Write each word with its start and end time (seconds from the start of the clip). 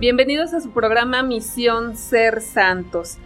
Bienvenidos 0.00 0.54
a 0.54 0.60
su 0.60 0.70
programa 0.70 1.24
Misión 1.24 1.96
Ser 1.96 2.40
Santos. 2.40 3.18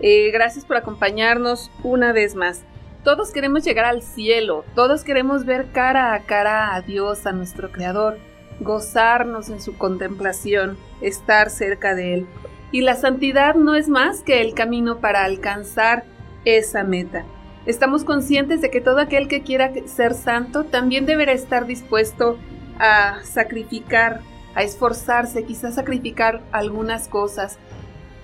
Eh, 0.00 0.30
gracias 0.30 0.66
por 0.66 0.76
acompañarnos 0.76 1.70
una 1.82 2.12
vez 2.12 2.34
más. 2.34 2.62
Todos 3.04 3.30
queremos 3.30 3.64
llegar 3.64 3.86
al 3.86 4.02
cielo, 4.02 4.66
todos 4.74 5.02
queremos 5.02 5.46
ver 5.46 5.72
cara 5.72 6.12
a 6.12 6.20
cara 6.24 6.74
a 6.74 6.82
Dios, 6.82 7.24
a 7.24 7.32
nuestro 7.32 7.72
Creador, 7.72 8.18
gozarnos 8.60 9.48
en 9.48 9.62
su 9.62 9.78
contemplación, 9.78 10.76
estar 11.00 11.48
cerca 11.48 11.94
de 11.94 12.12
Él. 12.12 12.26
Y 12.70 12.82
la 12.82 12.96
santidad 12.96 13.54
no 13.54 13.74
es 13.74 13.88
más 13.88 14.20
que 14.20 14.42
el 14.42 14.52
camino 14.52 14.98
para 14.98 15.24
alcanzar 15.24 16.04
esa 16.44 16.84
meta. 16.84 17.24
Estamos 17.64 18.04
conscientes 18.04 18.60
de 18.60 18.70
que 18.70 18.82
todo 18.82 18.98
aquel 18.98 19.26
que 19.26 19.42
quiera 19.42 19.72
ser 19.86 20.12
santo 20.12 20.64
también 20.64 21.06
deberá 21.06 21.32
estar 21.32 21.64
dispuesto 21.64 22.36
a 22.78 23.20
sacrificar, 23.24 24.20
a 24.54 24.62
esforzarse, 24.62 25.44
quizás 25.44 25.74
sacrificar 25.74 26.40
algunas 26.52 27.08
cosas, 27.08 27.58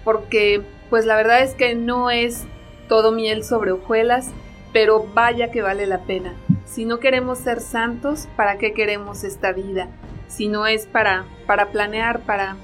porque 0.04 0.62
pues 0.90 1.04
la 1.04 1.16
verdad 1.16 1.42
es 1.42 1.54
que 1.54 1.74
no 1.74 2.10
es 2.10 2.44
todo 2.88 3.12
miel 3.12 3.44
sobre 3.44 3.72
hojuelas, 3.72 4.30
pero 4.72 5.06
vaya 5.14 5.50
que 5.50 5.62
vale 5.62 5.86
la 5.86 6.02
pena. 6.04 6.34
Si 6.64 6.84
no 6.84 7.00
queremos 7.00 7.38
ser 7.38 7.60
santos, 7.60 8.28
¿para 8.36 8.58
qué 8.58 8.72
queremos 8.72 9.24
esta 9.24 9.52
vida? 9.52 9.88
Si 10.28 10.48
no 10.48 10.66
es 10.66 10.86
para, 10.86 11.24
para 11.46 11.70
planear, 11.70 12.20
para 12.20 12.56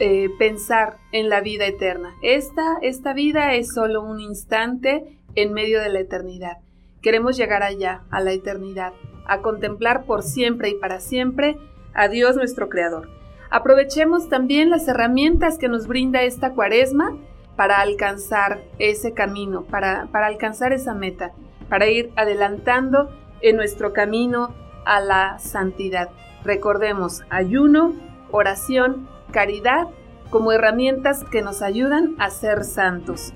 eh, 0.00 0.30
pensar 0.38 0.98
en 1.12 1.28
la 1.28 1.40
vida 1.40 1.66
eterna. 1.66 2.14
Esta, 2.22 2.78
esta 2.82 3.12
vida 3.12 3.54
es 3.54 3.72
solo 3.72 4.02
un 4.02 4.20
instante 4.20 5.18
en 5.34 5.52
medio 5.52 5.80
de 5.80 5.88
la 5.88 6.00
eternidad. 6.00 6.58
Queremos 7.02 7.36
llegar 7.36 7.62
allá, 7.62 8.02
a 8.10 8.20
la 8.20 8.32
eternidad, 8.32 8.92
a 9.26 9.40
contemplar 9.40 10.04
por 10.04 10.22
siempre 10.22 10.70
y 10.70 10.74
para 10.74 11.00
siempre 11.00 11.56
a 11.98 12.06
Dios 12.06 12.36
nuestro 12.36 12.68
Creador. 12.68 13.08
Aprovechemos 13.50 14.28
también 14.28 14.70
las 14.70 14.86
herramientas 14.86 15.58
que 15.58 15.68
nos 15.68 15.88
brinda 15.88 16.22
esta 16.22 16.52
cuaresma 16.52 17.16
para 17.56 17.80
alcanzar 17.80 18.62
ese 18.78 19.14
camino, 19.14 19.64
para, 19.64 20.06
para 20.12 20.26
alcanzar 20.26 20.72
esa 20.72 20.94
meta, 20.94 21.32
para 21.68 21.88
ir 21.88 22.12
adelantando 22.14 23.10
en 23.40 23.56
nuestro 23.56 23.92
camino 23.92 24.54
a 24.84 25.00
la 25.00 25.40
santidad. 25.40 26.10
Recordemos 26.44 27.22
ayuno, 27.30 27.94
oración, 28.30 29.08
caridad 29.32 29.88
como 30.30 30.52
herramientas 30.52 31.24
que 31.24 31.42
nos 31.42 31.62
ayudan 31.62 32.14
a 32.18 32.30
ser 32.30 32.62
santos. 32.62 33.32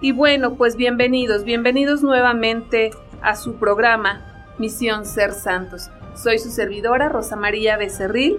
Y 0.00 0.12
bueno, 0.12 0.54
pues 0.54 0.76
bienvenidos, 0.76 1.42
bienvenidos 1.42 2.04
nuevamente 2.04 2.92
a 3.22 3.34
su 3.34 3.56
programa 3.56 4.46
Misión 4.58 5.04
Ser 5.04 5.32
Santos. 5.32 5.90
Soy 6.14 6.38
su 6.38 6.50
servidora 6.50 7.08
Rosa 7.08 7.34
María 7.34 7.76
Becerril 7.76 8.38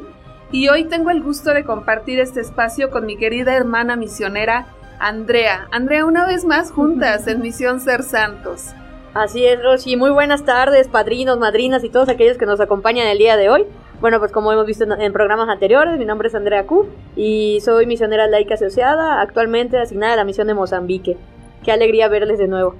y 0.49 0.69
hoy 0.69 0.85
tengo 0.85 1.09
el 1.09 1.21
gusto 1.21 1.53
de 1.53 1.65
compartir 1.65 2.19
este 2.19 2.39
espacio 2.39 2.89
con 2.89 3.05
mi 3.05 3.17
querida 3.17 3.53
hermana 3.53 3.97
misionera 3.97 4.67
Andrea. 4.97 5.67
Andrea, 5.71 6.05
una 6.05 6.25
vez 6.25 6.45
más 6.45 6.71
juntas 6.71 7.27
en 7.27 7.41
Misión 7.41 7.81
Ser 7.81 8.03
Santos. 8.03 8.67
Así 9.13 9.45
es, 9.45 9.61
Rosy. 9.61 9.97
Muy 9.97 10.09
buenas 10.09 10.45
tardes, 10.45 10.87
padrinos, 10.87 11.37
madrinas 11.37 11.83
y 11.83 11.89
todos 11.89 12.07
aquellos 12.07 12.37
que 12.37 12.45
nos 12.45 12.61
acompañan 12.61 13.07
el 13.07 13.17
día 13.17 13.35
de 13.35 13.49
hoy. 13.49 13.65
Bueno, 13.99 14.19
pues 14.19 14.31
como 14.31 14.53
hemos 14.53 14.65
visto 14.65 14.85
en, 14.85 15.13
programas 15.13 15.49
anteriores, 15.49 15.99
mi 15.99 16.05
nombre 16.05 16.29
es 16.29 16.35
Andrea 16.35 16.65
Q 16.65 16.87
y 17.17 17.59
soy 17.61 17.85
misionera 17.87 18.27
laica 18.27 18.53
asociada, 18.53 19.19
actualmente 19.21 19.77
asignada 19.77 20.13
a 20.13 20.17
la 20.17 20.25
misión 20.25 20.47
de 20.47 20.53
Mozambique. 20.53 21.17
Qué 21.63 21.73
alegría 21.73 22.07
verles 22.07 22.39
de 22.39 22.47
nuevo. 22.47 22.75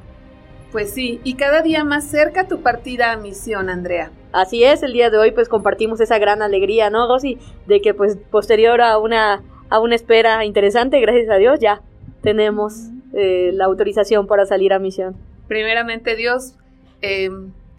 Pues 0.71 0.93
sí, 0.93 1.19
y 1.23 1.35
cada 1.35 1.61
día 1.61 1.83
más 1.83 2.05
cerca 2.05 2.47
tu 2.47 2.61
partida 2.61 3.11
a 3.11 3.17
misión, 3.17 3.69
Andrea. 3.69 4.11
Así 4.35 4.65
es, 4.65 4.83
el 4.83 4.91
día 4.91 5.09
de 5.09 5.17
hoy 5.17 5.31
pues 5.31 5.47
compartimos 5.47 6.01
esa 6.01 6.19
gran 6.19 6.41
alegría, 6.41 6.89
¿no, 6.89 7.07
Rosy? 7.07 7.37
De 7.67 7.79
que 7.79 7.93
pues 7.93 8.17
posterior 8.17 8.81
a 8.81 8.97
una, 8.97 9.41
a 9.69 9.79
una 9.79 9.95
espera 9.95 10.43
interesante, 10.43 10.99
gracias 10.99 11.29
a 11.29 11.37
Dios, 11.37 11.61
ya 11.61 11.81
tenemos 12.21 12.89
eh, 13.13 13.51
la 13.53 13.63
autorización 13.63 14.27
para 14.27 14.45
salir 14.45 14.73
a 14.73 14.79
misión. 14.79 15.15
Primeramente, 15.47 16.17
Dios, 16.17 16.57
eh, 17.01 17.29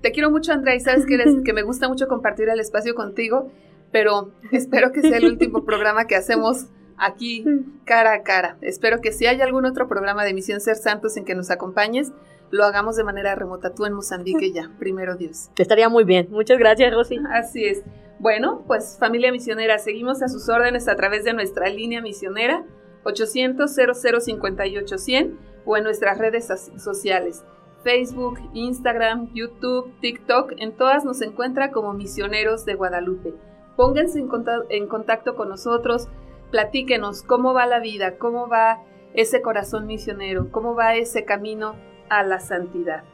te 0.00 0.12
quiero 0.12 0.31
mucho, 0.31 0.50
Andrea, 0.53 0.75
y 0.75 0.81
sabes 0.81 1.05
que, 1.05 1.16
eres, 1.16 1.34
que 1.45 1.53
me 1.53 1.61
gusta 1.61 1.89
mucho 1.89 2.09
compartir 2.09 2.49
el 2.49 2.59
espacio 2.59 2.95
contigo, 2.95 3.50
pero 3.93 4.33
espero 4.50 4.93
que 4.93 5.03
sea 5.03 5.19
el 5.19 5.27
último 5.27 5.62
programa 5.66 6.06
que 6.06 6.16
hacemos 6.16 6.69
aquí 6.97 7.45
cara 7.84 8.15
a 8.15 8.22
cara. 8.22 8.56
Espero 8.62 9.03
que 9.03 9.12
si 9.12 9.27
hay 9.27 9.43
algún 9.43 9.66
otro 9.66 9.89
programa 9.89 10.25
de 10.25 10.33
Misión 10.33 10.62
Ser 10.62 10.77
Santos 10.77 11.19
en 11.19 11.27
que 11.27 11.34
nos 11.34 11.50
acompañes, 11.50 12.12
lo 12.51 12.65
hagamos 12.65 12.97
de 12.97 13.05
manera 13.05 13.34
remota, 13.34 13.75
tú 13.75 13.87
en 13.87 13.93
Mozambique 13.93 14.53
ya, 14.53 14.71
primero 14.79 15.17
Dios. 15.17 15.51
Estaría 15.57 15.89
muy 15.89 16.05
bien. 16.05 16.29
Muchas 16.31 16.59
gracias, 16.59 16.93
Rosy. 16.93 17.19
Así 17.31 17.65
es. 17.65 17.83
Bueno, 18.19 18.62
pues 18.67 18.97
familia 18.99 19.31
misionera, 19.31 19.79
seguimos 19.79 20.23
a 20.23 20.29
sus 20.29 20.49
órdenes 20.49 20.89
a 20.89 20.97
través 20.97 21.25
de 21.25 21.34
nuestra 21.34 21.69
línea 21.69 22.01
misionera 22.01 22.65
800 23.05 23.71
0058 23.71 24.99
100 24.99 25.39
o 25.65 25.77
en 25.77 25.84
nuestras 25.84 26.19
redes 26.19 26.49
sociales. 26.79 27.45
Facebook, 27.84 28.41
Instagram, 28.53 29.33
YouTube, 29.33 29.93
TikTok, 30.01 30.55
en 30.57 30.73
todas 30.73 31.05
nos 31.05 31.23
encuentra 31.23 31.71
como 31.71 31.93
misioneros 31.93 32.65
de 32.65 32.75
Guadalupe. 32.75 33.34
Pónganse 33.77 34.25
en 34.71 34.89
contacto 34.89 35.37
con 35.37 35.49
nosotros, 35.49 36.09
platíquenos 36.51 37.23
cómo 37.23 37.55
va 37.55 37.67
la 37.67 37.78
vida, 37.78 38.19
cómo 38.19 38.49
va 38.49 38.83
ese 39.15 39.41
corazón 39.41 39.87
misionero, 39.87 40.51
cómo 40.51 40.75
va 40.75 40.97
ese 40.97 41.25
camino 41.25 41.77
a 42.09 42.22
la 42.22 42.41
santidad. 42.41 43.05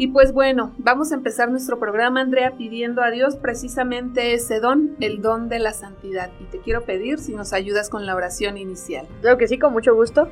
Y 0.00 0.08
pues 0.08 0.32
bueno, 0.32 0.72
vamos 0.78 1.12
a 1.12 1.14
empezar 1.14 1.50
nuestro 1.50 1.78
programa, 1.78 2.22
Andrea, 2.22 2.56
pidiendo 2.56 3.02
a 3.02 3.10
Dios 3.10 3.36
precisamente 3.36 4.32
ese 4.32 4.58
don, 4.58 4.96
el 5.00 5.20
don 5.20 5.50
de 5.50 5.58
la 5.58 5.74
santidad. 5.74 6.30
Y 6.40 6.44
te 6.44 6.58
quiero 6.60 6.86
pedir 6.86 7.18
si 7.18 7.34
nos 7.34 7.52
ayudas 7.52 7.90
con 7.90 8.06
la 8.06 8.14
oración 8.14 8.56
inicial. 8.56 9.06
Creo 9.20 9.36
que 9.36 9.46
sí, 9.46 9.58
con 9.58 9.74
mucho 9.74 9.94
gusto. 9.94 10.28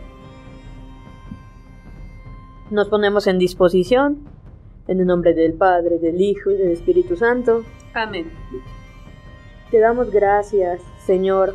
Nos 2.71 2.89
ponemos 2.89 3.27
en 3.27 3.39
disposición, 3.39 4.27
en 4.87 5.01
el 5.01 5.07
nombre 5.07 5.35
del 5.35 5.53
Padre, 5.53 5.99
del 5.99 6.19
Hijo 6.19 6.51
y 6.51 6.57
del 6.57 6.71
Espíritu 6.71 7.17
Santo. 7.17 7.63
Amén. 7.93 8.33
Te 9.71 9.81
damos 9.81 10.11
gracias, 10.11 10.81
Señor, 11.05 11.55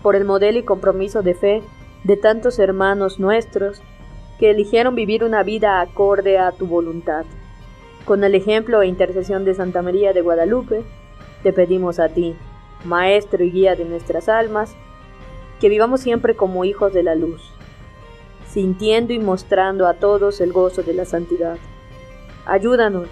por 0.00 0.14
el 0.14 0.24
modelo 0.24 0.60
y 0.60 0.62
compromiso 0.62 1.22
de 1.22 1.34
fe 1.34 1.62
de 2.04 2.16
tantos 2.16 2.60
hermanos 2.60 3.18
nuestros 3.18 3.82
que 4.42 4.50
eligieron 4.50 4.96
vivir 4.96 5.22
una 5.22 5.44
vida 5.44 5.80
acorde 5.80 6.36
a 6.36 6.50
tu 6.50 6.66
voluntad. 6.66 7.24
Con 8.04 8.24
el 8.24 8.34
ejemplo 8.34 8.82
e 8.82 8.88
intercesión 8.88 9.44
de 9.44 9.54
Santa 9.54 9.82
María 9.82 10.12
de 10.12 10.20
Guadalupe, 10.20 10.82
te 11.44 11.52
pedimos 11.52 12.00
a 12.00 12.08
ti, 12.08 12.34
Maestro 12.84 13.44
y 13.44 13.52
guía 13.52 13.76
de 13.76 13.84
nuestras 13.84 14.28
almas, 14.28 14.74
que 15.60 15.68
vivamos 15.68 16.00
siempre 16.00 16.34
como 16.34 16.64
hijos 16.64 16.92
de 16.92 17.04
la 17.04 17.14
luz, 17.14 17.40
sintiendo 18.48 19.12
y 19.12 19.20
mostrando 19.20 19.86
a 19.86 19.94
todos 19.94 20.40
el 20.40 20.52
gozo 20.52 20.82
de 20.82 20.94
la 20.94 21.04
santidad. 21.04 21.58
Ayúdanos, 22.44 23.06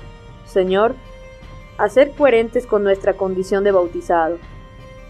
Señor, 0.47 0.97
a 1.79 1.89
ser 1.91 2.11
coherentes 2.11 2.67
con 2.67 2.83
nuestra 2.83 3.12
condición 3.12 3.62
de 3.62 3.71
bautizado, 3.71 4.39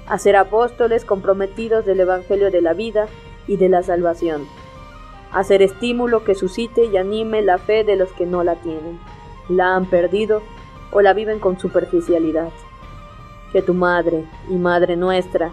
a 0.06 0.18
ser 0.18 0.36
apóstoles 0.36 1.06
comprometidos 1.06 1.86
del 1.86 2.00
Evangelio 2.00 2.50
de 2.50 2.60
la 2.60 2.74
vida 2.74 3.06
y 3.46 3.56
de 3.56 3.70
la 3.70 3.82
salvación 3.82 4.46
hacer 5.32 5.62
estímulo 5.62 6.24
que 6.24 6.34
suscite 6.34 6.84
y 6.84 6.96
anime 6.96 7.42
la 7.42 7.58
fe 7.58 7.84
de 7.84 7.96
los 7.96 8.12
que 8.12 8.26
no 8.26 8.42
la 8.42 8.56
tienen, 8.56 8.98
la 9.48 9.74
han 9.74 9.86
perdido 9.86 10.42
o 10.92 11.00
la 11.00 11.12
viven 11.12 11.38
con 11.38 11.58
superficialidad. 11.58 12.50
Que 13.52 13.62
tu 13.62 13.74
Madre 13.74 14.24
y 14.48 14.54
Madre 14.54 14.96
nuestra, 14.96 15.52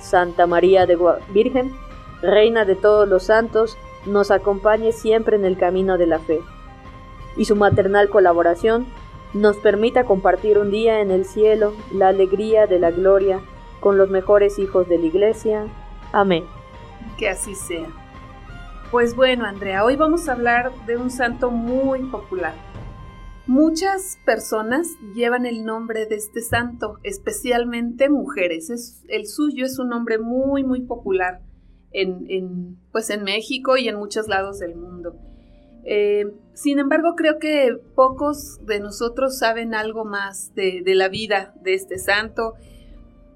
Santa 0.00 0.46
María 0.46 0.86
de 0.86 0.98
Virgen, 1.30 1.74
Reina 2.22 2.64
de 2.64 2.74
todos 2.74 3.08
los 3.08 3.24
santos, 3.24 3.76
nos 4.06 4.30
acompañe 4.30 4.92
siempre 4.92 5.36
en 5.36 5.44
el 5.44 5.56
camino 5.56 5.98
de 5.98 6.06
la 6.06 6.18
fe, 6.18 6.40
y 7.36 7.46
su 7.46 7.56
maternal 7.56 8.08
colaboración 8.08 8.86
nos 9.32 9.56
permita 9.56 10.04
compartir 10.04 10.58
un 10.58 10.70
día 10.70 11.00
en 11.00 11.10
el 11.10 11.24
cielo 11.24 11.74
la 11.92 12.08
alegría 12.08 12.66
de 12.66 12.78
la 12.78 12.90
gloria 12.90 13.40
con 13.80 13.98
los 13.98 14.08
mejores 14.08 14.58
hijos 14.58 14.88
de 14.88 14.98
la 14.98 15.06
Iglesia. 15.06 15.66
Amén. 16.12 16.44
Que 17.18 17.28
así 17.28 17.54
sea. 17.54 18.03
Pues 18.94 19.16
bueno, 19.16 19.44
Andrea, 19.44 19.84
hoy 19.84 19.96
vamos 19.96 20.28
a 20.28 20.34
hablar 20.34 20.70
de 20.86 20.96
un 20.96 21.10
santo 21.10 21.50
muy 21.50 22.04
popular. 22.10 22.54
Muchas 23.44 24.20
personas 24.24 24.86
llevan 25.16 25.46
el 25.46 25.64
nombre 25.64 26.06
de 26.06 26.14
este 26.14 26.40
santo, 26.40 27.00
especialmente 27.02 28.08
mujeres. 28.08 28.70
Es, 28.70 29.02
el 29.08 29.26
suyo 29.26 29.66
es 29.66 29.80
un 29.80 29.88
nombre 29.88 30.20
muy, 30.20 30.62
muy 30.62 30.82
popular 30.82 31.40
en, 31.90 32.78
pues 32.92 33.10
en 33.10 33.24
México 33.24 33.76
y 33.76 33.88
en 33.88 33.96
muchos 33.96 34.28
lados 34.28 34.60
del 34.60 34.76
mundo. 34.76 35.16
Eh, 35.84 36.26
sin 36.52 36.78
embargo, 36.78 37.16
creo 37.16 37.40
que 37.40 37.76
pocos 37.96 38.64
de 38.64 38.78
nosotros 38.78 39.36
saben 39.36 39.74
algo 39.74 40.04
más 40.04 40.54
de, 40.54 40.82
de 40.84 40.94
la 40.94 41.08
vida 41.08 41.52
de 41.62 41.74
este 41.74 41.98
santo. 41.98 42.54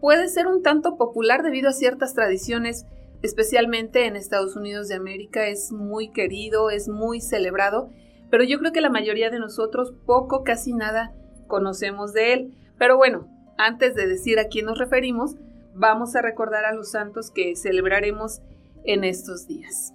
Puede 0.00 0.28
ser 0.28 0.46
un 0.46 0.62
tanto 0.62 0.96
popular 0.96 1.42
debido 1.42 1.68
a 1.68 1.72
ciertas 1.72 2.14
tradiciones 2.14 2.86
especialmente 3.22 4.06
en 4.06 4.16
Estados 4.16 4.56
Unidos 4.56 4.88
de 4.88 4.94
América, 4.94 5.46
es 5.46 5.72
muy 5.72 6.10
querido, 6.10 6.70
es 6.70 6.88
muy 6.88 7.20
celebrado, 7.20 7.90
pero 8.30 8.44
yo 8.44 8.58
creo 8.58 8.72
que 8.72 8.80
la 8.80 8.90
mayoría 8.90 9.30
de 9.30 9.38
nosotros 9.38 9.94
poco, 10.06 10.44
casi 10.44 10.72
nada 10.72 11.14
conocemos 11.46 12.12
de 12.12 12.32
él. 12.32 12.54
Pero 12.78 12.96
bueno, 12.96 13.26
antes 13.56 13.94
de 13.94 14.06
decir 14.06 14.38
a 14.38 14.48
quién 14.48 14.66
nos 14.66 14.78
referimos, 14.78 15.36
vamos 15.74 16.14
a 16.14 16.22
recordar 16.22 16.64
a 16.64 16.74
los 16.74 16.90
santos 16.90 17.30
que 17.30 17.56
celebraremos 17.56 18.40
en 18.84 19.04
estos 19.04 19.46
días. 19.46 19.94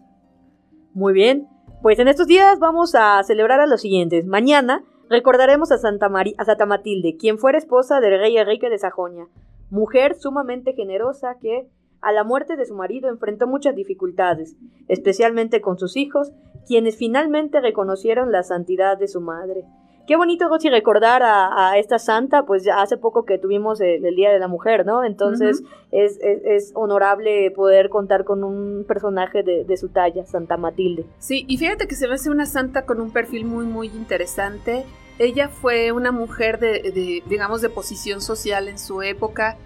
Muy 0.93 1.13
bien, 1.13 1.47
pues 1.81 1.99
en 1.99 2.07
estos 2.07 2.27
días 2.27 2.59
vamos 2.59 2.95
a 2.95 3.21
celebrar 3.23 3.59
a 3.59 3.67
los 3.67 3.81
siguientes. 3.81 4.25
Mañana 4.25 4.83
recordaremos 5.09 5.71
a 5.71 5.77
Santa, 5.77 6.11
a 6.37 6.45
Santa 6.45 6.65
Matilde, 6.65 7.17
quien 7.17 7.37
fuera 7.37 7.57
esposa 7.57 7.99
del 7.99 8.19
rey 8.19 8.37
Enrique 8.37 8.69
de 8.69 8.77
Sajonia, 8.77 9.27
mujer 9.69 10.15
sumamente 10.15 10.73
generosa 10.73 11.37
que 11.41 11.67
a 12.03 12.11
la 12.11 12.23
muerte 12.23 12.55
de 12.55 12.65
su 12.65 12.75
marido 12.75 13.09
enfrentó 13.09 13.47
muchas 13.47 13.75
dificultades, 13.75 14.55
especialmente 14.87 15.61
con 15.61 15.77
sus 15.79 15.97
hijos, 15.97 16.31
quienes 16.67 16.97
finalmente 16.97 17.61
reconocieron 17.61 18.31
la 18.31 18.43
santidad 18.43 18.97
de 18.97 19.07
su 19.07 19.21
madre. 19.21 19.65
Qué 20.05 20.17
bonito, 20.17 20.49
Rosy, 20.49 20.69
recordar 20.69 21.21
a, 21.23 21.77
esta 21.77 21.97
santa, 21.97 22.45
pues 22.45 22.65
ya 22.65 22.81
hace 22.81 22.97
poco 22.97 23.23
que 23.23 23.37
tuvimos 23.37 23.79
el, 23.79 24.01
Día 24.15 24.33
de 24.33 24.39
la 24.39 24.49
Mujer, 24.49 24.85
¿no? 24.85 25.05
Entonces 25.05 25.63
es, 25.91 26.19
es, 26.21 26.73
honorable 26.75 27.49
poder 27.51 27.87
contar 27.87 28.25
con 28.25 28.43
un 28.43 28.83
personaje 28.85 29.43
de, 29.43 29.77
su 29.77 29.87
talla, 29.87 30.25
Santa 30.25 30.57
Matilde. 30.57 31.05
Sí, 31.19 31.45
y 31.47 31.57
fíjate 31.57 31.87
que 31.87 31.95
se 31.95 32.07
ve 32.07 32.17
una 32.29 32.45
santa 32.45 32.85
con 32.85 32.99
un 32.99 33.11
perfil 33.11 33.45
muy, 33.45 33.65
muy 33.65 33.87
interesante. 33.87 34.83
Ella 35.19 35.47
fue 35.47 35.93
una 35.93 36.11
mujer 36.11 36.59
de, 36.59 37.23
digamos, 37.25 37.61
de 37.61 37.69
posición 37.69 38.19
social 38.19 38.67
en 38.67 38.79
su 38.79 39.01
época. 39.03 39.57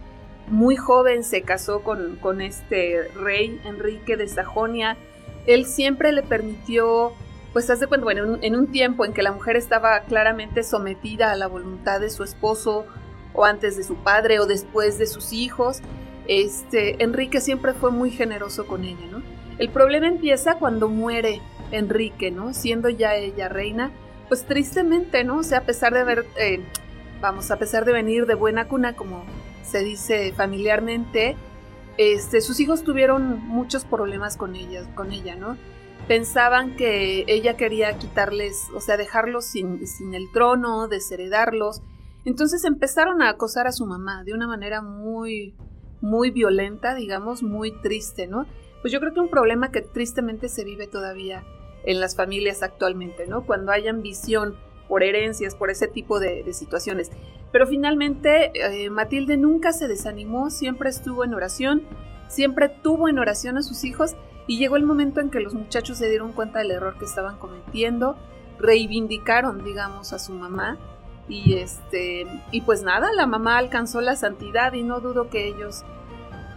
Muy 0.47 0.75
joven 0.75 1.23
se 1.23 1.41
casó 1.41 1.81
con, 1.83 2.17
con 2.17 2.41
este 2.41 3.09
rey 3.15 3.59
Enrique 3.65 4.17
de 4.17 4.27
Sajonia. 4.27 4.97
Él 5.45 5.65
siempre 5.65 6.11
le 6.11 6.23
permitió 6.23 7.13
pues 7.57 7.71
hace 7.71 7.87
cuenta, 7.87 8.03
bueno, 8.03 8.37
en 8.41 8.55
un, 8.55 8.67
tiempo 8.67 9.03
en 9.03 9.13
que 9.13 9.23
la 9.23 9.31
mujer 9.31 9.55
estaba 9.55 10.01
claramente 10.01 10.61
sometida 10.61 11.31
a 11.31 11.35
la 11.35 11.47
voluntad 11.47 11.99
de 11.99 12.11
su 12.11 12.23
esposo, 12.23 12.85
o 13.33 13.45
antes 13.45 13.77
de 13.77 13.83
su 13.83 13.95
padre, 13.95 14.39
o 14.39 14.45
después 14.45 14.99
de 14.99 15.07
sus 15.07 15.33
hijos, 15.33 15.79
este, 16.27 17.01
Enrique 17.03 17.41
siempre 17.41 17.73
fue 17.73 17.89
muy 17.89 18.11
generoso 18.11 18.67
con 18.67 18.83
ella, 18.83 19.07
¿no? 19.09 19.23
El 19.57 19.69
problema 19.69 20.07
empieza 20.07 20.59
cuando 20.59 20.87
muere 20.87 21.41
Enrique, 21.71 22.29
¿no? 22.29 22.53
Siendo 22.53 22.89
ya 22.89 23.15
ella 23.15 23.49
reina, 23.49 23.91
pues 24.27 24.45
tristemente, 24.45 25.23
¿no? 25.23 25.37
O 25.37 25.43
sea, 25.43 25.59
a 25.59 25.63
pesar 25.63 25.93
de 25.93 26.01
haber, 26.01 26.25
eh, 26.37 26.59
vamos, 27.21 27.49
a 27.49 27.57
pesar 27.57 27.85
de 27.85 27.93
venir 27.93 28.27
de 28.27 28.35
buena 28.35 28.67
cuna, 28.67 28.93
como 28.95 29.25
se 29.69 29.83
dice 29.83 30.33
familiarmente, 30.33 31.35
este, 31.97 32.41
sus 32.41 32.59
hijos 32.59 32.83
tuvieron 32.83 33.39
muchos 33.47 33.85
problemas 33.85 34.37
con 34.37 34.55
ella, 34.55 34.83
con 34.95 35.11
ella, 35.11 35.35
¿no? 35.35 35.57
pensaban 36.07 36.75
que 36.75 37.25
ella 37.27 37.57
quería 37.57 37.97
quitarles, 37.97 38.67
o 38.73 38.79
sea, 38.79 38.97
dejarlos 38.97 39.45
sin, 39.45 39.85
sin 39.85 40.13
el 40.13 40.31
trono, 40.31 40.87
desheredarlos. 40.87 41.81
Entonces 42.25 42.63
empezaron 42.63 43.21
a 43.21 43.29
acosar 43.29 43.67
a 43.67 43.71
su 43.71 43.85
mamá 43.85 44.23
de 44.23 44.33
una 44.33 44.47
manera 44.47 44.81
muy, 44.81 45.55
muy 46.01 46.31
violenta, 46.31 46.95
digamos, 46.95 47.43
muy 47.43 47.71
triste, 47.81 48.27
¿no? 48.27 48.45
Pues 48.81 48.93
yo 48.93 48.99
creo 48.99 49.13
que 49.13 49.19
un 49.19 49.29
problema 49.29 49.71
que 49.71 49.81
tristemente 49.81 50.49
se 50.49 50.63
vive 50.63 50.87
todavía 50.87 51.43
en 51.83 51.99
las 51.99 52.15
familias 52.15 52.63
actualmente, 52.63 53.27
¿no? 53.27 53.45
Cuando 53.45 53.71
hay 53.71 53.87
ambición 53.87 54.55
por 54.87 55.03
herencias, 55.03 55.55
por 55.55 55.69
ese 55.69 55.87
tipo 55.87 56.19
de, 56.19 56.51
situaciones. 56.53 57.11
Pero 57.51 57.67
finalmente 57.67 58.51
eh, 58.53 58.89
Matilde 58.89 59.37
nunca 59.37 59.73
se 59.73 59.87
desanimó, 59.87 60.49
siempre 60.49 60.89
estuvo 60.89 61.23
en 61.23 61.33
oración, 61.33 61.83
siempre 62.27 62.69
tuvo 62.69 63.09
en 63.09 63.19
oración 63.19 63.57
a 63.57 63.63
sus 63.63 63.83
hijos 63.83 64.15
y 64.47 64.57
llegó 64.57 64.77
el 64.77 64.85
momento 64.85 65.19
en 65.21 65.29
que 65.29 65.39
los 65.39 65.53
muchachos 65.53 65.97
se 65.97 66.09
dieron 66.09 66.31
cuenta 66.31 66.59
del 66.59 66.71
error 66.71 66.97
que 66.97 67.05
estaban 67.05 67.37
cometiendo, 67.37 68.17
reivindicaron, 68.59 69.63
digamos, 69.63 70.13
a 70.13 70.19
su 70.19 70.33
mamá 70.33 70.77
y 71.29 71.55
este 71.55 72.25
y 72.51 72.61
pues 72.61 72.83
nada, 72.83 73.11
la 73.13 73.27
mamá 73.27 73.57
alcanzó 73.57 73.99
la 74.01 74.15
santidad 74.15 74.73
y 74.73 74.83
no 74.83 75.01
dudo 75.01 75.29
que 75.29 75.47
ellos 75.47 75.83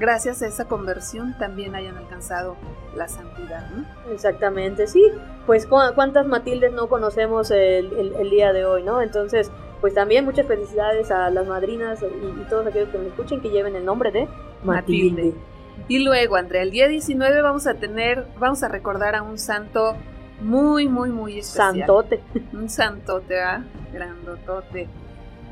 gracias 0.00 0.40
a 0.42 0.46
esa 0.46 0.64
conversión 0.64 1.36
también 1.38 1.74
hayan 1.74 1.96
alcanzado 1.98 2.56
la 2.96 3.06
santidad, 3.06 3.70
¿no? 3.70 3.84
Exactamente, 4.12 4.86
sí. 4.86 5.04
Pues 5.46 5.66
cuántas 5.66 6.26
Matildes 6.26 6.72
no 6.72 6.88
conocemos 6.88 7.50
el, 7.50 8.30
día 8.30 8.52
de 8.52 8.64
hoy, 8.64 8.82
¿no? 8.82 9.02
Entonces, 9.02 9.52
pues 9.82 9.92
también 9.94 10.24
muchas 10.24 10.46
felicidades 10.46 11.10
a 11.10 11.30
las 11.30 11.46
madrinas 11.46 12.02
y, 12.02 12.44
todos 12.48 12.66
aquellos 12.66 12.88
que 12.88 12.98
me 12.98 13.08
escuchen 13.08 13.40
que 13.40 13.50
lleven 13.50 13.76
el 13.76 13.84
nombre 13.84 14.10
de 14.10 14.26
Matilde. 14.64 15.34
Y 15.86 15.98
luego, 16.00 16.36
Andrea, 16.36 16.62
el 16.62 16.70
día 16.70 16.88
19 16.88 17.42
vamos 17.42 17.66
a 17.66 17.74
tener, 17.74 18.26
vamos 18.38 18.62
a 18.62 18.68
recordar 18.68 19.14
a 19.14 19.22
un 19.22 19.38
santo 19.38 19.96
muy, 20.40 20.88
muy, 20.88 21.10
muy 21.10 21.38
especial. 21.38 21.76
Santote. 21.76 22.20
Un 22.54 22.68
santote, 22.70 23.40
¿ah? 23.40 23.64
Grandotote. 23.92 24.88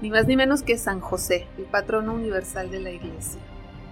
Ni 0.01 0.11
más 0.11 0.27
ni 0.27 0.37
menos 0.37 0.63
que 0.63 0.79
San 0.79 1.01
José, 1.01 1.47
el 1.59 1.65
patrono 1.65 2.15
universal 2.15 2.71
de 2.71 2.81
la 2.81 2.91
iglesia. 2.91 3.41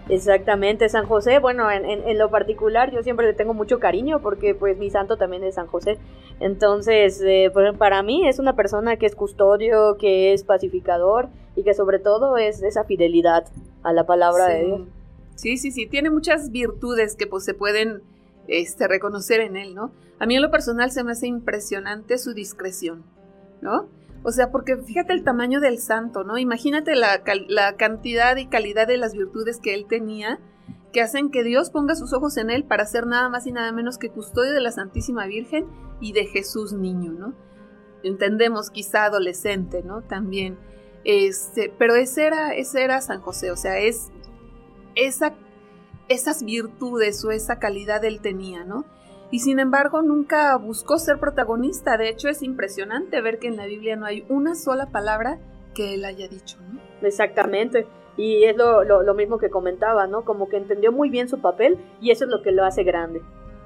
Exactamente, 0.08 0.88
San 0.88 1.06
José, 1.06 1.40
bueno, 1.40 1.68
en, 1.70 2.18
lo 2.18 2.30
particular 2.30 2.92
yo 2.92 3.02
siempre 3.02 3.26
le 3.26 3.32
tengo 3.32 3.54
mucho 3.54 3.80
cariño 3.80 4.20
porque 4.20 4.54
pues 4.54 4.78
mi 4.78 4.88
santo 4.88 5.16
también 5.16 5.42
es 5.42 5.56
San 5.56 5.66
José. 5.66 5.98
Entonces, 6.38 7.20
eh, 7.24 7.50
pues, 7.52 7.76
para 7.76 8.02
mí 8.02 8.28
es 8.28 8.38
una 8.38 8.54
persona 8.54 8.96
que 8.96 9.06
es 9.06 9.16
custodio, 9.16 9.96
que 9.98 10.32
es 10.32 10.44
pacificador 10.44 11.28
y 11.56 11.64
que 11.64 11.74
sobre 11.74 11.98
todo 11.98 12.36
es 12.36 12.62
esa 12.62 12.84
fidelidad 12.84 13.46
a 13.82 13.92
la 13.92 14.06
palabra 14.06 14.46
de 14.46 14.64
Dios. 14.64 14.80
Sí, 15.34 15.56
sí, 15.56 15.72
sí, 15.72 15.86
tiene 15.86 16.10
muchas 16.10 16.50
virtudes 16.50 17.16
que 17.16 17.26
pues 17.26 17.44
se 17.44 17.54
pueden 17.54 18.02
este, 18.46 18.86
reconocer 18.86 19.40
en 19.40 19.56
él, 19.56 19.74
¿no? 19.74 19.90
A 20.18 20.26
mí 20.26 20.36
en 20.36 20.42
lo 20.42 20.50
personal 20.50 20.90
se 20.92 21.02
me 21.04 21.12
hace 21.12 21.26
impresionante 21.26 22.16
su 22.18 22.32
discreción, 22.32 23.04
¿no? 23.60 23.88
O 24.28 24.32
sea, 24.32 24.50
porque 24.50 24.76
fíjate 24.76 25.12
el 25.12 25.22
tamaño 25.22 25.60
del 25.60 25.78
santo, 25.78 26.24
¿no? 26.24 26.36
Imagínate 26.36 26.96
la, 26.96 27.22
cantidad 27.76 28.36
y 28.36 28.46
calidad 28.46 28.88
de 28.88 28.96
las 28.96 29.12
virtudes 29.12 29.60
que 29.60 29.72
él 29.72 29.86
tenía, 29.88 30.40
que 30.92 31.00
hacen 31.00 31.30
que 31.30 31.44
Dios 31.44 31.70
ponga 31.70 31.94
sus 31.94 32.12
ojos 32.12 32.36
en 32.36 32.50
él 32.50 32.64
para 32.64 32.86
ser 32.86 33.06
nada 33.06 33.28
más 33.28 33.46
y 33.46 33.52
nada 33.52 33.70
menos 33.70 33.98
que 33.98 34.10
custodio 34.10 34.52
de 34.52 34.60
la 34.60 34.72
Santísima 34.72 35.26
Virgen 35.26 35.68
y 36.00 36.12
de 36.12 36.26
Jesús 36.26 36.72
niño, 36.72 37.12
¿no? 37.12 37.34
Entendemos 38.02 38.70
quizá 38.70 39.04
adolescente, 39.04 39.84
¿no? 39.84 40.02
También. 40.02 40.58
Este, 41.04 41.72
pero 41.78 41.94
ese 41.94 42.26
era, 42.26 42.52
ese 42.52 42.82
era 42.82 43.00
San 43.02 43.20
José, 43.20 43.52
o 43.52 43.56
sea, 43.56 43.78
es 43.78 44.10
esa, 44.96 45.34
esas 46.08 46.42
virtudes 46.42 47.24
o 47.24 47.30
esa 47.30 47.60
calidad 47.60 48.04
él 48.04 48.20
tenía, 48.20 48.64
¿no? 48.64 48.86
Y 49.30 49.40
sin 49.40 49.58
embargo 49.58 50.02
nunca 50.02 50.56
buscó 50.56 50.98
ser 50.98 51.18
protagonista. 51.18 51.96
De 51.96 52.08
hecho 52.08 52.28
es 52.28 52.42
impresionante 52.42 53.20
ver 53.20 53.38
que 53.38 53.48
en 53.48 53.56
la 53.56 53.66
Biblia 53.66 53.96
no 53.96 54.06
hay 54.06 54.24
una 54.28 54.54
sola 54.54 54.86
palabra 54.86 55.38
que 55.74 55.94
él 55.94 56.04
haya 56.04 56.28
dicho, 56.28 56.58
¿no? 56.60 56.80
Exactamente. 57.02 57.86
Y 58.16 58.44
es 58.44 58.56
lo, 58.56 58.82
lo, 58.84 59.14
mismo 59.14 59.38
que 59.38 59.50
comentaba, 59.50 60.06
¿no? 60.06 60.24
Como 60.24 60.48
que 60.48 60.56
entendió 60.56 60.90
muy 60.90 61.10
bien 61.10 61.28
su 61.28 61.40
papel 61.40 61.78
y 62.00 62.12
eso 62.12 62.24
es 62.24 62.30
lo 62.30 62.42
que 62.42 62.52
lo 62.52 62.64
hace 62.64 62.82
grande. 62.82 63.20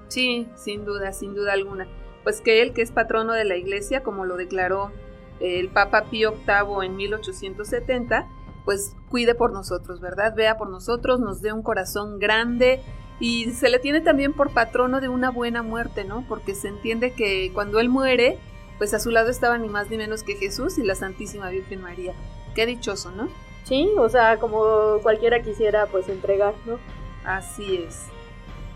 Sí, 0.08 0.48
sin 0.56 0.84
duda, 0.84 1.12
sin 1.12 1.34
duda 1.34 1.52
alguna. 1.52 1.86
Pues 2.24 2.40
que 2.40 2.62
él, 2.62 2.72
que 2.72 2.82
es 2.82 2.90
patrono 2.90 3.32
de 3.32 3.44
la 3.44 3.56
iglesia, 3.56 4.02
como 4.02 4.24
lo 4.24 4.36
declaró 4.36 4.90
el 5.38 5.68
Papa 5.68 6.06
Pío 6.10 6.32
VIII 6.32 6.84
en 6.84 6.96
1870, 6.96 8.28
pues 8.64 8.96
cuide 9.08 9.34
por 9.34 9.52
nosotros, 9.52 10.00
¿verdad? 10.00 10.34
Vea 10.34 10.58
por 10.58 10.68
nosotros, 10.68 11.20
nos 11.20 11.40
dé 11.42 11.52
un 11.52 11.62
corazón 11.62 12.18
grande 12.18 12.80
y 13.20 13.50
se 13.50 13.68
le 13.68 13.78
tiene 13.78 14.00
también 14.00 14.32
por 14.32 14.50
patrono 14.52 15.00
de 15.00 15.08
una 15.08 15.30
buena 15.30 15.62
muerte, 15.62 16.04
¿no? 16.04 16.24
Porque 16.26 16.54
se 16.54 16.68
entiende 16.68 17.12
que 17.12 17.52
cuando 17.52 17.78
él 17.78 17.88
muere, 17.88 18.38
pues 18.78 18.94
a 18.94 18.98
su 18.98 19.10
lado 19.10 19.30
estaba 19.30 19.58
ni 19.58 19.68
más 19.68 19.90
ni 19.90 19.98
menos 19.98 20.22
que 20.22 20.36
Jesús 20.36 20.78
y 20.78 20.82
la 20.82 20.94
Santísima 20.94 21.50
Virgen 21.50 21.82
María. 21.82 22.14
Qué 22.54 22.66
dichoso, 22.66 23.10
¿no? 23.10 23.28
Sí, 23.64 23.90
o 23.98 24.08
sea, 24.08 24.38
como 24.38 24.98
cualquiera 25.02 25.42
quisiera 25.42 25.86
pues 25.86 26.08
entregar, 26.08 26.54
¿no? 26.64 26.78
Así 27.24 27.76
es. 27.76 28.06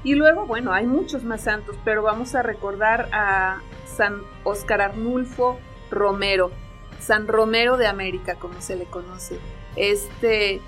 Y 0.04 0.14
luego, 0.14 0.44
bueno, 0.46 0.72
hay 0.72 0.86
muchos 0.86 1.24
más 1.24 1.40
santos, 1.40 1.76
pero 1.82 2.02
vamos 2.02 2.34
a 2.34 2.42
recordar 2.42 3.08
a 3.12 3.62
San 3.86 4.20
Oscar 4.44 4.82
Arnulfo 4.82 5.58
Romero, 5.90 6.50
San 7.00 7.26
Romero 7.26 7.78
de 7.78 7.86
América, 7.86 8.34
como 8.34 8.60
se 8.60 8.76
le 8.76 8.84
conoce 8.84 9.38
este, 9.76 10.60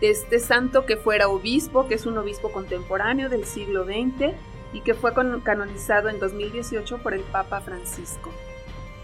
este 0.00 0.38
santo 0.38 0.86
que 0.86 0.96
fuera 0.96 1.28
obispo, 1.28 1.88
que 1.88 1.94
es 1.94 2.06
un 2.06 2.18
obispo 2.18 2.50
contemporáneo 2.50 3.28
del 3.28 3.44
siglo 3.44 3.84
XX 3.84 4.34
y 4.72 4.80
que 4.80 4.94
fue 4.94 5.12
canonizado 5.42 6.08
en 6.08 6.18
2018 6.18 6.98
por 6.98 7.14
el 7.14 7.22
Papa 7.22 7.60
Francisco. 7.60 8.30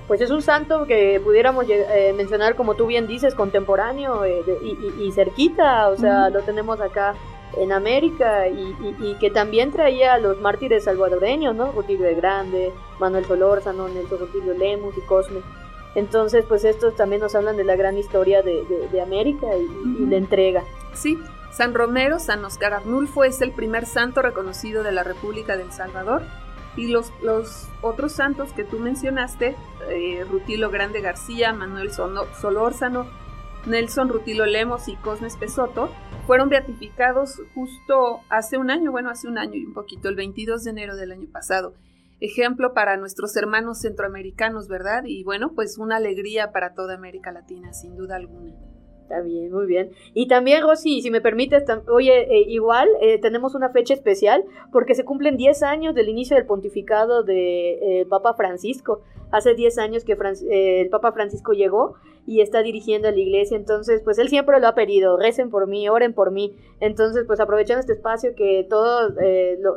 Pues 0.06 0.20
es 0.20 0.30
un 0.30 0.42
santo 0.42 0.86
que 0.86 1.20
pudiéramos 1.22 1.64
eh, 1.68 2.12
mencionar, 2.16 2.56
como 2.56 2.74
tú 2.74 2.86
bien 2.86 3.06
dices, 3.06 3.34
contemporáneo 3.34 4.24
eh, 4.24 4.42
y, 4.98 5.12
cerquita, 5.12 5.88
o 5.88 5.96
sea, 5.96 6.28
lo 6.28 6.42
tenemos 6.42 6.80
acá 6.80 7.14
en 7.56 7.72
América 7.72 8.48
y, 8.48 9.14
que 9.20 9.30
también 9.30 9.70
traía 9.70 10.14
a 10.14 10.18
los 10.18 10.40
mártires 10.40 10.84
salvadoreños, 10.84 11.54
¿no? 11.54 11.72
Rutilio 11.72 12.06
de 12.06 12.14
Grande, 12.14 12.72
Manuel 12.98 13.24
Solórzano, 13.24 13.88
Nelson 13.88 14.18
Rutilio 14.18 14.54
Lemus 14.54 14.96
y 14.98 15.00
Cosme. 15.02 15.40
Entonces, 15.94 16.44
pues 16.46 16.64
estos 16.64 16.96
también 16.96 17.20
nos 17.20 17.34
hablan 17.34 17.56
de 17.56 17.64
la 17.64 17.76
gran 17.76 17.98
historia 17.98 18.42
de, 18.42 19.00
América 19.00 19.46
y, 19.56 20.04
de 20.06 20.16
entrega. 20.16 20.64
Sí, 20.94 21.18
San 21.52 21.74
Romero, 21.74 22.18
San 22.18 22.44
Oscar 22.44 22.72
Arnulfo 22.72 23.24
es 23.24 23.42
el 23.42 23.52
primer 23.52 23.84
santo 23.84 24.22
reconocido 24.22 24.82
de 24.82 24.92
la 24.92 25.04
República 25.04 25.56
del 25.56 25.70
Salvador. 25.72 26.22
Y 26.74 26.86
los, 26.86 27.12
los 27.22 27.68
otros 27.82 28.12
santos 28.12 28.52
que 28.54 28.64
tú 28.64 28.78
mencionaste, 28.78 29.54
eh, 29.90 30.24
Rutilo 30.30 30.70
Grande 30.70 31.02
García, 31.02 31.52
Manuel 31.52 31.90
Solórzano, 31.92 33.06
Nelson 33.66 34.08
Rutilo 34.08 34.46
Lemos 34.46 34.88
y 34.88 34.96
Cosmes 34.96 35.36
Pesoto, 35.36 35.90
fueron 36.26 36.48
beatificados 36.48 37.42
justo 37.54 38.20
hace 38.30 38.56
un 38.56 38.70
año, 38.70 38.90
bueno, 38.90 39.10
hace 39.10 39.28
un 39.28 39.36
año 39.36 39.54
y 39.54 39.66
un 39.66 39.74
poquito, 39.74 40.08
el 40.08 40.16
22 40.16 40.64
de 40.64 40.70
enero 40.70 40.96
del 40.96 41.12
año 41.12 41.28
pasado. 41.30 41.74
Ejemplo 42.22 42.72
para 42.72 42.96
nuestros 42.96 43.36
hermanos 43.36 43.80
centroamericanos, 43.80 44.68
¿verdad? 44.68 45.02
Y 45.04 45.24
bueno, 45.24 45.54
pues 45.56 45.76
una 45.76 45.96
alegría 45.96 46.52
para 46.52 46.72
toda 46.72 46.94
América 46.94 47.32
Latina, 47.32 47.72
sin 47.72 47.96
duda 47.96 48.14
alguna. 48.14 48.54
Está 49.02 49.20
bien, 49.22 49.50
muy 49.50 49.66
bien. 49.66 49.90
Y 50.14 50.28
también, 50.28 50.62
Rosy, 50.62 51.02
si 51.02 51.10
me 51.10 51.20
permites, 51.20 51.64
oye, 51.88 52.32
eh, 52.32 52.44
igual 52.46 52.88
eh, 53.00 53.18
tenemos 53.18 53.56
una 53.56 53.70
fecha 53.70 53.92
especial 53.92 54.44
porque 54.70 54.94
se 54.94 55.04
cumplen 55.04 55.36
10 55.36 55.64
años 55.64 55.96
del 55.96 56.08
inicio 56.08 56.36
del 56.36 56.46
pontificado 56.46 57.24
de, 57.24 57.72
eh, 58.02 58.06
Papa 58.08 58.34
Francisco. 58.34 59.02
Hace 59.32 59.54
10 59.54 59.78
años 59.78 60.04
que 60.04 60.16
el 60.48 60.90
Papa 60.90 61.10
Francisco 61.10 61.54
llegó 61.54 61.96
y 62.26 62.40
está 62.40 62.62
dirigiendo 62.62 63.08
a 63.08 63.10
la 63.10 63.18
iglesia, 63.18 63.56
entonces 63.56 64.00
pues 64.04 64.18
él 64.18 64.28
siempre 64.28 64.60
lo 64.60 64.68
ha 64.68 64.74
pedido, 64.74 65.16
recen 65.16 65.50
por 65.50 65.66
mí, 65.66 65.88
oren 65.88 66.14
por 66.14 66.30
mí. 66.30 66.56
Entonces 66.80 67.24
pues 67.26 67.40
aprovechando 67.40 67.80
este 67.80 67.94
espacio 67.94 68.34
que 68.36 68.66
todos 68.68 69.12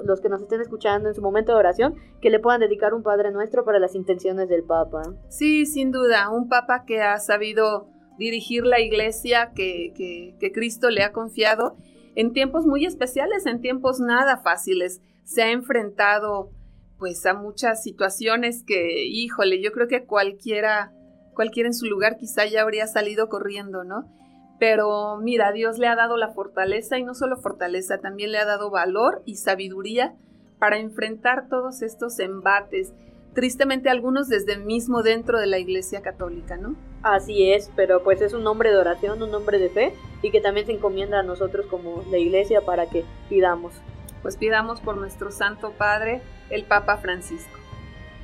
los 0.05 0.21
que 0.21 0.29
nos 0.29 0.41
estén 0.41 0.61
escuchando 0.61 1.09
en 1.09 1.15
su 1.15 1.21
momento 1.21 1.53
de 1.53 1.57
oración, 1.57 1.95
que 2.21 2.29
le 2.29 2.39
puedan 2.39 2.61
dedicar 2.61 2.93
un 2.93 3.03
Padre 3.03 3.31
Nuestro 3.31 3.65
para 3.65 3.79
las 3.79 3.95
intenciones 3.95 4.47
del 4.47 4.63
Papa. 4.63 5.01
Sí, 5.29 5.65
sin 5.65 5.91
duda, 5.91 6.29
un 6.29 6.47
Papa 6.47 6.85
que 6.85 7.01
ha 7.01 7.17
sabido 7.19 7.87
dirigir 8.17 8.65
la 8.65 8.79
iglesia 8.79 9.51
que, 9.55 10.35
Cristo 10.53 10.89
le 10.89 11.03
ha 11.03 11.11
confiado 11.11 11.75
en 12.15 12.31
tiempos 12.33 12.65
muy 12.65 12.85
especiales, 12.85 13.45
en 13.45 13.61
tiempos 13.61 13.99
nada 13.99 14.37
fáciles. 14.37 15.01
Se 15.23 15.43
ha 15.43 15.51
enfrentado 15.51 16.51
pues 16.97 17.25
a 17.25 17.33
muchas 17.33 17.83
situaciones 17.83 18.63
que, 18.63 19.05
híjole, 19.05 19.61
yo 19.61 19.71
creo 19.71 19.87
que 19.87 20.05
cualquiera, 20.05 20.93
cualquiera 21.35 21.67
en 21.67 21.75
su 21.75 21.85
lugar 21.85 22.17
quizá 22.17 22.45
ya 22.45 22.61
habría 22.63 22.87
salido 22.87 23.29
corriendo, 23.29 23.83
¿no? 23.83 24.09
Pero 24.57 25.17
mira, 25.17 25.51
Dios 25.51 25.77
le 25.77 25.87
ha 25.87 25.95
dado 25.95 26.17
la 26.17 26.29
fortaleza 26.29 26.97
y 26.97 27.03
no 27.03 27.13
solo 27.13 27.37
fortaleza, 27.37 27.99
también 27.99 28.31
le 28.31 28.39
ha 28.39 28.45
dado 28.45 28.71
valor 28.71 29.21
y 29.25 29.35
sabiduría 29.35 30.15
para 30.59 30.79
enfrentar 30.79 31.49
todos 31.49 31.81
estos 31.81 32.19
embates, 32.19 32.93
tristemente 33.33 33.89
algunos 33.89 34.29
desde 34.29 34.57
mismo 34.57 35.03
dentro 35.03 35.39
de 35.39 35.47
la 35.47 35.59
Iglesia 35.59 36.01
Católica, 36.01 36.55
¿no? 36.55 36.75
Así 37.03 37.51
es, 37.51 37.69
pero 37.75 38.01
pues 38.01 38.21
es 38.21 38.33
un 38.33 38.43
nombre 38.43 38.71
de 38.71 38.77
oración, 38.77 39.21
un 39.21 39.29
nombre 39.29 39.59
de 39.59 39.69
fe 39.69 39.93
y 40.21 40.31
que 40.31 40.41
también 40.41 40.65
se 40.65 40.71
encomienda 40.71 41.19
a 41.19 41.23
nosotros 41.23 41.65
como 41.67 42.03
la 42.09 42.17
Iglesia 42.17 42.61
para 42.61 42.89
que 42.89 43.03
pidamos. 43.29 43.73
Pues 44.21 44.37
pidamos 44.37 44.79
por 44.79 44.97
nuestro 44.97 45.31
Santo 45.31 45.73
Padre, 45.77 46.21
el 46.49 46.63
Papa 46.63 46.97
Francisco. 46.97 47.64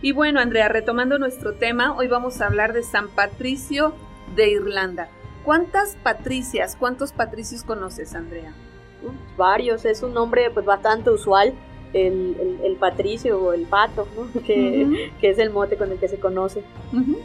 Y 0.04 0.14
bueno, 0.14 0.40
Andrea, 0.40 0.68
retomando 0.68 1.20
nuestro 1.20 1.54
tema, 1.54 1.96
hoy 1.96 2.08
vamos 2.08 2.42
a 2.42 2.48
hablar 2.48 2.74
de 2.74 2.82
San 2.82 3.08
Patricio 3.10 3.94
de 4.36 4.50
Irlanda. 4.50 5.10
¿Cuántas 5.44 5.96
patricias, 5.96 6.76
cuántos 6.76 7.12
patricios 7.12 7.64
conoces, 7.64 8.16
Andrea? 8.16 8.52
Varios, 9.38 9.86
es 9.86 10.02
un 10.02 10.16
nombre 10.16 10.50
pues 10.50 10.66
bastante 10.66 11.12
usual 11.12 11.54
el, 11.94 12.78
patricio 12.80 13.40
o 13.40 13.54
el 13.54 13.68
pato, 13.68 14.08
que, 14.46 15.12
es 15.22 15.38
el 15.38 15.52
mote 15.52 15.78
con 15.78 15.92
el 15.92 16.00
que 16.00 16.08
se 16.08 16.20
conoce. 16.20 16.64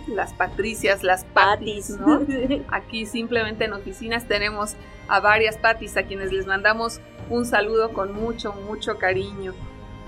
Las 0.07 0.35
patricias, 0.35 1.03
las 1.03 1.25
patis, 1.25 1.91
¿no? 1.91 2.27
Aquí 2.69 3.07
simplemente 3.07 3.65
en 3.65 3.73
oficinas 3.73 4.29
tenemos 4.29 4.75
a 5.09 5.21
varias 5.21 5.57
patis 5.57 5.97
a 5.97 6.03
quienes 6.03 6.31
les 6.31 6.47
mandamos 6.47 7.01
un 7.31 7.47
saludo 7.47 7.95
con 7.95 8.13
mucho, 8.13 8.53
mucho 8.53 8.99
cariño. 8.99 9.55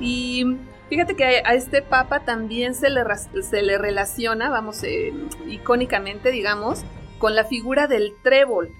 Y 0.00 0.44
fíjate 0.88 1.14
que 1.16 1.25
a 1.25 1.54
este 1.54 1.83
papa 1.83 2.21
también 2.21 2.75
se 2.75 2.90
le, 2.90 3.02
se 3.42 3.62
le 3.62 3.78
relaciona, 3.78 4.50
vamos, 4.50 4.83
eh, 4.85 5.12
icónicamente, 5.47 6.30
digamos, 6.30 6.85
con 7.18 7.35
la 7.35 7.45
figura 7.45 7.87
del 7.87 8.14
trébol. 8.23 8.71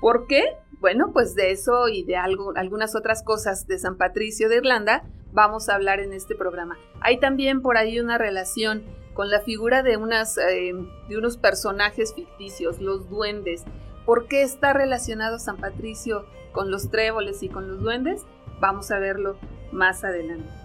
¿Por 0.00 0.26
qué? 0.26 0.56
Bueno, 0.80 1.12
pues 1.12 1.34
de 1.34 1.52
eso 1.52 1.88
y 1.88 2.02
de 2.04 2.16
algunas 2.16 2.96
otras 2.96 3.22
cosas 3.22 3.66
de 3.68 3.78
San 3.78 3.96
Patricio 3.96 4.48
de 4.48 4.56
Irlanda 4.56 5.04
vamos 5.32 5.68
a 5.68 5.74
hablar 5.74 6.00
en 6.00 6.12
este 6.12 6.34
programa. 6.34 6.76
Hay 7.00 7.18
también 7.18 7.62
por 7.62 7.76
ahí 7.76 8.00
una 8.00 8.18
relación 8.18 8.82
con 9.14 9.30
la 9.30 9.40
figura 9.40 9.82
de, 9.82 9.92
eh, 9.92 10.74
de 11.08 11.16
unos 11.16 11.36
personajes 11.36 12.14
ficticios, 12.14 12.80
los 12.80 13.08
duendes. 13.08 13.64
¿Por 14.04 14.26
qué 14.26 14.42
está 14.42 14.72
relacionado 14.72 15.38
San 15.38 15.56
Patricio 15.56 16.26
con 16.52 16.70
los 16.70 16.90
tréboles 16.90 17.42
y 17.42 17.48
con 17.48 17.68
los 17.68 17.80
duendes? 17.80 18.22
Vamos 18.60 18.90
a 18.90 18.98
verlo 18.98 19.36
más 19.70 20.04
adelante. 20.04 20.61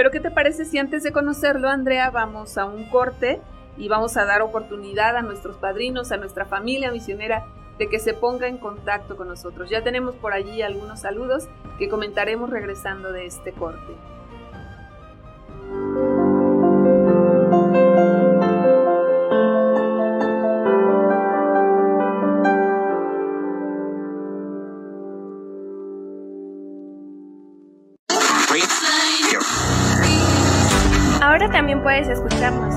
Pero 0.00 0.10
¿qué 0.10 0.20
te 0.20 0.30
parece 0.30 0.64
si 0.64 0.78
antes 0.78 1.02
de 1.02 1.12
conocerlo, 1.12 1.68
Andrea, 1.68 2.08
vamos 2.08 2.56
a 2.56 2.64
un 2.64 2.88
corte 2.88 3.38
y 3.76 3.88
vamos 3.88 4.16
a 4.16 4.24
dar 4.24 4.40
oportunidad 4.40 5.14
a 5.14 5.20
nuestros 5.20 5.58
padrinos, 5.58 6.10
a 6.10 6.16
nuestra 6.16 6.46
familia 6.46 6.90
misionera 6.90 7.44
de 7.76 7.86
que 7.90 7.98
se 7.98 8.14
ponga 8.14 8.48
en 8.48 8.56
contacto 8.56 9.14
con 9.14 9.28
nosotros. 9.28 9.68
Ya 9.68 9.84
tenemos 9.84 10.14
por 10.14 10.32
allí 10.32 10.62
algunos 10.62 11.00
saludos 11.00 11.50
que 11.78 11.90
comentaremos 11.90 12.48
regresando 12.48 13.12
de 13.12 13.26
este 13.26 13.52
corte. 13.52 13.92
Puedes 32.00 32.18
escucharnos 32.18 32.74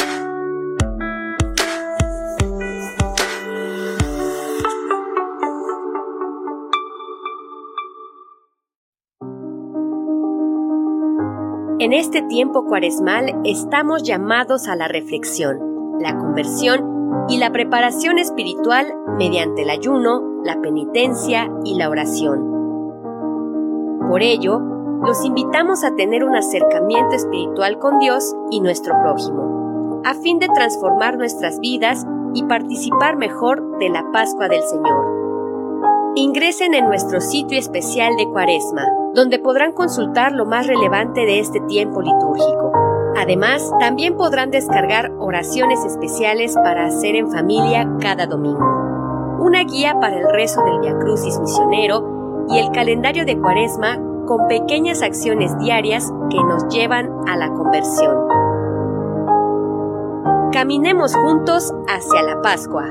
En 11.80 11.94
este 11.94 12.22
tiempo 12.24 12.66
cuaresmal 12.66 13.40
estamos 13.46 14.04
llamados 14.04 14.68
a 14.68 14.76
la 14.76 14.88
reflexión 14.88 15.70
la 16.00 16.18
conversión 16.18 17.26
y 17.28 17.38
la 17.38 17.52
preparación 17.52 18.18
espiritual 18.20 18.88
mediante 19.18 19.64
el 19.64 19.70
ayuno, 19.70 20.42
la 20.44 20.62
penitencia 20.62 21.52
y 21.66 21.76
la 21.76 21.90
oración. 21.90 22.40
Por 24.10 24.22
ello, 24.22 24.60
los 25.04 25.24
invitamos 25.26 25.84
a 25.84 25.96
tener 25.96 26.24
un 26.24 26.36
acercamiento 26.36 27.16
espiritual 27.16 27.78
con 27.80 28.00
Dios 28.00 28.34
y 28.50 28.62
nuestro 28.62 28.94
prójimo, 29.02 30.02
a 30.06 30.14
fin 30.16 30.40
de 30.40 30.48
transformar 30.48 31.18
nuestras 31.18 31.60
vidas 31.60 32.06
y 32.34 32.44
participar 32.44 33.18
mejor 33.18 33.78
de 33.80 33.90
la 33.90 34.10
Pascua 34.12 34.48
del 34.48 34.64
Señor. 34.64 35.29
Ingresen 36.16 36.74
en 36.74 36.86
nuestro 36.86 37.22
sitio 37.22 37.58
especial 37.58 38.16
de 38.18 38.26
Cuaresma, 38.26 38.86
donde 39.14 39.40
podrán 39.40 39.74
consultar 39.74 40.32
lo 40.34 40.46
más 40.46 40.68
relevante 40.68 41.22
de 41.22 41.40
este 41.40 41.60
tiempo 41.62 42.02
litúrgico 42.02 42.70
Además, 43.20 43.70
también 43.80 44.16
podrán 44.16 44.50
descargar 44.50 45.12
oraciones 45.20 45.84
especiales 45.84 46.56
para 46.56 46.86
hacer 46.86 47.16
en 47.16 47.30
familia 47.30 47.86
cada 48.00 48.28
domingo, 48.28 49.38
una 49.40 49.64
guía 49.66 50.00
para 50.00 50.18
el 50.18 50.32
rezo 50.32 50.64
del 50.64 50.80
Via 50.80 50.98
Crucis 51.00 51.38
misionero 51.38 52.46
y 52.48 52.60
el 52.60 52.72
calendario 52.72 53.26
de 53.26 53.38
Cuaresma 53.38 54.00
con 54.26 54.48
pequeñas 54.48 55.02
acciones 55.02 55.58
diarias 55.60 56.10
que 56.30 56.38
nos 56.38 56.68
llevan 56.70 57.12
a 57.28 57.36
la 57.36 57.50
conversión. 57.50 58.16
Caminemos 60.54 61.14
juntos 61.14 61.74
hacia 61.88 62.24
la 62.24 62.42
Pascua. 62.42 62.86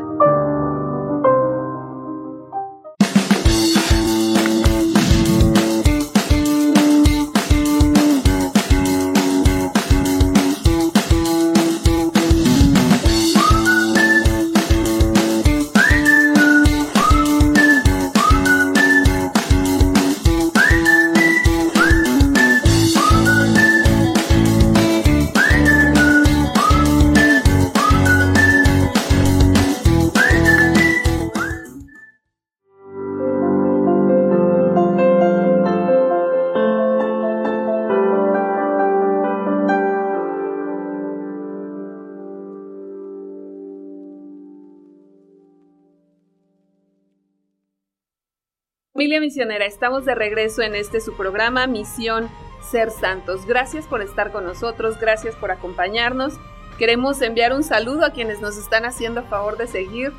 Familia 49.19 49.31
Misionera, 49.31 49.67
estamos 49.67 50.05
de 50.05 50.15
regreso 50.15 50.63
en 50.63 50.77
este 50.77 51.01
su 51.01 51.17
programa 51.17 51.67
Misión 51.67 52.29
Ser 52.63 52.93
Santos. 52.93 53.47
Gracias 53.47 53.85
por 53.89 54.01
estar 54.01 54.31
con 54.31 54.45
nosotros, 54.45 55.01
gracias 55.01 55.35
por 55.35 55.51
acompañarnos. 55.51 56.35
Queremos 56.79 57.21
enviar 57.21 57.53
un 57.53 57.65
saludo 57.65 58.05
a 58.05 58.13
quienes 58.13 58.41
nos 58.41 58.57
están 58.57 58.85
haciendo 58.85 59.25
favor 59.25 59.57
de 59.57 59.67
seguir. 59.67 60.13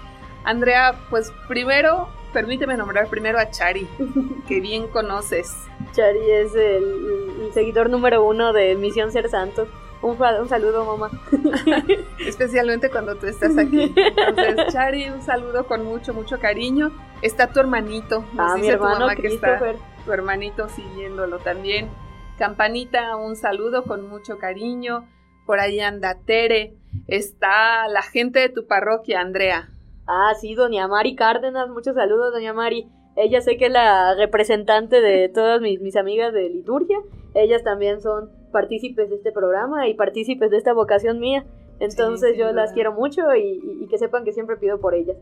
Andrea, 0.44 1.00
pues 1.10 1.32
primero, 1.48 2.10
permíteme 2.34 2.76
nombrar 2.76 3.08
primero 3.08 3.40
a 3.40 3.50
Chari, 3.50 3.88
que 4.50 4.60
bien 4.60 4.90
conoces. 4.90 5.56
Chari 5.94 6.32
es 6.32 6.54
el, 6.54 7.52
seguidor 7.54 7.90
número 7.90 8.22
uno 8.26 8.52
de 8.52 8.76
Misión 8.76 9.14
Ser 9.14 9.30
Santos. 9.30 9.70
Un, 10.02 10.18
un, 10.22 10.48
saludo, 10.48 10.86
mamá. 10.86 11.12
Especialmente 12.20 12.90
cuando 12.90 13.16
tú 13.16 13.26
estás 13.26 13.58
aquí. 13.58 13.94
Entonces, 13.96 14.68
Chari, 14.74 15.10
un 15.10 15.22
saludo 15.22 15.66
con 15.66 15.84
mucho, 15.84 16.14
mucho 16.14 16.40
cariño. 16.40 16.92
Está 17.22 17.48
tu 17.48 17.60
hermanito. 17.60 18.24
Nos 18.34 18.52
ah, 18.52 18.56
dice 18.56 18.68
mi 18.68 18.74
hermano 18.74 18.96
tu 18.96 19.02
mamá 19.02 19.16
que 19.16 19.28
está 19.28 19.60
tu 20.06 20.12
hermanito 20.12 20.70
siguiéndolo 20.70 21.40
también. 21.40 21.90
Campanita, 22.38 23.18
un 23.18 23.36
saludo 23.36 23.84
con 23.84 24.08
mucho 24.08 24.38
cariño. 24.38 25.06
Por 25.46 25.60
ahí 25.60 25.82
anda 25.82 26.18
Tere. 26.26 26.78
Está 27.08 27.88
la 27.90 28.02
gente 28.02 28.40
de 28.40 28.50
tu 28.50 28.68
parroquia, 28.68 29.20
Andrea. 29.20 29.70
Ah, 30.08 30.34
sí, 30.40 30.56
doña 30.56 30.88
Mari 30.88 31.16
Cárdenas. 31.16 31.70
Muchos 31.70 31.96
saludos, 31.96 32.32
doña 32.34 32.54
Mari. 32.54 32.88
Ella 33.18 33.42
sé 33.42 33.58
que 33.58 33.66
es 33.66 33.72
la 33.72 34.16
representante 34.16 35.02
de 35.02 35.28
todas 35.28 35.60
mis, 35.60 35.82
mis 35.82 35.98
amigas 35.98 36.32
de 36.32 36.50
liturgia. 36.50 36.98
Ellas 37.34 37.64
también 37.64 38.00
son 38.00 38.39
partícipes 38.52 39.10
de 39.10 39.16
este 39.16 39.32
programa 39.32 39.88
y 39.88 39.94
partícipes 39.94 40.50
de 40.52 40.58
esta 40.58 40.74
vocación 40.74 41.20
mía. 41.20 41.46
Entonces 41.80 42.38
yo 42.38 42.52
las 42.52 42.74
quiero 42.74 42.94
mucho 42.94 43.22
y, 43.36 43.88
que 43.90 43.98
sepan 43.98 44.26
que 44.26 44.34
siempre 44.34 44.58
pido 44.58 44.80
por 44.80 44.94
ellas. 44.96 45.18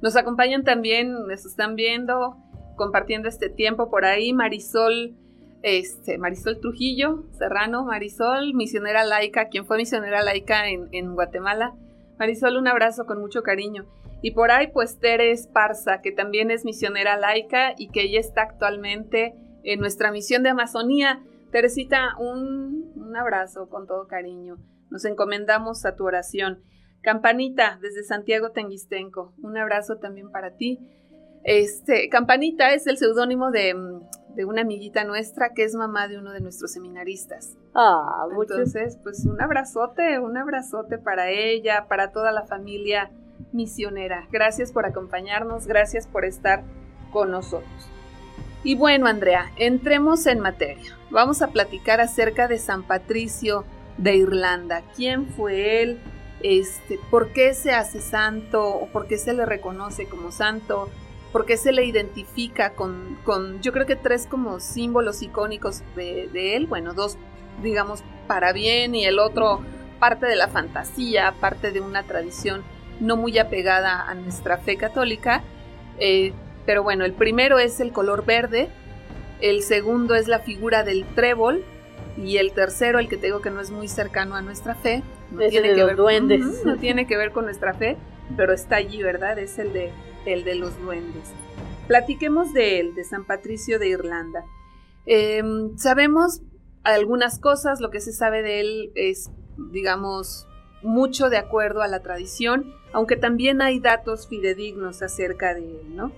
Nos 0.00 0.16
acompañan 0.16 0.64
también, 0.64 1.12
nos 1.12 1.44
están 1.44 1.74
viendo, 1.74 2.36
compartiendo 2.76 3.28
este 3.28 3.50
tiempo 3.50 3.90
por 3.90 4.04
ahí, 4.04 4.32
Marisol, 4.32 5.14
este, 5.62 6.18
Marisol 6.18 6.60
Trujillo, 6.60 7.24
Serrano, 7.32 7.84
Marisol, 7.84 8.54
misionera 8.54 9.04
laica, 9.04 9.48
quien 9.48 9.66
fue 9.66 9.76
misionera 9.76 10.22
laica 10.22 10.68
en, 10.68 10.88
en 10.92 11.14
Guatemala. 11.14 11.74
Marisol, 12.18 12.56
un 12.56 12.68
abrazo 12.68 13.06
con 13.06 13.20
mucho 13.20 13.42
cariño. 13.42 13.84
Y 14.22 14.32
por 14.32 14.50
ahí, 14.50 14.68
pues 14.68 14.98
Tere 14.98 15.30
Esparza, 15.30 16.00
que 16.00 16.10
también 16.10 16.50
es 16.50 16.64
misionera 16.64 17.16
laica 17.16 17.74
y 17.76 17.88
que 17.88 18.02
ella 18.02 18.20
está 18.20 18.42
actualmente 18.42 19.34
en 19.62 19.80
nuestra 19.80 20.10
misión 20.10 20.42
de 20.42 20.50
Amazonía. 20.50 21.20
Teresita, 21.50 22.16
un, 22.18 22.92
un 22.96 23.16
abrazo 23.16 23.68
con 23.68 23.86
todo 23.86 24.06
cariño. 24.06 24.58
Nos 24.90 25.04
encomendamos 25.04 25.84
a 25.84 25.96
tu 25.96 26.04
oración. 26.04 26.62
Campanita, 27.02 27.78
desde 27.80 28.02
Santiago 28.02 28.50
Tenguistenco, 28.50 29.34
un 29.42 29.56
abrazo 29.56 29.98
también 29.98 30.30
para 30.30 30.56
ti. 30.56 30.78
Este, 31.44 32.08
Campanita 32.08 32.74
es 32.74 32.86
el 32.86 32.98
seudónimo 32.98 33.50
de, 33.50 33.74
de, 34.34 34.44
una 34.44 34.62
amiguita 34.62 35.04
nuestra 35.04 35.54
que 35.54 35.64
es 35.64 35.74
mamá 35.74 36.08
de 36.08 36.18
uno 36.18 36.32
de 36.32 36.40
nuestros 36.40 36.72
seminaristas. 36.72 37.56
Ah, 37.74 38.26
Entonces, 38.30 38.98
pues 39.02 39.24
un 39.24 39.40
abrazote, 39.40 40.18
un 40.18 40.36
abrazote 40.36 40.98
para 40.98 41.30
ella, 41.30 41.86
para 41.88 42.10
toda 42.12 42.32
la 42.32 42.44
familia 42.44 43.10
misionera. 43.52 44.26
Gracias 44.30 44.72
por 44.72 44.84
acompañarnos, 44.84 45.66
gracias 45.66 46.06
por 46.06 46.24
estar 46.24 46.64
con 47.12 47.30
nosotros. 47.30 47.90
Y 48.64 48.74
bueno, 48.74 49.06
Andrea, 49.06 49.52
entremos 49.56 50.26
en 50.26 50.40
materia. 50.40 50.96
Vamos 51.10 51.42
a 51.42 51.48
platicar 51.48 52.00
acerca 52.00 52.48
de 52.48 52.58
San 52.58 52.82
Patricio 52.82 53.64
de 53.96 54.16
Irlanda. 54.16 54.82
¿Quién 54.96 55.26
fue 55.26 55.82
él? 55.82 55.98
Este, 56.42 56.98
¿Por 57.10 57.32
qué 57.32 57.54
se 57.54 57.72
hace 57.72 58.00
santo? 58.00 58.66
¿O 58.66 58.86
por 58.88 59.06
qué 59.06 59.18
se 59.18 59.32
le 59.32 59.46
reconoce 59.46 60.06
como 60.06 60.32
santo? 60.32 60.90
¿Por 61.32 61.46
qué 61.46 61.56
se 61.56 61.72
le 61.72 61.84
identifica 61.84 62.70
con, 62.70 63.18
con 63.24 63.60
yo 63.60 63.72
creo 63.72 63.86
que 63.86 63.96
tres 63.96 64.26
como 64.26 64.60
símbolos 64.60 65.22
icónicos 65.22 65.82
de, 65.94 66.28
de 66.32 66.56
él? 66.56 66.66
Bueno, 66.66 66.94
dos, 66.94 67.16
digamos, 67.62 68.02
para 68.26 68.52
bien 68.52 68.94
y 68.94 69.04
el 69.04 69.18
otro 69.18 69.60
parte 69.98 70.26
de 70.26 70.36
la 70.36 70.48
fantasía, 70.48 71.34
parte 71.40 71.70
de 71.70 71.80
una 71.80 72.04
tradición 72.04 72.62
no 73.00 73.16
muy 73.16 73.38
apegada 73.38 74.08
a 74.08 74.14
nuestra 74.14 74.58
fe 74.58 74.76
católica. 74.76 75.42
Eh, 75.98 76.32
pero 76.68 76.82
bueno, 76.82 77.06
el 77.06 77.14
primero 77.14 77.58
es 77.58 77.80
el 77.80 77.92
color 77.92 78.26
verde, 78.26 78.68
el 79.40 79.62
segundo 79.62 80.14
es 80.14 80.28
la 80.28 80.40
figura 80.40 80.84
del 80.84 81.06
trébol 81.14 81.64
y 82.18 82.36
el 82.36 82.52
tercero, 82.52 82.98
el 82.98 83.08
que 83.08 83.16
te 83.16 83.28
digo 83.28 83.40
que 83.40 83.48
no 83.48 83.62
es 83.62 83.70
muy 83.70 83.88
cercano 83.88 84.34
a 84.34 84.42
nuestra 84.42 84.74
fe, 84.74 85.02
no 85.30 85.48
tiene 85.48 85.74
que 85.74 85.82
ver 85.82 85.96
duendes. 85.96 86.66
no 86.66 86.76
tiene 86.76 87.06
que 87.06 87.16
ver 87.16 87.32
con 87.32 87.46
nuestra 87.46 87.72
fe, 87.72 87.96
pero 88.36 88.52
está 88.52 88.76
allí, 88.76 89.02
¿verdad? 89.02 89.38
Es 89.38 89.58
el 89.58 89.72
de 89.72 89.92
el 90.26 90.44
de 90.44 90.56
los 90.56 90.78
duendes. 90.78 91.32
Platiquemos 91.86 92.52
de 92.52 92.80
él, 92.80 92.94
de 92.94 93.04
San 93.04 93.24
Patricio 93.24 93.78
de 93.78 93.88
Irlanda. 93.88 94.44
Em, 95.06 95.74
sabemos 95.78 96.42
algunas 96.84 97.38
cosas, 97.38 97.80
lo 97.80 97.88
que 97.88 98.00
se 98.00 98.12
sabe 98.12 98.42
de 98.42 98.60
él 98.60 98.92
es, 98.94 99.30
digamos, 99.72 100.46
mucho 100.82 101.30
de 101.30 101.38
acuerdo 101.38 101.80
a 101.80 101.88
la 101.88 102.02
tradición, 102.02 102.74
aunque 102.92 103.16
también 103.16 103.62
hay 103.62 103.80
datos 103.80 104.28
fidedignos 104.28 105.00
acerca 105.00 105.54
de 105.54 105.80
él, 105.80 105.96
¿no? 105.96 106.12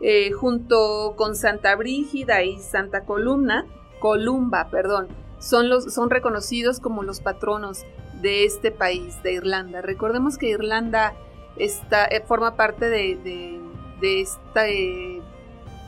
Eh, 0.00 0.32
junto 0.32 1.14
con 1.16 1.36
Santa 1.36 1.74
Brígida 1.76 2.42
y 2.42 2.58
Santa 2.58 3.04
Columna, 3.04 3.66
Columba, 4.00 4.68
perdón, 4.70 5.08
son, 5.38 5.68
los, 5.68 5.92
son 5.92 6.10
reconocidos 6.10 6.80
como 6.80 7.02
los 7.02 7.20
patronos 7.20 7.84
de 8.20 8.44
este 8.44 8.70
país, 8.70 9.22
de 9.22 9.32
Irlanda. 9.34 9.82
Recordemos 9.82 10.36
que 10.36 10.48
Irlanda 10.48 11.14
está, 11.56 12.04
eh, 12.06 12.22
forma 12.26 12.56
parte 12.56 12.88
de, 12.88 13.60
de, 14.00 14.20
esta, 14.20 14.68
eh, 14.68 15.22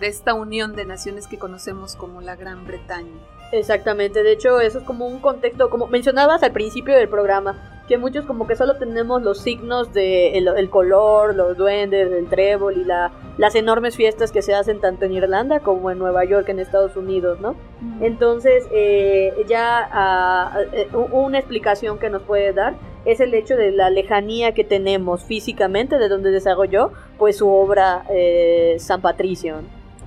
de 0.01 0.07
esta 0.07 0.35
unión 0.35 0.75
de 0.77 0.85
naciones 0.85 1.27
que 1.27 1.39
conocemos 1.39 1.97
como 1.97 2.21
la 2.21 2.37
Gran 2.37 2.67
Bretaña. 2.67 3.13
Exactamente, 3.53 4.23
de 4.23 4.33
hecho 4.33 4.61
eso 4.61 4.79
es 4.79 4.85
como 4.85 5.07
un 5.07 5.21
contexto, 5.21 5.71
como 5.71 5.87
mencionabas 5.87 6.43
al 6.43 6.53
principio 6.53 6.95
del 6.95 7.09
programa, 7.09 7.76
que 7.87 7.99
muchos 7.99 8.25
como 8.25 8.47
que 8.47 8.57
solo 8.57 8.77
tenemos 8.77 9.23
los 9.23 9.39
signos 9.41 9.93
de 9.93 10.37
el, 10.39 10.71
color, 10.71 11.35
los 11.35 11.57
duendes, 11.57 12.11
el 12.11 12.29
trébol 12.29 12.79
y 12.79 12.85
la, 12.85 13.13
las 13.39 13.55
enormes 13.55 13.97
fiestas 13.97 14.33
que 14.33 14.43
se 14.43 14.55
hacen 14.55 14.81
tanto 14.81 15.05
en 15.05 15.13
Irlanda 15.13 15.61
como 15.61 15.91
en 15.91 15.99
Nueva 15.99 16.25
York, 16.25 16.49
en 16.49 16.59
Estados 16.59 16.97
Unidos, 16.97 17.41
¿no? 17.41 17.55
Entonces, 18.01 18.67
eh, 18.73 19.33
ya 19.49 19.89
ah, 19.93 20.59
eh, 20.73 20.89
una 21.13 21.39
explicación 21.39 21.99
que 21.99 22.11
nos 22.11 22.23
puede 22.23 22.53
dar 22.53 22.75
es 23.05 23.21
el 23.21 23.33
hecho 23.35 23.57
de 23.57 23.71
la 23.71 23.89
lejanía 23.89 24.53
que 24.53 24.65
tenemos 24.65 25.25
físicamente 25.25 25.99
de 25.99 26.09
donde 26.09 26.33
desarrolló 26.33 26.93
pues 27.19 27.37
su 27.37 27.49
obra 27.49 28.05
eh, 28.11 28.77
San 28.81 29.01
Patricio. 29.01 29.57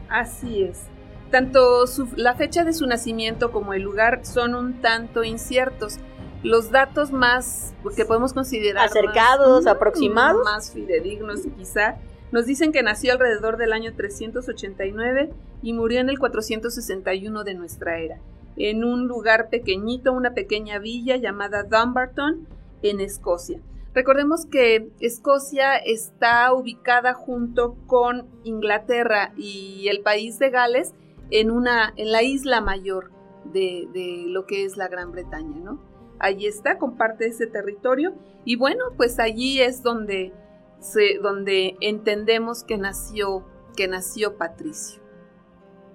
Así 0.10 0.64
es. 0.64 0.86
Tanto 1.32 1.86
la 2.16 2.34
fecha 2.36 2.64
de 2.64 2.74
su 2.74 2.88
nacimiento 2.88 3.52
como 3.52 3.74
el 3.74 3.84
lugar 3.84 4.26
son 4.26 4.56
un 4.56 4.82
tanto 4.82 5.24
inciertos 5.24 6.00
los 6.44 6.72
datos 6.72 7.12
más 7.12 7.74
que 7.96 8.06
podemos 8.06 8.34
considerar 8.34 8.88
acercados, 8.88 9.68
aproximados, 9.68 10.44
más 10.44 10.72
fidedignos 10.72 11.42
quizá, 11.58 11.98
nos 12.32 12.46
dicen 12.46 12.72
que 12.72 12.84
nació 12.84 13.14
alrededor 13.14 13.58
del 13.58 13.74
año 13.74 13.94
389 13.96 15.32
y 15.62 15.74
murió 15.74 16.00
en 16.00 16.10
el 16.10 16.20
461 16.20 17.44
de 17.44 17.54
nuestra 17.56 18.00
era, 18.00 18.20
en 18.56 18.84
un 18.84 19.08
lugar 19.08 19.50
pequeñito, 19.50 20.14
una 20.14 20.34
pequeña 20.34 20.80
villa 20.80 21.18
llamada 21.18 21.64
Dumbarton, 21.64 22.48
en 22.82 23.02
Escocia. 23.02 23.60
Recordemos 23.94 24.46
que 24.46 24.92
Escocia 25.00 25.76
está 25.76 26.54
ubicada 26.54 27.14
junto 27.14 27.76
con 27.88 28.28
Inglaterra 28.44 29.34
y 29.36 29.88
el 29.90 30.02
país 30.02 30.40
de 30.40 30.52
Gales 30.52 30.94
en, 31.32 31.52
una, 31.52 31.94
en 31.98 32.12
la 32.12 32.24
isla 32.24 32.62
mayor 32.62 33.12
de, 33.52 33.88
de 33.92 34.26
lo 34.28 34.46
que 34.46 34.64
es 34.64 34.78
la 34.78 34.88
Gran 34.88 35.12
Bretaña, 35.12 35.58
¿no? 35.60 35.89
Allí 36.20 36.48
está, 36.48 36.78
comparte 36.78 37.28
ese 37.28 37.48
territorio 37.48 38.14
y 38.46 38.56
bueno, 38.56 38.86
pues 38.98 39.20
allí 39.20 39.62
es 39.62 39.84
donde, 39.84 40.34
se, 40.80 41.20
donde 41.22 41.76
entendemos 41.82 42.64
que 42.64 42.78
nació, 42.78 43.46
que 43.76 43.88
nació 43.88 44.38
Patricio. 44.38 45.02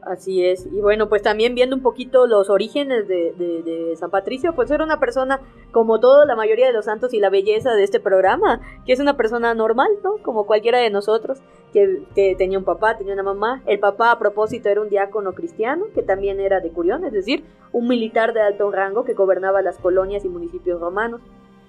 Así 0.07 0.45
es. 0.45 0.67
Y 0.67 0.81
bueno, 0.81 1.09
pues 1.09 1.23
también 1.23 1.55
viendo 1.55 1.75
un 1.75 1.83
poquito 1.83 2.27
los 2.27 2.51
orígenes 2.51 3.09
de, 3.09 3.95
San 3.97 4.11
Patricio, 4.11 4.55
pues 4.55 4.71
era 4.71 4.85
una 4.85 5.01
persona, 5.01 5.41
como 5.73 5.99
toda 5.99 6.27
la 6.27 6.37
mayoría 6.37 6.67
de 6.67 6.73
los 6.73 6.85
santos 6.85 7.15
y 7.15 7.21
la 7.21 7.31
belleza 7.31 7.73
de 7.73 7.85
este 7.85 8.01
programa, 8.01 8.61
que 8.85 8.93
es 8.93 9.01
una 9.01 9.17
persona 9.17 9.55
normal, 9.55 9.89
¿no? 10.03 10.19
Como 10.23 10.47
cualquiera 10.47 10.79
de 10.79 10.91
nosotros, 10.91 11.41
que, 11.75 12.37
tenía 12.39 12.57
un 12.57 12.65
papá, 12.65 12.97
tenía 12.97 13.15
una 13.15 13.25
mamá. 13.25 13.63
El 13.67 13.81
papá, 13.81 14.13
a 14.13 14.19
propósito, 14.19 14.69
era 14.69 14.81
un 14.81 14.89
diácono 14.89 15.33
cristiano, 15.33 15.87
que 15.93 16.03
también 16.03 16.41
era 16.41 16.61
de 16.61 16.71
Curión, 16.71 17.05
es 17.05 17.13
decir, 17.13 17.45
un 17.73 17.89
militar 17.89 18.33
de 18.33 18.41
alto 18.41 18.71
rango 18.71 19.05
que 19.05 19.15
gobernaba 19.15 19.61
las 19.61 19.79
colonias 19.79 20.25
y 20.25 20.29
municipios 20.29 20.81
romanos, 20.81 21.21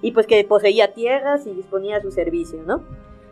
y 0.02 0.12
pues 0.12 0.28
que 0.28 0.44
poseía 0.44 0.94
tierras 0.94 1.48
y 1.48 1.54
disponía 1.54 1.98
a 1.98 2.02
su 2.02 2.12
servicio, 2.12 2.62
¿no? 2.65 2.84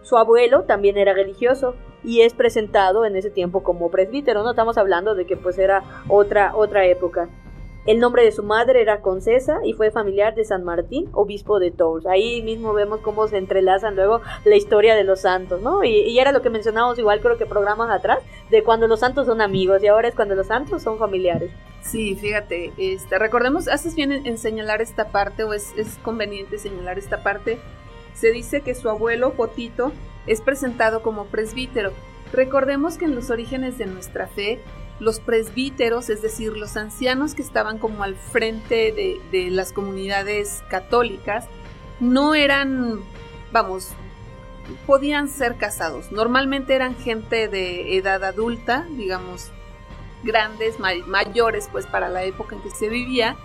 Su 0.01 0.17
abuelo 0.17 0.63
también 0.63 0.97
era 0.97 1.13
religioso 1.13 1.75
y 2.03 2.21
es 2.21 2.33
presentado 2.33 3.05
en 3.05 3.15
ese 3.15 3.29
tiempo 3.29 3.63
como 3.63 3.91
presbítero, 3.91 4.43
no 4.43 4.49
estamos 4.49 4.77
hablando 4.77 5.15
de 5.15 5.25
que 5.25 5.37
pues 5.37 5.57
era 5.59 5.83
otra, 6.09 6.55
otra 6.55 6.85
época. 6.85 7.29
El 7.85 7.99
nombre 7.99 8.23
de 8.23 8.31
su 8.31 8.43
madre 8.43 8.81
era 8.81 9.01
Concesa 9.01 9.59
y 9.65 9.73
fue 9.73 9.91
familiar 9.91 10.35
de 10.35 10.45
San 10.45 10.63
Martín, 10.63 11.09
obispo 11.11 11.59
de 11.59 11.69
Tours. 11.69 12.05
Ahí 12.05 12.41
mismo 12.41 12.73
vemos 12.73 13.01
cómo 13.01 13.27
se 13.27 13.37
entrelazan 13.37 13.97
luego 13.97 14.21
la 14.45 14.55
historia 14.55 14.95
de 14.95 15.03
los 15.03 15.21
santos, 15.21 15.61
¿no? 15.61 15.83
Y, 15.83 16.17
era 16.17 16.31
lo 16.31 16.41
que 16.41 16.49
mencionábamos 16.49 16.97
igual 16.97 17.19
creo 17.19 17.37
que 17.37 17.45
programas 17.45 17.91
atrás, 17.91 18.19
de 18.49 18.63
cuando 18.63 18.87
los 18.87 19.01
santos 19.01 19.27
son 19.27 19.41
amigos 19.41 19.83
y 19.83 19.87
ahora 19.87 20.07
es 20.07 20.15
cuando 20.15 20.33
los 20.33 20.47
santos 20.47 20.81
son 20.81 20.97
familiares. 20.97 21.51
Sí, 21.81 22.15
fíjate, 22.15 22.71
este, 22.77 23.19
recordemos, 23.19 23.67
haces 23.67 23.95
bien 23.95 24.13
en, 24.13 24.37
señalar 24.37 24.81
esta 24.81 25.09
parte 25.09 25.43
o 25.43 25.53
es, 25.53 25.73
es 25.77 25.97
conveniente 25.97 26.57
señalar 26.57 26.97
esta 26.97 27.21
parte. 27.21 27.59
Se 28.13 28.31
dice 28.31 28.61
que 28.61 28.75
su 28.75 28.89
abuelo 28.89 29.33
Potito 29.33 29.91
es 30.25 30.39
presentado 30.39 31.01
como 31.01 31.25
presbítero. 31.25 31.91
Recordemos 32.31 32.97
que 32.97 33.05
en 33.05 33.15
los 33.15 33.29
orígenes 33.29 33.77
de 33.77 33.87
nuestra 33.87 34.27
fe 34.27 34.59
los 35.03 35.19
presbíteros, 35.19 36.09
es 36.09 36.21
decir, 36.21 36.55
los 36.57 36.77
ancianos 36.77 37.35
que 37.35 37.41
estaban 37.41 37.77
como 37.77 38.03
al 38.03 38.15
frente 38.15 38.91
de, 39.31 39.49
las 39.51 39.73
comunidades 39.73 40.63
católicas, 40.69 41.45
no 41.99 42.33
eran, 42.33 43.01
vamos, 43.51 43.89
podían 44.87 45.27
ser 45.27 45.57
casados. 45.57 46.11
Normalmente 46.11 46.73
eran 46.73 46.95
gente 46.95 47.47
de 47.47 47.97
edad 47.97 48.23
adulta, 48.23 48.87
digamos, 48.91 49.51
grandes, 50.23 50.79
mayores, 50.79 51.69
pues 51.71 51.85
para 51.85 52.09
la 52.09 52.23
época 52.23 52.55
en 52.55 52.61
que 52.61 52.69
se 52.71 52.89
vivía, 52.89 53.35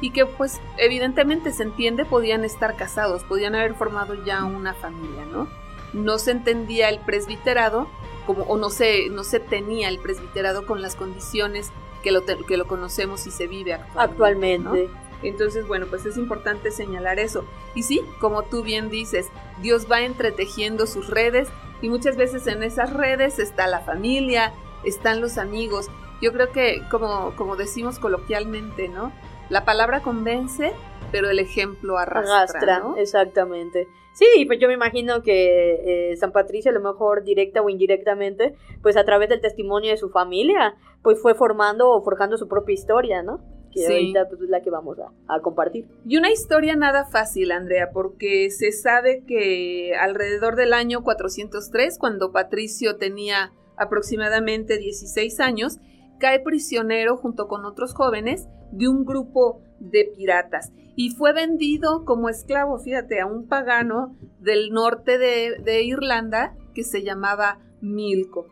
y 0.00 0.10
que 0.10 0.26
pues 0.26 0.60
evidentemente 0.76 1.52
se 1.52 1.62
entiende 1.62 2.04
podían 2.04 2.44
estar 2.44 2.76
casados, 2.76 3.24
podían 3.24 3.54
haber 3.54 3.74
formado 3.74 4.14
ya 4.24 4.44
una 4.44 4.74
familia, 4.74 5.24
¿no? 5.32 5.48
No 5.94 6.18
se 6.18 6.32
entendía 6.32 6.90
el 6.90 6.98
presbiterado 7.00 7.88
como, 8.26 8.42
o 8.44 8.56
no 8.56 8.70
se, 8.70 9.08
no 9.08 9.24
se 9.24 9.40
tenía 9.40 9.88
el 9.88 9.98
presbiterado 9.98 10.66
con 10.66 10.82
las 10.82 10.94
condiciones 10.94 11.70
que 12.02 12.10
lo, 12.12 12.24
que 12.24 12.56
lo 12.56 12.66
conocemos 12.66 13.26
y 13.26 13.30
se 13.30 13.46
vive 13.46 13.78
actualmente. 13.94 14.90
Entonces, 15.22 15.66
bueno, 15.66 15.86
pues 15.86 16.04
es 16.06 16.16
importante 16.16 16.70
señalar 16.70 17.18
eso. 17.18 17.44
Y 17.74 17.82
sí, 17.82 18.02
como 18.20 18.42
tú 18.42 18.62
bien 18.62 18.90
dices, 18.90 19.28
Dios 19.60 19.90
va 19.90 20.02
entretejiendo 20.02 20.86
sus 20.86 21.08
redes 21.08 21.48
y 21.80 21.88
muchas 21.88 22.16
veces 22.16 22.46
en 22.46 22.62
esas 22.62 22.92
redes 22.92 23.38
está 23.38 23.66
la 23.66 23.80
familia, 23.80 24.52
están 24.84 25.20
los 25.20 25.38
amigos. 25.38 25.88
Yo 26.20 26.32
creo 26.32 26.52
que, 26.52 26.82
como, 26.90 27.34
como 27.36 27.56
decimos 27.56 27.98
coloquialmente, 27.98 28.88
¿no? 28.88 29.12
La 29.48 29.64
palabra 29.64 30.00
convence, 30.00 30.72
pero 31.12 31.30
el 31.30 31.38
ejemplo 31.38 31.98
arrastra. 31.98 32.42
arrastra 32.42 32.82
exactamente. 32.96 33.88
Sí, 34.16 34.46
pues 34.46 34.58
yo 34.58 34.66
me 34.66 34.72
imagino 34.72 35.22
que 35.22 36.12
eh, 36.12 36.16
San 36.16 36.32
Patricio, 36.32 36.70
a 36.70 36.74
lo 36.74 36.80
mejor 36.80 37.22
directa 37.22 37.60
o 37.60 37.68
indirectamente, 37.68 38.54
pues 38.80 38.96
a 38.96 39.04
través 39.04 39.28
del 39.28 39.42
testimonio 39.42 39.90
de 39.90 39.98
su 39.98 40.08
familia, 40.08 40.74
pues 41.02 41.20
fue 41.20 41.34
formando 41.34 41.90
o 41.90 42.02
forjando 42.02 42.38
su 42.38 42.48
propia 42.48 42.72
historia, 42.72 43.22
¿no? 43.22 43.44
Que 43.74 43.84
ahorita 43.84 44.26
pues, 44.30 44.40
es 44.40 44.48
la 44.48 44.62
que 44.62 44.70
vamos 44.70 44.96
a, 45.00 45.12
a, 45.28 45.40
compartir. 45.40 45.86
Y 46.06 46.16
una 46.16 46.32
historia 46.32 46.76
nada 46.76 47.04
fácil, 47.04 47.52
Andrea, 47.52 47.90
porque 47.92 48.48
se 48.48 48.72
sabe 48.72 49.22
que 49.26 49.94
alrededor 50.00 50.56
del 50.56 50.72
año 50.72 51.04
403, 51.04 51.98
cuando 51.98 52.32
Patricio 52.32 52.96
tenía 52.96 53.52
aproximadamente 53.76 54.78
16 54.78 55.40
años, 55.40 55.78
cae 56.18 56.40
prisionero 56.40 57.16
junto 57.16 57.48
con 57.48 57.64
otros 57.64 57.94
jóvenes 57.94 58.48
de 58.72 58.88
un 58.88 59.04
grupo 59.04 59.60
de 59.78 60.12
piratas 60.16 60.72
y 60.96 61.10
fue 61.10 61.34
vendido 61.34 62.06
como 62.06 62.30
esclavo, 62.30 62.78
fíjate, 62.78 63.20
a 63.20 63.26
un 63.26 63.46
pagano 63.46 64.16
del 64.40 64.70
norte 64.70 65.18
de, 65.18 65.82
Irlanda 65.82 66.56
que 66.74 66.84
se 66.84 67.02
llamaba 67.02 67.60
Milko. 67.82 68.46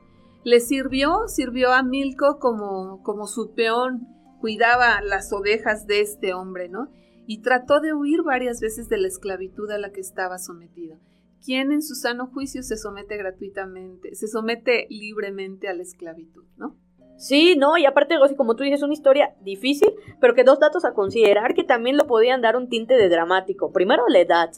Le 0.45 0.61
sirvió, 0.61 1.27
sirvió 1.27 1.73
a 1.73 1.83
Milko 1.83 2.39
como, 2.39 3.03
como 3.03 3.27
su 3.27 3.55
peón, 3.55 4.09
cuidaba 4.41 5.01
las 5.01 5.33
ovejas 5.33 5.87
de 5.87 6.03
este 6.03 6.35
hombre, 6.35 6.69
¿no? 6.69 6.91
Y 7.27 7.41
trató 7.41 7.81
de 7.81 7.95
huir 7.95 8.23
varias 8.23 8.61
veces 8.61 8.91
de 8.91 8.99
la 8.99 9.09
esclavitud 9.09 9.71
a 9.71 9.79
la 9.79 9.91
que 9.91 10.03
estaba 10.03 10.37
sometido. 10.37 10.99
¿Quién 11.43 11.73
en 11.73 11.81
su 11.81 11.95
sano 11.95 12.27
juicio 12.27 12.63
se 12.63 12.77
somete 12.77 13.17
gratuitamente, 13.17 14.15
se 14.15 14.29
somete 14.29 14.87
libremente 14.91 15.69
a 15.69 15.75
la 15.75 15.83
esclavitud, 15.83 16.45
¿no? 16.59 16.77
Sí, 17.17 17.55
no, 17.57 17.79
y 17.79 17.87
aparte, 17.87 18.17
como 18.37 18.57
tú 18.57 18.65
dices, 18.65 18.81
es 18.81 18.85
una 18.85 18.93
historia 18.93 19.35
difícil, 19.41 19.93
pero 20.21 20.35
que 20.35 20.45
dos 20.45 20.59
datos 20.59 20.85
a 20.85 20.93
considerar 20.95 21.55
que 21.55 21.65
también 21.65 21.97
lo 21.97 22.07
podían 22.07 22.43
dar 22.43 22.57
un 22.57 22.69
tinte 22.69 22.95
de 22.95 23.09
dramático. 23.09 23.73
Primero, 23.73 24.05
la 24.09 24.21
edad. 24.21 24.51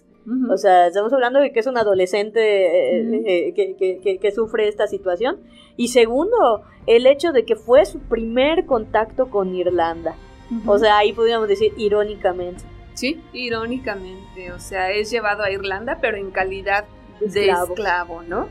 O 0.50 0.56
sea, 0.56 0.88
estamos 0.88 1.12
hablando 1.12 1.38
de 1.38 1.52
que 1.52 1.60
es 1.60 1.68
un 1.68 1.78
adolescente 1.78 2.98
eh, 2.98 3.54
eh, 3.54 4.18
que, 4.20 4.32
sufre 4.32 4.66
esta 4.66 4.88
situación. 4.88 5.38
Y 5.76 5.88
segundo, 5.88 6.64
el 6.86 7.06
hecho 7.06 7.30
de 7.30 7.44
que 7.44 7.54
fue 7.54 7.86
su 7.86 8.00
primer 8.00 8.66
contacto 8.66 9.30
con 9.30 9.54
Irlanda. 9.54 10.16
O 10.66 10.78
sea, 10.78 10.98
ahí 10.98 11.12
podríamos 11.12 11.46
decir 11.46 11.72
irónicamente. 11.76 12.64
Sí, 12.94 13.20
irónicamente. 13.32 14.50
O 14.52 14.58
sea, 14.58 14.90
es 14.90 15.10
llevado 15.12 15.44
a 15.44 15.50
Irlanda, 15.52 15.98
pero 16.00 16.16
en 16.16 16.30
calidad 16.32 16.86
de 17.20 17.48
esclavo 17.50 18.22
¿no? 18.22 18.48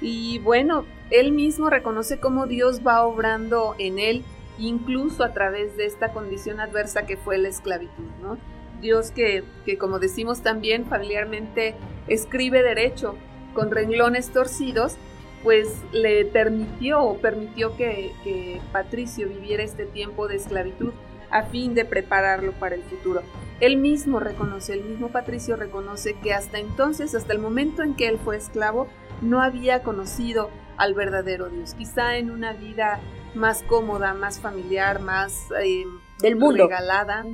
Y 0.00 0.38
bueno, 0.38 0.86
él 1.10 1.32
mismo 1.32 1.70
reconoce 1.70 2.18
cómo 2.18 2.46
Dios 2.46 2.80
va 2.86 3.04
obrando 3.04 3.74
en 3.78 3.98
él, 3.98 4.24
incluso 4.58 5.24
a 5.24 5.32
través 5.32 5.76
de 5.76 5.86
esta 5.86 6.12
condición 6.12 6.60
adversa 6.60 7.06
que 7.06 7.16
fue 7.16 7.38
la 7.38 7.48
esclavitud, 7.48 8.04
¿no? 8.22 8.38
Dios 8.80 9.10
que, 9.10 9.44
que 9.64 9.78
como 9.78 9.98
decimos 9.98 10.42
también 10.42 10.84
familiarmente, 10.86 11.74
escribe 12.06 12.62
derecho 12.62 13.16
con 13.54 13.70
renglones 13.70 14.30
torcidos, 14.30 14.96
pues 15.42 15.68
le 15.92 16.24
permitió 16.24 17.02
o 17.02 17.18
permitió 17.18 17.76
que, 17.76 18.12
que 18.24 18.60
Patricio 18.72 19.28
viviera 19.28 19.62
este 19.62 19.84
tiempo 19.86 20.28
de 20.28 20.36
esclavitud 20.36 20.92
a 21.30 21.44
fin 21.44 21.74
de 21.74 21.84
prepararlo 21.84 22.52
para 22.52 22.74
el 22.74 22.82
futuro. 22.82 23.22
Él 23.60 23.76
mismo 23.76 24.20
reconoce, 24.20 24.74
el 24.74 24.84
mismo 24.84 25.08
Patricio 25.08 25.56
reconoce 25.56 26.14
que 26.14 26.32
hasta 26.32 26.58
entonces, 26.58 27.14
hasta 27.14 27.32
el 27.32 27.38
momento 27.38 27.82
en 27.82 27.94
que 27.94 28.08
él 28.08 28.18
fue 28.18 28.36
esclavo, 28.36 28.88
no 29.20 29.42
había 29.42 29.82
conocido 29.82 30.50
al 30.78 30.94
verdadero 30.94 31.48
Dios. 31.48 31.74
Quizá 31.74 32.16
en 32.16 32.30
una 32.30 32.52
vida 32.52 33.00
más 33.34 33.62
cómoda, 33.64 34.14
más 34.14 34.40
familiar, 34.40 35.00
más 35.00 35.48
eh, 35.62 35.84
del 36.20 36.36
mundo 36.36 36.64
regalada, 36.64 37.24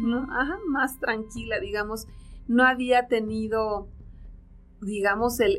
más 0.66 0.98
tranquila, 0.98 1.60
digamos, 1.60 2.06
no 2.48 2.66
había 2.66 3.06
tenido 3.06 3.88
digamos, 4.80 5.40
el, 5.40 5.56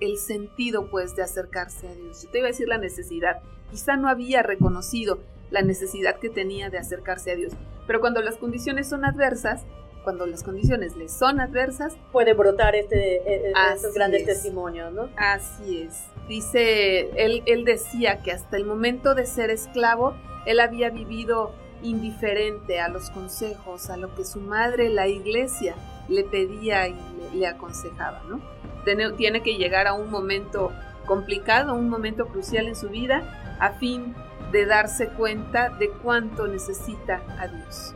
el, 0.00 0.16
sentido, 0.18 0.90
pues, 0.90 1.16
de 1.16 1.22
acercarse 1.22 1.88
a 1.88 1.94
Dios. 1.94 2.22
Yo 2.22 2.30
te 2.30 2.38
iba 2.38 2.48
a 2.48 2.50
decir 2.50 2.68
la 2.68 2.76
necesidad. 2.76 3.40
Quizá 3.70 3.96
no 3.96 4.08
había 4.08 4.42
reconocido 4.42 5.20
la 5.50 5.62
necesidad 5.62 6.18
que 6.18 6.28
tenía 6.28 6.70
de 6.70 6.78
acercarse 6.78 7.30
a 7.30 7.36
Dios. 7.36 7.54
Pero 7.86 8.00
cuando 8.00 8.20
las 8.20 8.36
condiciones 8.36 8.88
son 8.88 9.04
adversas, 9.04 9.64
cuando 10.04 10.26
las 10.26 10.42
condiciones 10.42 10.96
le 10.96 11.08
son 11.08 11.40
adversas, 11.40 11.96
puede 12.10 12.34
brotar 12.34 12.74
este, 12.74 13.16
e, 13.16 13.50
e, 13.50 13.52
estos 13.74 13.94
grandes 13.94 14.24
testimonios, 14.24 14.92
¿no? 14.92 15.08
Así 15.16 15.82
es. 15.82 16.11
Dice, 16.28 17.10
él, 17.16 17.42
él 17.46 17.64
decía 17.64 18.22
que 18.22 18.32
hasta 18.32 18.56
el 18.56 18.64
momento 18.64 19.14
de 19.14 19.26
ser 19.26 19.50
esclavo, 19.50 20.14
él 20.46 20.60
había 20.60 20.90
vivido 20.90 21.52
indiferente 21.82 22.80
a 22.80 22.88
los 22.88 23.10
consejos, 23.10 23.90
a 23.90 23.96
lo 23.96 24.14
que 24.14 24.24
su 24.24 24.40
madre, 24.40 24.88
la 24.88 25.08
iglesia, 25.08 25.74
le 26.08 26.24
pedía 26.24 26.88
y 26.88 26.96
le, 27.34 27.46
aconsejaba, 27.46 28.22
¿no? 28.28 28.40
Tiene, 28.84 29.12
tiene 29.12 29.42
que 29.42 29.56
llegar 29.56 29.86
a 29.86 29.94
un 29.94 30.10
momento 30.10 30.72
complicado, 31.06 31.74
un 31.74 31.88
momento 31.88 32.26
crucial 32.26 32.66
en 32.66 32.76
su 32.76 32.88
vida, 32.88 33.56
a 33.58 33.70
fin 33.70 34.14
de 34.50 34.66
darse 34.66 35.08
cuenta 35.08 35.70
de 35.70 35.90
cuánto 35.90 36.46
necesita 36.46 37.22
a 37.38 37.48
Dios. 37.48 37.94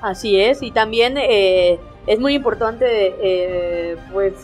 Así 0.00 0.40
es, 0.40 0.62
y 0.62 0.70
también 0.70 1.16
eh, 1.16 1.78
es 2.06 2.18
muy 2.18 2.34
importante, 2.34 2.86
eh, 3.20 3.96
pues, 4.12 4.34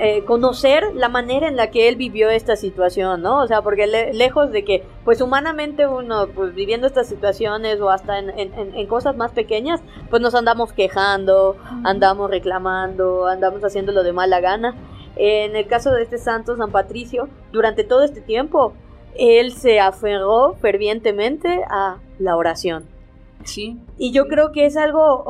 eh, 0.00 0.24
conocer 0.24 0.94
la 0.94 1.08
manera 1.08 1.48
en 1.48 1.56
la 1.56 1.72
que 1.72 1.88
él 1.88 1.96
vivió 1.96 2.30
esta 2.30 2.54
situación, 2.54 3.20
¿no? 3.20 3.42
O 3.42 3.46
sea, 3.48 3.62
porque 3.62 3.86
lejos 3.86 4.52
de 4.52 4.64
que, 4.64 4.84
pues, 5.04 5.20
humanamente 5.20 5.88
uno, 5.88 6.28
pues, 6.28 6.54
viviendo 6.54 6.86
estas 6.86 7.08
situaciones 7.08 7.80
o 7.80 7.90
hasta 7.90 8.18
en, 8.18 8.30
en, 8.36 8.86
cosas 8.86 9.16
más 9.16 9.32
pequeñas, 9.32 9.80
pues 10.08 10.22
nos 10.22 10.36
andamos 10.36 10.72
quejando, 10.72 11.56
andamos 11.84 12.30
reclamando, 12.30 13.26
andamos 13.26 13.64
haciéndolo 13.64 14.04
de 14.04 14.12
mala 14.12 14.40
gana. 14.40 14.76
En 15.16 15.56
el 15.56 15.66
caso 15.66 15.90
de 15.90 16.04
este 16.04 16.18
santo 16.18 16.56
San 16.56 16.70
Patricio, 16.70 17.28
durante 17.50 17.82
todo 17.82 18.04
este 18.04 18.20
tiempo, 18.20 18.74
él 19.16 19.52
se 19.52 19.80
aferró 19.80 20.54
fervientemente 20.60 21.64
a 21.68 21.96
la 22.20 22.36
oración. 22.36 22.97
Sí. 23.44 23.78
Y 23.96 24.12
yo 24.12 24.26
creo 24.26 24.52
que 24.52 24.66
es 24.66 24.76
algo 24.76 25.24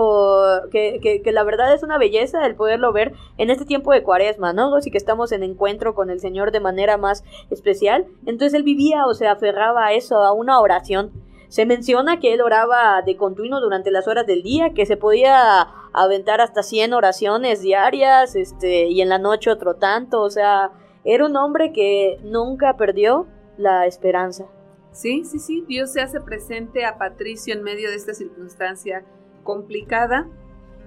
que, 0.70 1.20
que, 1.22 1.32
la 1.32 1.44
verdad 1.44 1.72
es 1.74 1.82
una 1.82 1.98
belleza 1.98 2.46
el 2.46 2.56
poderlo 2.56 2.92
ver 2.92 3.12
en 3.36 3.50
este 3.50 3.64
tiempo 3.64 3.92
de 3.92 4.02
cuaresma, 4.02 4.52
¿no? 4.52 4.74
Así 4.74 4.90
que 4.90 4.98
estamos 4.98 5.30
en 5.32 5.42
encuentro 5.42 5.94
con 5.94 6.10
el 6.10 6.20
Señor 6.20 6.50
de 6.50 6.60
manera 6.60 6.96
más 6.96 7.24
especial. 7.50 8.06
Entonces 8.26 8.54
él 8.54 8.62
vivía 8.62 9.06
o 9.06 9.14
se 9.14 9.28
aferraba 9.28 9.86
a 9.86 9.92
eso, 9.92 10.16
a 10.22 10.32
una 10.32 10.60
oración. 10.60 11.12
Se 11.48 11.64
menciona 11.64 12.20
que 12.20 12.34
él 12.34 12.42
oraba 12.42 13.00
de 13.02 13.16
continuo 13.16 13.60
durante 13.60 13.90
las 13.90 14.06
horas 14.06 14.26
del 14.26 14.42
día, 14.42 14.74
que 14.74 14.84
se 14.84 14.96
podía 14.96 15.68
aventar 15.92 16.40
hasta 16.40 16.62
100 16.62 16.92
oraciones 16.92 17.62
diarias, 17.62 18.36
este, 18.36 18.88
y 18.88 19.00
en 19.00 19.08
la 19.08 19.18
noche 19.18 19.50
otro 19.50 19.76
tanto, 19.76 20.20
o 20.20 20.30
sea, 20.30 20.72
era 21.04 21.24
un 21.24 21.36
hombre 21.36 21.72
que 21.72 22.18
nunca 22.22 22.76
perdió 22.76 23.26
la 23.56 23.86
esperanza. 23.86 24.44
Sí, 24.98 25.24
sí, 25.24 25.38
sí, 25.38 25.64
Dios 25.68 25.92
se 25.92 26.00
hace 26.00 26.20
presente 26.20 26.84
a 26.84 26.98
Patricio 26.98 27.54
en 27.54 27.62
medio 27.62 27.88
de 27.88 27.94
esta 27.94 28.14
circunstancia 28.14 29.04
complicada 29.44 30.26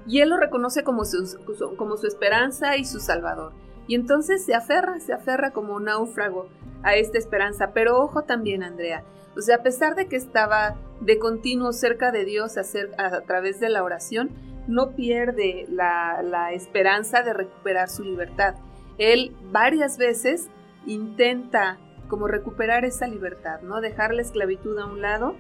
y 0.06 0.20
él 0.20 0.32
lo 0.32 0.38
reconoce 0.38 0.84
como 0.84 1.06
su, 1.06 1.40
como 1.78 1.96
su 1.96 2.08
esperanza 2.08 2.76
y 2.76 2.84
su 2.84 3.00
salvador. 3.00 3.54
Y 3.88 3.96
entonces 3.96 4.44
se 4.44 4.54
aferra, 4.54 5.00
se 5.00 5.14
aferra 5.14 5.52
como 5.52 5.76
un 5.76 5.86
náufrago 5.86 6.50
a 6.84 6.96
esta 6.96 7.18
esperanza. 7.18 7.72
Pero 7.74 8.02
ojo 8.02 8.24
también, 8.24 8.64
Andrea, 8.64 9.06
o 9.38 9.42
sea, 9.42 9.56
a 9.56 9.64
pesar 9.64 9.96
de 9.96 10.10
que 10.10 10.18
estaba 10.18 10.76
de 11.00 11.18
continuo 11.18 11.72
cerca 11.72 12.12
de 12.12 12.26
Dios 12.26 12.58
a, 12.58 13.22
través 13.22 13.62
de 13.62 13.70
la 13.70 13.82
oración, 13.82 14.32
no 14.68 14.92
pierde 14.94 15.68
la, 15.70 16.22
la 16.22 16.52
esperanza 16.52 17.24
de 17.24 17.32
recuperar 17.32 17.88
su 17.88 18.04
libertad. 18.04 18.56
Él 18.98 19.34
varias 19.54 19.98
veces 19.98 20.50
intenta 20.86 21.80
como 22.12 22.28
recuperar 22.28 22.84
esa 22.84 23.08
libertad, 23.08 23.62
¿no? 23.62 23.80
Dejar 23.80 24.14
la 24.14 24.22
esclavitud 24.22 24.78
a 24.78 24.86
un 24.86 25.02
lado 25.02 25.34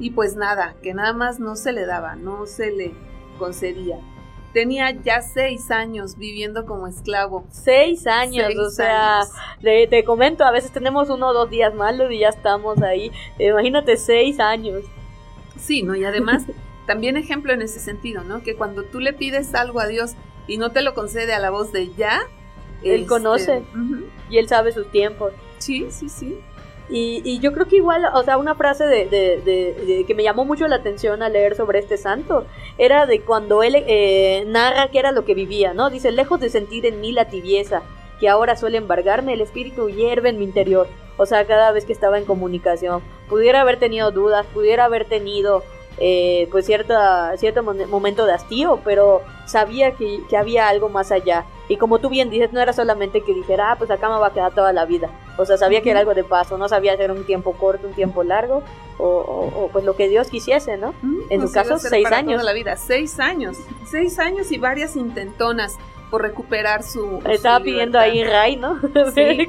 y 0.00 0.10
pues 0.10 0.34
nada, 0.34 0.74
que 0.82 0.92
nada 0.92 1.12
más 1.12 1.38
no 1.38 1.54
se 1.54 1.72
le 1.72 1.86
daba, 1.86 2.16
no 2.16 2.46
se 2.46 2.72
le 2.72 2.94
concedía. 3.38 4.00
Tenía 4.52 4.90
ya 4.90 5.22
seis 5.22 5.70
años 5.70 6.18
viviendo 6.18 6.66
como 6.66 6.88
esclavo. 6.88 7.46
Seis 7.52 8.08
años, 8.08 8.56
o 8.56 8.70
sea, 8.70 9.20
Te, 9.62 10.02
comento, 10.02 10.42
a 10.42 10.50
veces 10.50 10.72
tenemos 10.72 11.10
uno 11.10 11.28
o 11.28 11.32
dos 11.32 11.48
días 11.48 11.72
malos 11.74 12.10
y 12.10 12.18
ya 12.18 12.30
estamos 12.30 12.82
ahí. 12.82 13.12
Imagínate 13.38 13.96
seis 13.96 14.40
años. 14.40 14.82
Sí, 15.56 15.84
¿no? 15.84 15.94
Y 15.94 16.04
además, 16.04 16.42
también 16.88 17.16
ejemplo 17.16 17.52
en 17.52 17.62
ese 17.62 17.78
sentido, 17.78 18.24
¿no? 18.24 18.42
Que 18.42 18.56
cuando 18.56 18.82
tú 18.82 18.98
le 18.98 19.12
pides 19.12 19.54
algo 19.54 19.78
a 19.78 19.86
Dios 19.86 20.14
y 20.48 20.56
no 20.56 20.72
te 20.72 20.82
lo 20.82 20.92
concede 20.92 21.34
a 21.34 21.38
la 21.38 21.50
voz 21.50 21.70
de 21.70 21.94
ya, 21.94 22.22
él 22.82 23.02
este, 23.02 23.06
conoce 23.06 23.62
y 24.28 24.38
él 24.38 24.48
sabe 24.48 24.72
sus 24.72 24.90
tiempos. 24.90 25.32
Sí, 25.66 25.86
sí, 25.90 26.08
sí. 26.08 26.38
Y, 26.88 27.40
yo 27.40 27.52
creo 27.52 27.66
que 27.66 27.76
igual, 27.76 28.04
o 28.14 28.22
sea, 28.22 28.38
una 28.38 28.54
frase 28.54 28.84
de, 28.84 30.04
que 30.06 30.14
me 30.14 30.22
llamó 30.22 30.44
mucho 30.44 30.68
la 30.68 30.76
atención 30.76 31.20
al 31.22 31.32
leer 31.32 31.56
sobre 31.56 31.80
este 31.80 31.96
santo 31.96 32.46
era 32.78 33.06
de 33.06 33.22
cuando 33.22 33.64
él 33.64 33.74
eh, 33.76 34.44
narra 34.46 34.88
que 34.92 35.00
era 35.00 35.10
lo 35.10 35.24
que 35.24 35.34
vivía, 35.34 35.74
¿no? 35.74 35.90
Dice, 35.90 36.12
lejos 36.12 36.38
de 36.38 36.48
sentir 36.48 36.86
en 36.86 37.00
mí 37.00 37.10
la 37.10 37.24
tibieza 37.24 37.82
que 38.20 38.28
ahora 38.28 38.56
suele 38.56 38.78
embargarme, 38.78 39.32
el 39.32 39.40
espíritu 39.40 39.88
hierve 39.88 40.30
en 40.30 40.38
mi 40.38 40.44
interior. 40.44 40.86
O 41.16 41.26
sea, 41.26 41.44
cada 41.46 41.72
vez 41.72 41.84
que 41.84 41.92
estaba 41.92 42.18
en 42.18 42.24
comunicación, 42.24 43.02
pudiera 43.28 43.60
haber 43.60 43.78
tenido 43.78 44.10
dudas, 44.10 44.46
pudiera 44.54 44.84
haber 44.84 45.06
tenido 45.06 45.64
eh, 45.98 46.46
pues 46.50 46.66
cierta, 46.66 47.36
cierto 47.36 47.62
momento 47.62 48.26
de 48.26 48.32
hastío, 48.32 48.80
pero 48.84 49.22
sabía 49.46 49.92
que, 49.92 50.20
había 50.36 50.68
algo 50.68 50.88
más 50.88 51.10
allá. 51.10 51.44
Y 51.68 51.76
como 51.76 51.98
tú 51.98 52.08
bien 52.08 52.30
dices, 52.30 52.52
no 52.52 52.60
era 52.60 52.72
solamente 52.72 53.22
que 53.22 53.34
dijera, 53.34 53.72
ah, 53.72 53.76
pues 53.76 53.90
acá 53.90 54.08
me 54.08 54.18
va 54.18 54.28
a 54.28 54.32
quedar 54.32 54.54
toda 54.54 54.72
la 54.72 54.84
vida. 54.84 55.10
O 55.36 55.44
sea, 55.44 55.56
sabía 55.56 55.82
que 55.82 55.90
era 55.90 56.00
algo 56.00 56.14
de 56.14 56.24
paso, 56.24 56.58
no 56.58 56.68
sabía 56.68 56.96
si 56.96 57.02
era 57.02 57.12
un 57.12 57.24
tiempo 57.24 57.52
corto, 57.52 57.88
un 57.88 57.94
tiempo 57.94 58.22
largo, 58.22 58.62
o, 58.98 59.68
pues 59.72 59.84
lo 59.84 59.96
que 59.96 60.08
Dios 60.08 60.28
quisiese, 60.28 60.76
¿no? 60.76 60.94
En 61.28 61.46
su 61.46 61.52
caso, 61.52 61.78
seis 61.78 62.10
años. 62.12 62.42
la 62.44 62.52
vida, 62.52 62.76
seis 62.76 63.18
años, 63.18 63.58
seis 63.84 64.18
años 64.18 64.52
y 64.52 64.58
varias 64.58 64.96
intentonas 64.96 65.76
por 66.10 66.22
recuperar 66.22 66.82
su. 66.82 67.20
Estaba 67.28 67.60
pidiendo 67.60 67.98
ahí 67.98 68.22
Ray, 68.24 68.56
¿no? 68.56 68.80
Sí. 69.14 69.48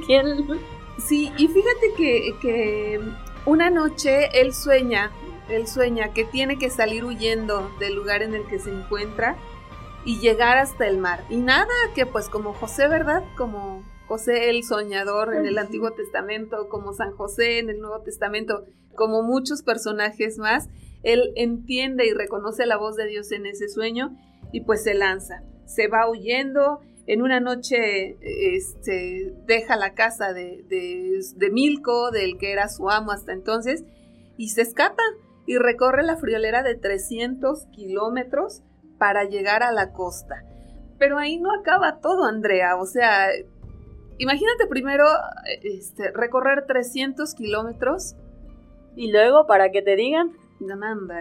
sí, 0.98 1.32
y 1.38 1.48
fíjate 1.48 1.94
que, 1.96 2.36
que 2.42 3.00
una 3.46 3.70
noche 3.70 4.30
él 4.34 4.54
sueña 4.54 5.12
él 5.50 5.68
sueña 5.68 6.14
que 6.14 6.26
tiene 6.26 6.58
que 6.58 6.70
salir 6.70 7.06
huyendo 7.06 7.72
del 7.80 7.96
lugar 7.96 8.22
en 8.22 8.34
el 8.34 8.46
que 8.46 8.60
se 8.60 8.70
encuentra 8.70 9.36
y 10.08 10.20
llegar 10.20 10.58
hasta 10.58 10.88
el 10.88 11.00
mar. 11.00 11.26
Y 11.30 11.36
nada, 11.36 11.74
que 11.94 12.06
pues 12.06 12.30
como 12.30 12.54
José, 12.54 12.88
¿verdad? 12.88 13.24
Como 13.36 13.84
José 14.08 14.50
el 14.50 14.64
soñador 14.64 15.36
en 15.36 15.46
el 15.46 15.58
Antiguo 15.58 15.92
Testamento, 15.92 16.70
como 16.70 16.94
San 16.94 17.12
José 17.12 17.60
en 17.60 17.70
el 17.70 17.82
Nuevo 17.82 18.00
Testamento, 18.04 18.64
como 18.96 19.22
muchos 19.22 19.64
personajes 19.64 20.38
más, 20.38 20.70
él 21.04 21.34
entiende 21.36 22.08
y 22.08 22.14
reconoce 22.14 22.66
la 22.66 22.78
voz 22.78 22.96
de 22.96 23.06
Dios 23.06 23.34
en 23.34 23.46
ese 23.48 23.68
sueño 23.68 24.18
y 24.54 24.62
pues 24.62 24.82
se 24.82 24.94
lanza. 24.94 25.44
Se 25.66 25.90
va 25.90 26.10
huyendo, 26.10 26.80
en 27.06 27.22
una 27.22 27.42
noche 27.42 28.18
este, 28.22 29.34
deja 29.46 29.76
la 29.76 29.94
casa 29.94 30.32
de, 30.32 30.64
de, 30.70 31.20
de 31.36 31.50
Milco, 31.50 32.12
del 32.12 32.38
que 32.38 32.54
era 32.54 32.70
su 32.70 32.90
amo 32.90 33.12
hasta 33.12 33.34
entonces, 33.34 33.84
y 34.38 34.50
se 34.50 34.62
escapa 34.62 35.04
y 35.46 35.58
recorre 35.58 36.04
la 36.04 36.16
friolera 36.16 36.64
de 36.64 36.76
300 36.76 37.66
kilómetros 37.74 38.64
para 38.98 39.26
llegar 39.26 39.64
a 39.64 39.72
la 39.72 39.94
costa. 39.94 40.44
Pero 40.98 41.18
ahí 41.18 41.38
no 41.40 41.52
acaba 41.54 42.00
todo, 42.00 42.26
Andrea. 42.26 42.76
O 42.78 42.86
sea, 42.86 43.30
imagínate 44.18 44.68
primero 44.68 45.06
este, 45.64 46.12
recorrer 46.12 46.66
300 46.66 47.34
kilómetros. 47.36 48.16
Y 48.96 49.12
luego, 49.12 49.46
para 49.46 49.70
que 49.72 49.82
te 49.82 49.96
digan 49.96 50.32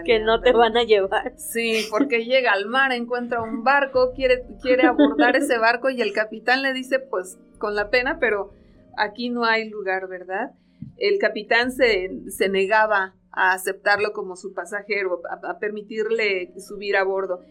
que 0.03 0.19
no 0.19 0.41
te 0.41 0.51
van 0.51 0.77
a 0.77 0.83
llevar. 0.83 1.33
Sí, 1.37 1.85
porque 1.91 2.25
llega 2.25 2.51
al 2.51 2.65
mar, 2.65 2.91
encuentra 2.91 3.41
un 3.41 3.63
barco, 3.63 4.13
quiere, 4.15 4.45
quiere 4.61 4.87
abordar 4.87 5.35
ese 5.35 5.57
barco 5.57 5.89
y 5.89 6.01
el 6.01 6.13
capitán 6.13 6.63
le 6.63 6.73
dice, 6.73 6.99
pues 6.99 7.37
con 7.59 7.75
la 7.75 7.89
pena, 7.89 8.17
pero 8.19 8.53
aquí 8.97 9.29
no 9.29 9.45
hay 9.45 9.69
lugar, 9.69 10.07
¿verdad? 10.07 10.51
El 10.97 11.19
capitán 11.19 11.71
se, 11.71 12.09
se 12.29 12.49
negaba 12.49 13.13
a 13.31 13.53
aceptarlo 13.53 14.13
como 14.13 14.35
su 14.35 14.53
pasajero, 14.53 15.21
a, 15.29 15.59
permitirle 15.59 16.53
subir 16.59 16.97
a 16.97 17.03
bordo. 17.03 17.41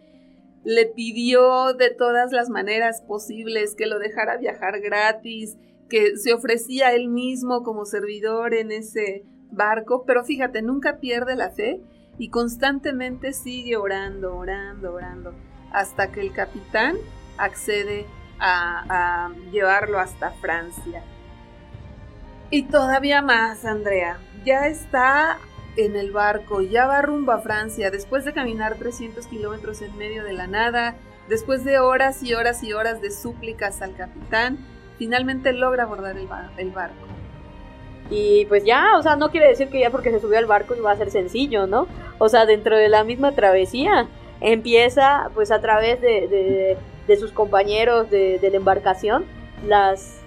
Le 0.67 0.85
pidió 0.85 1.73
de 1.73 1.91
todas 1.91 2.33
las 2.33 2.49
maneras 2.49 3.01
posibles 3.01 3.73
que 3.73 3.85
lo 3.85 3.99
dejara 3.99 4.35
viajar 4.35 4.81
gratis, 4.81 5.55
que 5.87 6.17
se 6.17 6.33
ofrecía 6.33 6.93
él 6.93 7.07
mismo 7.07 7.63
como 7.63 7.85
servidor 7.85 8.53
en 8.53 8.73
ese 8.73 9.23
barco, 9.49 10.03
pero 10.05 10.25
fíjate, 10.25 10.61
nunca 10.61 10.97
pierde 10.97 11.37
la 11.37 11.51
fe 11.51 11.79
y 12.17 12.29
constantemente 12.31 13.31
sigue 13.31 13.77
orando, 13.77 14.35
orando, 14.35 14.93
orando, 14.93 15.33
hasta 15.71 16.11
que 16.11 16.19
el 16.19 16.33
capitán 16.33 16.97
accede 17.37 18.05
a, 18.37 19.29
llevarlo 19.51 19.99
hasta 19.99 20.31
Francia. 20.31 21.01
Y 22.49 22.63
todavía 22.63 23.21
más, 23.21 23.63
Andrea, 23.63 24.19
ya 24.45 24.67
está 24.67 25.37
en 25.77 25.95
el 25.95 26.11
barco, 26.11 26.61
ya 26.61 26.87
va 26.87 27.01
rumbo 27.01 27.31
a 27.31 27.39
Francia, 27.39 27.91
después 27.91 28.25
de 28.25 28.33
caminar 28.33 28.75
300 28.75 29.27
kilómetros 29.27 29.81
en 29.81 29.95
medio 29.97 30.23
de 30.23 30.33
la 30.33 30.47
nada, 30.47 30.95
después 31.29 31.63
de 31.63 31.79
horas 31.79 32.23
y 32.23 32.33
horas 32.33 32.63
y 32.63 32.73
horas 32.73 33.01
de 33.01 33.11
súplicas 33.11 33.81
al 33.81 33.95
capitán, 33.95 34.57
finalmente 34.97 35.53
logra 35.53 35.83
abordar 35.83 36.17
el, 36.17 36.27
el 36.57 36.71
barco. 36.71 37.07
Y 38.09 38.45
pues 38.45 38.63
ya, 38.63 38.97
o 38.97 39.03
sea, 39.03 39.15
no 39.15 39.29
quiere 39.29 39.49
decir 39.49 39.69
que 39.69 39.79
ya 39.79 39.89
porque 39.91 40.11
se 40.11 40.19
subió 40.19 40.37
al 40.37 40.45
barco 40.45 40.75
iba 40.75 40.91
a 40.91 40.97
ser 40.97 41.11
sencillo, 41.11 41.67
¿no? 41.67 41.87
O 42.19 42.29
sea, 42.29 42.45
dentro 42.45 42.77
de 42.77 42.89
la 42.89 43.03
misma 43.03 43.33
travesía 43.33 44.07
empieza 44.39 45.29
pues 45.33 45.51
a 45.51 45.61
través 45.61 45.99
de, 46.01 46.77
de, 47.07 47.17
sus 47.17 47.31
compañeros 47.31 48.09
de, 48.09 48.39
de, 48.39 48.49
la 48.49 48.57
embarcación 48.57 49.25
las, 49.65 50.21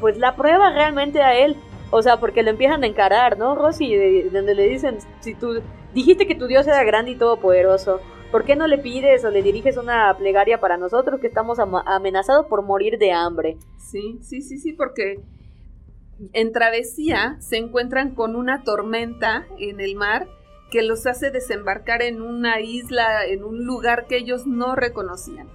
pues 0.00 0.18
la 0.18 0.36
prueba 0.36 0.70
realmente 0.70 1.22
a 1.22 1.34
él 1.34 1.56
o 1.96 2.02
sea, 2.02 2.18
porque 2.18 2.42
lo 2.42 2.50
empiezan 2.50 2.82
a 2.82 2.88
encarar, 2.88 3.38
¿no, 3.38 3.54
Rosy? 3.54 4.24
donde 4.32 4.56
le 4.56 4.68
dicen, 4.68 4.98
si 5.20 5.32
tú 5.32 5.62
dijiste 5.94 6.26
que 6.26 6.34
tu 6.34 6.48
Dios 6.48 6.66
era 6.66 6.82
grande 6.82 7.12
y 7.12 7.14
todopoderoso, 7.14 8.00
¿por 8.32 8.44
qué 8.44 8.56
no 8.56 8.66
le 8.66 8.78
pides 8.78 9.24
o 9.24 9.30
le 9.30 9.44
diriges 9.44 9.76
una 9.76 10.12
plegaria 10.18 10.58
para 10.58 10.76
nosotros 10.76 11.20
que 11.20 11.28
estamos 11.28 11.60
amenazados 11.60 12.46
por 12.46 12.62
morir 12.62 12.98
de 12.98 13.12
hambre? 13.12 13.58
Sí, 13.78 14.18
sí, 14.22 14.42
sí, 14.42 14.58
sí, 14.58 14.72
porque 14.72 15.20
en 16.32 16.50
travesía 16.50 17.36
se 17.38 17.58
encuentran 17.58 18.16
con 18.16 18.34
una 18.34 18.64
tormenta 18.64 19.46
en 19.60 19.78
el 19.78 19.94
mar 19.94 20.26
que 20.72 20.82
los 20.82 21.06
hace 21.06 21.30
desembarcar 21.30 22.02
en 22.02 22.22
una 22.22 22.60
isla, 22.60 23.24
en 23.24 23.44
un 23.44 23.66
lugar 23.66 24.08
que 24.08 24.16
ellos 24.16 24.48
no 24.48 24.74
reconocían. 24.74 25.46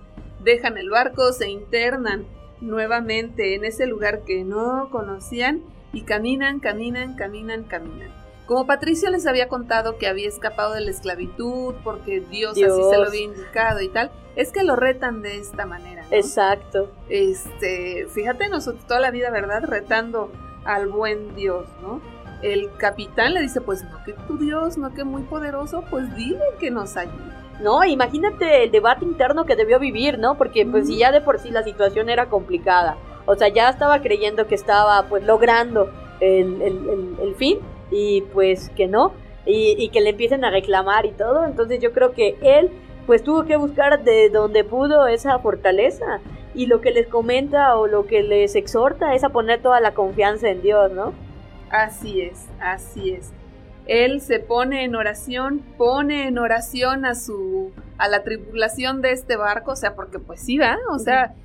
Dejan 0.42 0.78
el 0.78 0.90
barco, 0.90 1.34
se 1.34 1.50
internan 1.50 2.26
nuevamente 2.62 3.56
en 3.56 3.66
ese 3.66 3.88
lugar 3.88 4.24
que 4.24 4.46
no 4.46 4.88
conocían 4.90 5.64
y 5.94 6.02
caminan, 6.02 6.60
caminan, 6.60 7.16
caminan, 7.16 7.64
caminan. 7.64 8.10
Como 8.46 8.66
Patricio 8.66 9.12
les 9.12 9.28
había 9.28 9.48
contado 9.48 9.98
que 9.98 10.08
había 10.08 10.28
escapado 10.28 10.74
de 10.74 10.82
la 10.82 10.90
esclavitud 10.90 11.76
porque 11.84 12.20
Dios, 12.20 12.54
así 12.54 12.64
se 12.64 12.98
lo 12.98 13.06
había 13.06 13.22
indicado 13.22 13.80
y 13.80 13.90
tal, 13.90 14.10
es 14.36 14.52
que 14.52 14.64
lo 14.64 14.76
retan 14.76 15.22
de 15.22 15.38
esta 15.38 15.68
manera. 15.68 16.04
Exacto. 16.10 16.92
Este, 17.10 18.08
fíjate 18.08 18.50
nosotros 18.50 18.86
toda 18.88 19.00
la 19.00 19.12
vida, 19.12 19.30
¿verdad? 19.30 19.64
Retando 19.66 20.32
al 20.66 20.88
buen 20.88 21.36
Dios, 21.36 21.68
¿no? 21.84 22.02
El 22.42 22.72
capitán 22.78 23.36
le 23.36 23.42
dice, 23.42 23.62
pues 23.62 23.84
no 23.84 24.04
que 24.04 24.14
tu 24.14 24.38
Dios, 24.38 24.78
no 24.78 24.96
que 24.96 25.04
muy 25.04 25.24
poderoso, 25.24 25.84
pues 25.92 26.16
dile 26.16 26.42
que 26.60 26.72
nos 26.72 26.98
ayude. 26.98 27.34
No, 27.62 27.84
imagínate 27.84 28.64
el 28.64 28.72
debate 28.72 29.06
interno 29.06 29.46
que 29.46 29.56
debió 29.56 29.78
vivir, 29.78 30.18
¿no? 30.18 30.38
Porque 30.38 30.66
pues 30.66 30.88
si 30.88 30.98
ya 30.98 31.12
de 31.12 31.22
por 31.22 31.40
sí 31.40 31.52
la 31.52 31.62
situación 31.62 32.10
era 32.10 32.30
complicada 32.30 32.98
o 33.30 33.36
sea, 33.36 33.48
ya 33.50 33.70
estaba 33.70 34.02
creyendo 34.02 34.48
que 34.48 34.56
estaba 34.56 35.04
pues 35.08 35.24
logrando 35.24 35.92
el, 36.20 37.36
fin 37.38 37.60
y 37.92 38.22
pues 38.34 38.70
que 38.76 38.88
no. 38.88 39.14
Y, 39.46 39.90
que 39.90 40.02
le 40.02 40.12
empiecen 40.12 40.44
a 40.44 40.50
reclamar 40.50 41.06
y 41.06 41.12
todo. 41.12 41.46
Entonces 41.46 41.80
yo 41.80 41.92
creo 41.94 42.14
que 42.14 42.38
él 42.42 42.72
pues 43.06 43.24
tuvo 43.24 43.46
que 43.46 43.56
buscar 43.56 44.04
de 44.04 44.30
donde 44.30 44.64
pudo 44.64 45.08
esa 45.08 45.38
fortaleza. 45.38 46.22
Y 46.56 46.66
lo 46.66 46.82
que 46.82 46.90
les 46.90 47.08
comenta 47.08 47.76
o 47.78 47.86
lo 47.86 48.08
que 48.08 48.24
les 48.24 48.56
exhorta 48.56 49.14
es 49.14 49.24
a 49.24 49.30
poner 49.30 49.62
toda 49.62 49.80
la 49.80 49.94
confianza 49.94 50.50
en 50.50 50.64
Dios, 50.64 50.92
¿no? 50.92 51.14
Así 51.70 52.22
es, 52.22 52.48
así 52.60 53.12
es. 53.12 53.32
él 53.86 54.22
se 54.22 54.40
pone 54.40 54.84
en 54.84 54.96
oración, 54.96 55.60
pone 55.78 56.28
en 56.28 56.40
oración 56.40 57.06
a 57.06 57.14
su 57.14 57.72
a 58.00 58.08
la 58.08 58.24
tripulación 58.24 59.02
de 59.02 59.12
este 59.12 59.36
barco, 59.36 59.74
o 59.74 59.76
sea, 59.76 59.94
porque 59.94 60.18
pues 60.18 60.42
sí 60.42 60.58
va, 60.58 60.78
o 60.90 60.98
sea, 60.98 61.36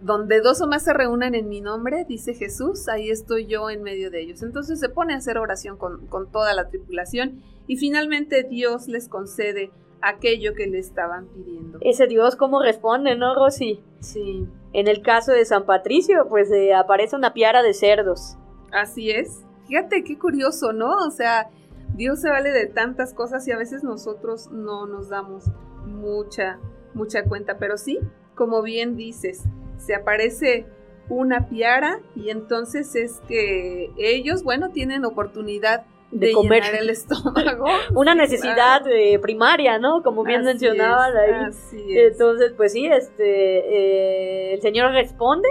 donde 0.00 0.40
dos 0.40 0.60
o 0.60 0.66
más 0.66 0.84
se 0.84 0.92
reúnan 0.92 1.34
en 1.34 1.48
mi 1.48 1.60
nombre, 1.60 2.04
dice 2.08 2.34
Jesús, 2.34 2.88
ahí 2.88 3.10
estoy 3.10 3.46
yo 3.46 3.70
en 3.70 3.82
medio 3.82 4.10
de 4.10 4.22
ellos. 4.22 4.42
Entonces 4.42 4.80
se 4.80 4.88
pone 4.88 5.14
a 5.14 5.18
hacer 5.18 5.38
oración 5.38 5.76
con, 5.76 6.06
con 6.06 6.30
toda 6.30 6.54
la 6.54 6.68
tripulación 6.68 7.42
y 7.66 7.76
finalmente 7.76 8.44
Dios 8.44 8.88
les 8.88 9.08
concede 9.08 9.70
aquello 10.00 10.54
que 10.54 10.66
le 10.66 10.78
estaban 10.78 11.26
pidiendo. 11.28 11.78
Ese 11.80 12.06
Dios 12.06 12.36
cómo 12.36 12.62
responde, 12.62 13.16
¿no, 13.16 13.34
Rosy? 13.34 13.80
Sí. 14.00 14.46
En 14.72 14.88
el 14.88 15.02
caso 15.02 15.32
de 15.32 15.44
San 15.44 15.64
Patricio, 15.64 16.26
pues 16.28 16.50
eh, 16.50 16.74
aparece 16.74 17.16
una 17.16 17.32
piara 17.32 17.62
de 17.62 17.74
cerdos. 17.74 18.36
Así 18.72 19.10
es. 19.10 19.42
Fíjate 19.66 20.04
qué 20.04 20.18
curioso, 20.18 20.72
¿no? 20.72 20.96
O 21.06 21.10
sea, 21.10 21.50
Dios 21.94 22.20
se 22.20 22.30
vale 22.30 22.50
de 22.50 22.66
tantas 22.66 23.14
cosas 23.14 23.46
y 23.48 23.52
a 23.52 23.58
veces 23.58 23.82
nosotros 23.82 24.50
no 24.50 24.86
nos 24.86 25.08
damos 25.08 25.44
mucha, 25.84 26.58
mucha 26.94 27.24
cuenta. 27.24 27.58
Pero 27.58 27.76
sí, 27.76 27.98
como 28.34 28.62
bien 28.62 28.96
dices, 28.96 29.44
se 29.78 29.94
aparece 29.94 30.66
una 31.08 31.48
piara 31.48 32.00
y 32.14 32.30
entonces 32.30 32.94
es 32.94 33.20
que 33.26 33.90
ellos, 33.96 34.42
bueno, 34.42 34.70
tienen 34.70 35.04
oportunidad 35.04 35.84
de, 36.10 36.32
comer 36.32 36.62
el 36.80 36.90
estómago. 36.90 37.66
Una 37.94 38.14
necesidad 38.14 38.86
eh, 38.86 39.18
primaria, 39.18 39.78
¿no? 39.78 40.02
Como 40.02 40.24
bien 40.24 40.44
mencionaban 40.44 41.16
ahí. 41.16 41.50
Entonces, 41.88 42.52
pues 42.56 42.72
sí, 42.72 42.86
este, 42.86 44.50
eh, 44.50 44.54
el 44.54 44.62
Señor 44.62 44.92
responde 44.92 45.48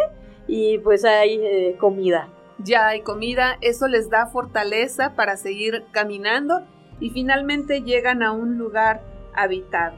y 0.47 0.79
pues 0.79 1.05
hay 1.05 1.39
eh, 1.41 1.75
comida. 1.79 2.29
Ya 2.59 2.87
hay 2.87 3.01
comida, 3.01 3.57
eso 3.61 3.87
les 3.87 4.09
da 4.09 4.27
fortaleza 4.27 5.15
para 5.15 5.37
seguir 5.37 5.83
caminando 5.91 6.61
y 6.99 7.11
finalmente 7.11 7.81
llegan 7.83 8.23
a 8.23 8.31
un 8.31 8.57
lugar 8.57 9.03
habitado. 9.35 9.95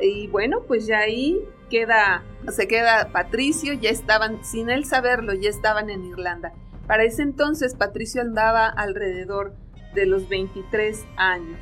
Y 0.00 0.26
bueno, 0.26 0.62
pues 0.66 0.88
ya 0.88 0.98
ahí 0.98 1.40
queda, 1.70 2.22
se 2.50 2.68
queda 2.68 3.08
Patricio, 3.12 3.72
ya 3.72 3.90
estaban, 3.90 4.44
sin 4.44 4.70
él 4.70 4.84
saberlo, 4.84 5.34
ya 5.34 5.50
estaban 5.50 5.90
en 5.90 6.04
Irlanda. 6.04 6.52
Para 6.86 7.04
ese 7.04 7.22
entonces 7.22 7.74
Patricio 7.74 8.20
andaba 8.20 8.68
alrededor 8.68 9.54
de 9.94 10.06
los 10.06 10.28
23 10.28 11.04
años. 11.16 11.58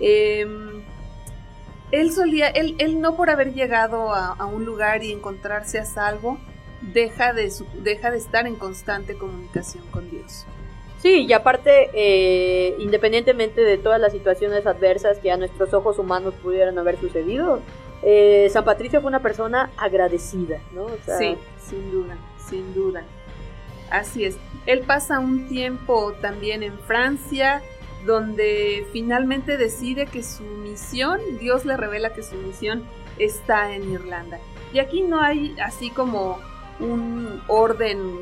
Em, 0.00 0.82
él 1.90 2.12
solía, 2.12 2.48
él, 2.48 2.76
él, 2.78 3.00
no 3.00 3.16
por 3.16 3.30
haber 3.30 3.54
llegado 3.54 4.12
a, 4.12 4.44
un 4.46 4.64
lugar 4.64 5.02
y 5.02 5.12
encontrarse 5.12 5.78
a 5.78 5.84
salvo, 5.84 6.38
deja 6.82 7.32
de, 7.32 7.50
deja 7.82 8.10
de 8.10 8.18
estar 8.18 8.46
en 8.46 8.56
constante 8.56 9.16
comunicación 9.16 9.84
con 9.90 10.10
Dios. 10.10 10.46
Sí, 11.00 11.26
y 11.26 11.32
aparte, 11.32 11.90
eh, 11.94 12.74
independientemente 12.80 13.60
de 13.60 13.78
todas 13.78 14.00
las 14.00 14.12
situaciones 14.12 14.66
adversas 14.66 15.18
que 15.18 15.30
a 15.30 15.36
nuestros 15.36 15.72
ojos 15.72 15.98
humanos 15.98 16.34
pudieran 16.42 16.76
haber 16.76 16.98
sucedido, 16.98 17.60
eh, 18.02 18.48
San 18.50 18.64
Patricio 18.64 19.00
fue 19.00 19.08
una 19.08 19.20
persona 19.20 19.70
agradecida, 19.76 20.60
¿no? 20.72 20.86
sí, 21.18 21.36
sin 21.58 21.90
duda, 21.90 22.16
sin 22.48 22.74
duda. 22.74 23.02
Así 23.90 24.24
es. 24.24 24.36
Él 24.66 24.80
pasa 24.80 25.18
un 25.18 25.48
tiempo 25.48 26.12
también 26.20 26.62
en 26.62 26.78
Francia, 26.80 27.62
donde 28.04 28.86
finalmente 28.92 29.56
decide 29.56 30.06
que 30.06 30.22
su 30.22 30.42
misión, 30.42 31.20
Dios 31.40 31.64
le 31.64 31.76
revela 31.76 32.12
que 32.12 32.22
su 32.22 32.36
misión 32.36 32.84
está 33.18 33.74
en 33.74 33.90
Irlanda. 33.90 34.38
Y 34.72 34.78
aquí 34.78 35.02
no 35.02 35.20
hay 35.20 35.56
así 35.58 35.90
como 35.90 36.38
un 36.80 37.42
orden 37.48 38.20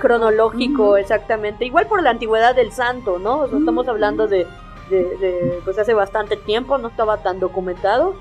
cronológico, 0.00 0.96
exactamente. 0.96 1.64
Igual 1.64 1.88
por 1.88 2.02
la 2.02 2.10
antigüedad 2.10 2.54
del 2.54 2.72
santo, 2.72 3.18
¿no? 3.18 3.46
estamos 3.46 3.88
hablando 3.88 4.28
de 4.28 4.46
de, 4.88 5.60
pues 5.64 5.78
hace 5.78 5.94
bastante 5.94 6.36
tiempo, 6.36 6.78
no 6.78 6.88
estaba 6.88 7.22
tan 7.22 7.40
documentado. 7.40 8.14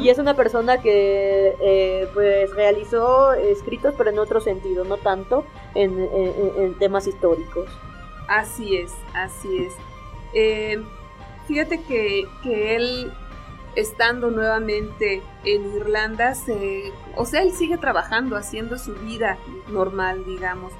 Y 0.00 0.08
es 0.08 0.18
una 0.18 0.34
persona 0.34 0.80
que 0.80 1.56
eh, 1.60 2.08
pues 2.14 2.54
realizó 2.54 3.32
escritos, 3.32 3.94
pero 3.96 4.10
en 4.10 4.18
otro 4.18 4.40
sentido, 4.40 4.84
no 4.84 4.96
tanto 4.98 5.44
en, 5.74 6.74
temas 6.78 7.06
históricos. 7.06 7.66
Así 8.28 8.76
es, 8.76 8.92
así 9.14 9.64
es. 9.64 9.74
Eh, 10.32 10.82
fíjate 11.46 11.82
que, 11.82 12.26
que, 12.42 12.76
él, 12.76 13.12
estando 13.76 14.30
nuevamente 14.30 15.22
en 15.44 15.74
Irlanda, 15.74 16.34
se, 16.34 16.92
o 17.16 17.26
sea, 17.26 17.42
él 17.42 17.52
sigue 17.52 17.76
trabajando, 17.76 18.36
haciendo 18.36 18.78
su 18.78 18.94
vida 18.94 19.38
normal, 19.68 20.24
digamos. 20.24 20.72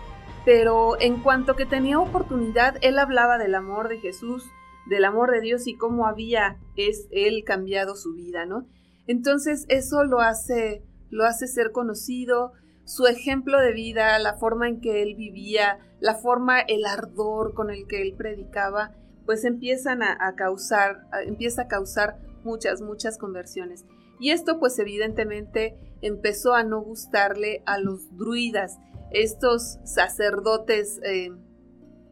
Pero 0.44 1.00
en 1.00 1.20
cuanto 1.20 1.57
que 1.57 1.66
tenía 1.66 1.98
oportunidad, 1.98 2.76
él 2.83 2.98
hablaba 2.98 3.38
del 3.38 3.54
amor 3.54 3.88
de 3.88 3.98
Jesús, 3.98 4.52
del 4.88 5.05
amor 5.05 5.31
de 5.31 5.40
Dios 5.40 5.66
y 5.66 5.77
cómo 5.77 6.07
había 6.07 6.59
es 6.77 7.07
él 7.11 7.44
cambiado 7.44 7.97
su 7.97 8.14
vida, 8.14 8.47
¿no? 8.47 8.66
Entonces 9.07 9.66
eso 9.68 10.05
lo 10.05 10.20
hace 10.20 10.83
lo 11.14 11.25
hace 11.25 11.47
ser 11.47 11.70
conocido, 11.70 12.53
su 12.85 13.07
ejemplo 13.07 13.61
de 13.61 13.73
vida, 13.73 14.18
la 14.18 14.35
forma 14.35 14.68
en 14.68 14.81
que 14.81 15.03
él 15.03 15.14
vivía, 15.14 15.79
la 16.01 16.14
forma, 16.16 16.61
el 16.61 16.85
ardor 16.85 17.55
con 17.55 17.70
el 17.70 17.87
que 17.87 18.03
él 18.03 18.14
predicaba, 18.16 18.94
pues 19.25 19.44
empiezan 19.44 20.03
a, 20.03 20.35
causar, 20.37 21.07
empieza 21.25 21.62
a 21.62 21.68
causar 21.68 22.18
muchas, 22.42 22.83
muchas 22.83 23.16
conversiones. 23.16 23.87
Y 24.20 24.31
esto 24.31 24.59
pues 24.59 24.79
evidentemente 24.79 25.77
empezó 26.03 26.55
a 26.55 26.62
no 26.62 26.83
gustarle 26.83 27.62
a 27.64 27.79
los 27.79 28.14
druidas, 28.16 28.79
estos 29.12 29.79
sacerdotes 29.85 31.01
eh, 31.05 31.31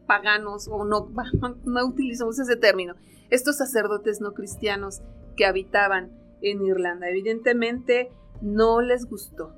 paganos, 0.05 0.67
o 0.67 0.85
no, 0.85 1.09
no 1.65 1.85
utilizamos 1.85 2.39
ese 2.39 2.55
término, 2.55 2.95
estos 3.29 3.57
sacerdotes 3.57 4.21
no 4.21 4.33
cristianos 4.33 5.01
que 5.35 5.45
habitaban 5.45 6.11
en 6.41 6.65
Irlanda. 6.65 7.09
Evidentemente 7.09 8.11
no 8.41 8.81
les 8.81 9.05
gustó, 9.05 9.53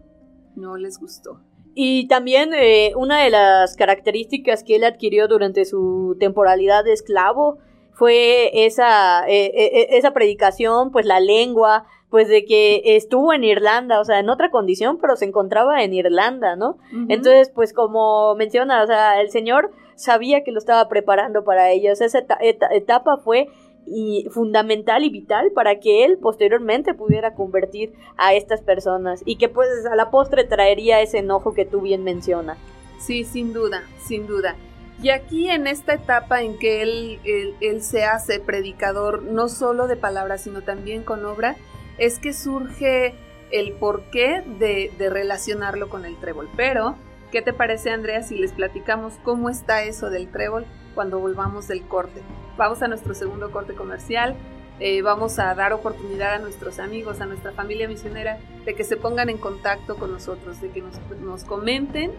no 0.55 0.77
les 0.77 0.99
gustó. 0.99 1.41
Y 1.73 2.07
también 2.07 2.53
eh, 2.53 2.93
una 2.95 3.21
de 3.21 3.29
las 3.29 3.75
características 3.75 4.63
que 4.63 4.77
él 4.77 4.85
adquirió 4.85 5.27
durante 5.27 5.65
su 5.65 6.15
temporalidad 6.19 6.85
de 6.85 6.93
esclavo 6.93 7.57
fue 7.91 8.65
esa, 8.65 9.27
eh, 9.27 9.51
eh, 9.53 9.87
esa 9.91 10.11
predicación, 10.11 10.91
pues 10.91 11.05
la 11.05 11.19
lengua, 11.19 11.85
pues 12.09 12.29
de 12.29 12.45
que 12.45 12.81
estuvo 12.95 13.33
en 13.33 13.43
Irlanda, 13.43 13.99
o 13.99 14.05
sea, 14.05 14.19
en 14.19 14.29
otra 14.29 14.51
condición, 14.51 14.99
pero 15.01 15.17
se 15.17 15.25
encontraba 15.25 15.83
en 15.83 15.93
Irlanda, 15.93 16.55
¿no? 16.55 16.77
Entonces, 17.09 17.51
pues 17.53 17.73
como 17.73 18.35
menciona, 18.35 18.83
o 18.83 18.87
sea, 18.87 19.19
el 19.19 19.29
Señor 19.29 19.71
sabía 19.95 20.43
que 20.43 20.51
lo 20.51 20.59
estaba 20.59 20.87
preparando 20.87 21.43
para 21.43 21.71
ellos. 21.71 22.01
Esa 22.01 22.19
etapa 22.39 23.17
fue 23.17 23.47
y 23.87 24.27
fundamental 24.31 25.03
y 25.03 25.09
vital 25.09 25.51
para 25.53 25.79
que 25.79 26.05
él 26.05 26.17
posteriormente 26.19 26.93
pudiera 26.93 27.35
convertir 27.35 27.93
a 28.17 28.33
estas 28.33 28.61
personas 28.61 29.21
y 29.25 29.37
que 29.37 29.49
pues 29.49 29.69
a 29.85 29.95
la 29.95 30.09
postre 30.09 30.43
traería 30.43 31.01
ese 31.01 31.19
enojo 31.19 31.53
que 31.53 31.65
tú 31.65 31.81
bien 31.81 32.03
mencionas. 32.03 32.57
Sí, 32.99 33.23
sin 33.23 33.53
duda, 33.53 33.83
sin 33.99 34.25
duda. 34.25 34.55
Y 35.01 35.09
aquí 35.09 35.49
en 35.49 35.67
esta 35.67 35.93
etapa 35.93 36.41
en 36.41 36.57
que 36.57 36.81
él, 36.81 37.81
se 37.81 38.05
hace 38.05 38.39
predicador 38.39 39.23
no 39.23 39.49
solo 39.49 39.87
de 39.87 39.97
palabras, 39.97 40.41
sino 40.41 40.61
también 40.61 41.03
con 41.03 41.25
obra, 41.25 41.57
es 41.97 42.17
que 42.17 42.33
surge 42.33 43.13
el 43.51 43.73
porqué 43.73 44.41
de, 44.57 44.91
de 44.97 45.09
relacionarlo 45.09 45.89
con 45.89 46.05
el 46.05 46.15
trébol. 46.15 46.49
Pero 46.55 46.95
¿Qué 47.31 47.41
te 47.41 47.53
parece, 47.53 47.89
Andrea, 47.89 48.23
si 48.23 48.37
les 48.37 48.53
platicamos 48.53 49.13
cómo 49.23 49.49
está 49.49 49.83
eso 49.83 50.09
del 50.09 50.29
trébol 50.29 50.65
cuando 50.93 51.19
volvamos 51.19 51.67
del 51.67 51.85
corte? 51.87 52.21
Vamos 52.57 52.81
a 52.81 52.87
nuestro 52.87 53.13
segundo 53.13 53.51
corte 53.51 53.73
comercial. 53.73 54.35
Eh, 54.79 55.01
vamos 55.01 55.39
a 55.39 55.55
dar 55.55 55.73
oportunidad 55.73 56.33
a 56.33 56.39
nuestros 56.39 56.79
amigos, 56.79 57.21
a 57.21 57.25
nuestra 57.25 57.51
familia 57.51 57.87
misionera, 57.87 58.39
de 58.65 58.75
que 58.75 58.83
se 58.83 58.97
pongan 58.97 59.29
en 59.29 59.37
contacto 59.37 59.95
con 59.95 60.11
nosotros, 60.11 60.61
de 60.61 60.69
que 60.69 60.81
nos, 60.81 60.99
nos 61.21 61.43
comenten 61.43 62.11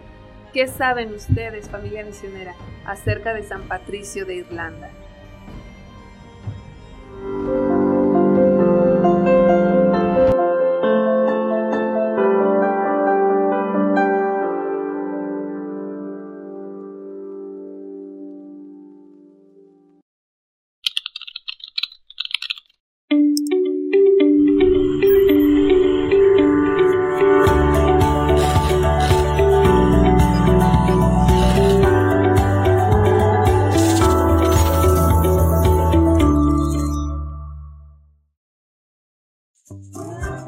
qué 0.53 0.67
saben 0.67 1.13
ustedes, 1.13 1.69
familia 1.69 2.03
misionera, 2.03 2.55
acerca 2.85 3.33
de 3.33 3.43
San 3.43 3.63
Patricio 3.67 4.25
de 4.25 4.35
Irlanda. 4.35 4.89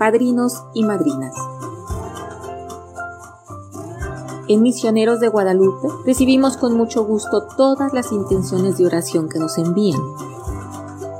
Padrinos 0.09 0.63
y 0.73 0.83
madrinas. 0.85 1.35
En 4.47 4.63
Misioneros 4.63 5.19
de 5.19 5.27
Guadalupe 5.27 5.87
recibimos 6.03 6.57
con 6.57 6.75
mucho 6.75 7.05
gusto 7.05 7.43
todas 7.55 7.93
las 7.93 8.11
intenciones 8.11 8.79
de 8.79 8.87
oración 8.87 9.29
que 9.29 9.37
nos 9.37 9.59
envían. 9.59 10.01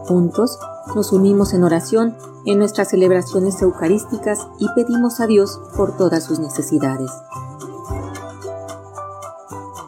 Juntos 0.07 0.57
nos 0.95 1.11
unimos 1.11 1.53
en 1.53 1.65
oración 1.65 2.17
en 2.47 2.57
nuestras 2.57 2.89
celebraciones 2.89 3.61
eucarísticas 3.61 4.47
y 4.57 4.65
pedimos 4.73 5.19
a 5.19 5.27
Dios 5.27 5.61
por 5.77 5.95
todas 5.95 6.23
sus 6.23 6.39
necesidades. 6.39 7.11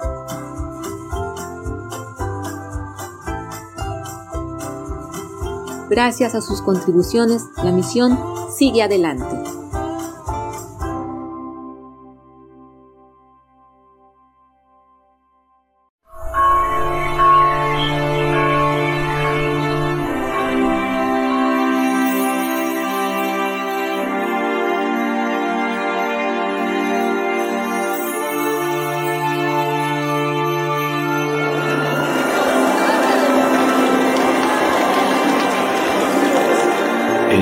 Gracias 5.91 6.35
a 6.35 6.41
sus 6.41 6.63
contribuciones, 6.63 7.45
la 7.63 7.71
misión 7.71 8.19
sigue 8.57 8.83
adelante. 8.83 9.62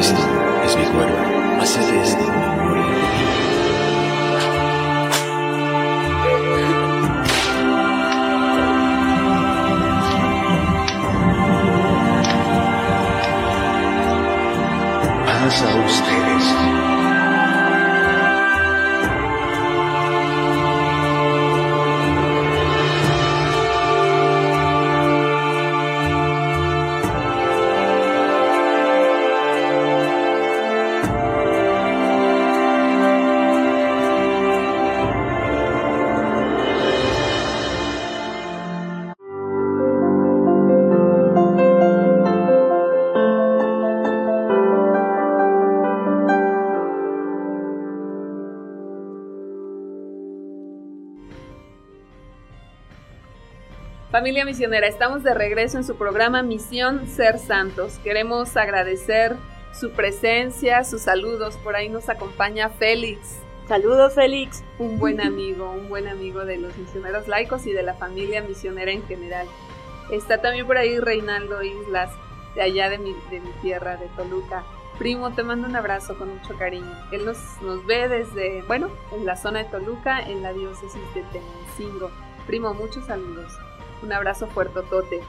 жизни. 0.02 0.29
Familia 54.30 54.44
misionera, 54.44 54.86
estamos 54.86 55.24
de 55.24 55.34
regreso 55.34 55.76
en 55.76 55.82
su 55.82 55.96
programa 55.96 56.44
Misión 56.44 57.08
Ser 57.08 57.40
Santos. 57.40 57.98
Queremos 58.04 58.56
agradecer 58.56 59.34
su 59.72 59.90
presencia, 59.90 60.84
sus 60.84 61.02
saludos. 61.02 61.56
Por 61.56 61.74
ahí 61.74 61.88
nos 61.88 62.08
acompaña 62.08 62.68
Félix. 62.68 63.40
Saludos, 63.66 64.14
Félix. 64.14 64.62
Un 64.78 65.00
buen 65.00 65.20
amigo, 65.20 65.72
un 65.72 65.88
buen 65.88 66.06
amigo 66.06 66.44
de 66.44 66.58
los 66.58 66.76
misioneros 66.76 67.26
laicos 67.26 67.66
y 67.66 67.72
de 67.72 67.82
la 67.82 67.94
familia 67.94 68.40
misionera 68.40 68.92
en 68.92 69.04
general. 69.08 69.48
Está 70.12 70.40
también 70.40 70.64
por 70.64 70.78
ahí 70.78 71.00
Reinaldo 71.00 71.64
Islas, 71.64 72.12
de 72.54 72.62
allá 72.62 72.88
de 72.88 72.98
mi, 72.98 73.16
de 73.32 73.40
mi 73.40 73.50
tierra, 73.62 73.96
de 73.96 74.06
Toluca. 74.16 74.62
Primo, 74.96 75.34
te 75.34 75.42
mando 75.42 75.66
un 75.66 75.74
abrazo 75.74 76.16
con 76.16 76.38
mucho 76.38 76.56
cariño. 76.56 76.96
Él 77.10 77.24
nos, 77.24 77.36
nos 77.62 77.84
ve 77.84 78.06
desde, 78.06 78.62
bueno, 78.68 78.90
en 79.10 79.26
la 79.26 79.34
zona 79.34 79.64
de 79.64 79.70
Toluca, 79.70 80.20
en 80.20 80.40
la 80.40 80.52
diócesis 80.52 81.02
de 81.16 81.24
Tenancingo. 81.32 82.12
Primo, 82.46 82.72
muchos 82.74 83.06
saludos. 83.06 83.58
Un 84.02 84.12
abrazo 84.12 84.48
tote. 84.88 85.20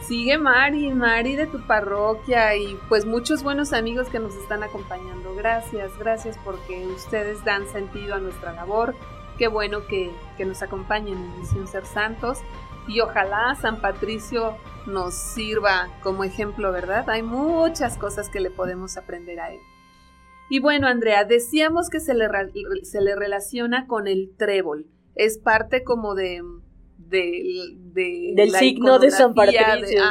Sigue 0.00 0.36
Mari, 0.36 0.92
Mari 0.92 1.36
de 1.36 1.46
tu 1.46 1.60
parroquia 1.66 2.56
y 2.56 2.76
pues 2.88 3.04
muchos 3.04 3.42
buenos 3.42 3.72
amigos 3.72 4.08
que 4.08 4.18
nos 4.18 4.34
están 4.34 4.62
acompañando. 4.62 5.34
Gracias, 5.36 5.96
gracias 5.98 6.36
porque 6.44 6.86
ustedes 6.88 7.44
dan 7.44 7.66
sentido 7.68 8.14
a 8.14 8.18
nuestra 8.18 8.52
labor. 8.52 8.94
Qué 9.38 9.48
bueno 9.48 9.86
que, 9.86 10.10
que 10.36 10.44
nos 10.44 10.62
acompañen 10.62 11.16
en 11.16 11.40
Misión 11.40 11.68
Ser 11.68 11.86
Santos 11.86 12.38
y 12.88 13.00
ojalá 13.00 13.54
San 13.60 13.80
Patricio 13.80 14.56
nos 14.86 15.14
sirva 15.14 15.88
como 16.02 16.24
ejemplo, 16.24 16.72
¿verdad? 16.72 17.08
Hay 17.08 17.22
muchas 17.22 17.96
cosas 17.96 18.28
que 18.28 18.40
le 18.40 18.50
podemos 18.50 18.96
aprender 18.96 19.38
a 19.40 19.52
él. 19.52 19.60
Y 20.48 20.58
bueno, 20.58 20.88
Andrea, 20.88 21.24
decíamos 21.24 21.88
que 21.88 22.00
se 22.00 22.14
le, 22.14 22.28
se 22.82 23.00
le 23.00 23.16
relaciona 23.16 23.86
con 23.86 24.06
el 24.08 24.34
trébol. 24.36 24.86
Es 25.14 25.38
parte 25.38 25.84
como 25.84 26.14
de, 26.14 26.42
del 27.12 28.50
signo 28.50 28.98
de 28.98 29.10
San 29.10 29.34
Patricio, 29.34 30.02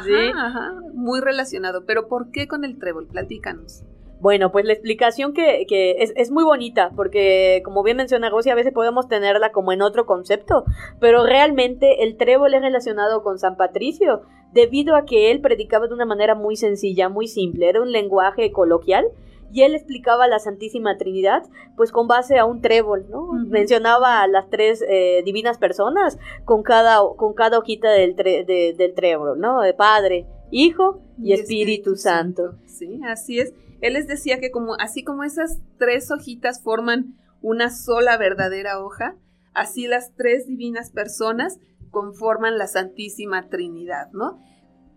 muy 0.94 1.20
relacionado. 1.20 1.86
Pero 1.86 2.08
¿por 2.08 2.32
qué 2.32 2.48
con 2.48 2.64
el 2.64 2.78
trébol? 2.80 3.08
Platícanos. 3.08 3.84
Bueno, 4.22 4.52
pues 4.52 4.66
la 4.66 4.74
explicación 4.74 5.34
que, 5.34 5.66
es, 5.98 6.30
muy 6.30 6.44
bonita, 6.44 6.92
porque 6.96 7.64
como 7.66 7.82
bien 7.82 7.98
menciona 7.98 8.30
Rosy, 8.30 8.52
a 8.52 8.56
veces 8.56 8.72
podemos 8.72 9.08
tenerla 9.08 9.52
como 9.52 9.72
en 9.72 9.82
otro 9.82 10.06
concepto, 10.06 10.64
pero 11.00 11.26
realmente 11.26 12.04
el 12.04 12.18
trébol 12.18 12.54
es 12.54 12.62
relacionado 12.62 13.24
con 13.24 13.40
San 13.40 13.58
Patricio, 13.58 14.22
debido 14.54 14.96
a 14.96 15.06
que 15.06 15.32
él 15.32 15.42
predicaba 15.42 15.88
de 15.88 15.96
una 15.96 16.06
manera 16.06 16.36
muy 16.36 16.56
sencilla, 16.56 17.10
muy 17.10 17.28
simple, 17.28 17.68
era 17.68 17.82
un 17.82 17.92
lenguaje 17.92 18.52
coloquial 18.52 19.08
y 19.52 19.64
él 19.64 19.76
explicaba 19.76 20.28
la 20.28 20.40
Santísima 20.40 20.98
Trinidad, 20.98 21.44
pues 21.76 21.92
con 21.92 22.08
base 22.08 22.38
a 22.38 22.46
un 22.46 22.62
trébol, 22.62 23.08
¿no? 23.10 23.28
Mencionaba 23.34 24.22
a 24.22 24.28
las 24.28 24.50
tres 24.50 24.84
eh, 24.88 25.22
divinas 25.26 25.58
personas 25.58 26.18
con 26.46 26.64
cada, 26.64 27.00
con 27.18 27.34
cada 27.34 27.60
hojita 27.60 27.90
del, 27.90 28.16
del 28.16 28.94
trébol, 28.96 29.40
¿no? 29.40 29.62
De 29.62 29.74
Padre, 29.74 30.28
Hijo 30.52 31.02
y, 31.18 31.34
Espíritu, 31.34 31.96
Santo. 31.96 32.56
Sí, 32.66 33.00
así 33.06 33.40
es. 33.40 33.54
Él 33.82 33.94
les 33.94 34.08
decía 34.08 34.40
que 34.40 34.52
como, 34.52 34.76
así 34.80 35.04
como 35.04 35.24
esas 35.24 35.60
tres 35.78 36.12
hojitas 36.12 36.62
forman 36.62 37.16
una 37.42 37.70
sola 37.70 38.18
verdadera 38.18 38.80
hoja, 38.80 39.16
así 39.54 39.88
las 39.88 40.14
tres 40.16 40.48
divinas 40.48 40.92
personas 40.92 41.60
conforman 41.90 42.58
la 42.58 42.68
Santísima 42.68 43.50
Trinidad, 43.50 44.12
¿no? 44.14 44.40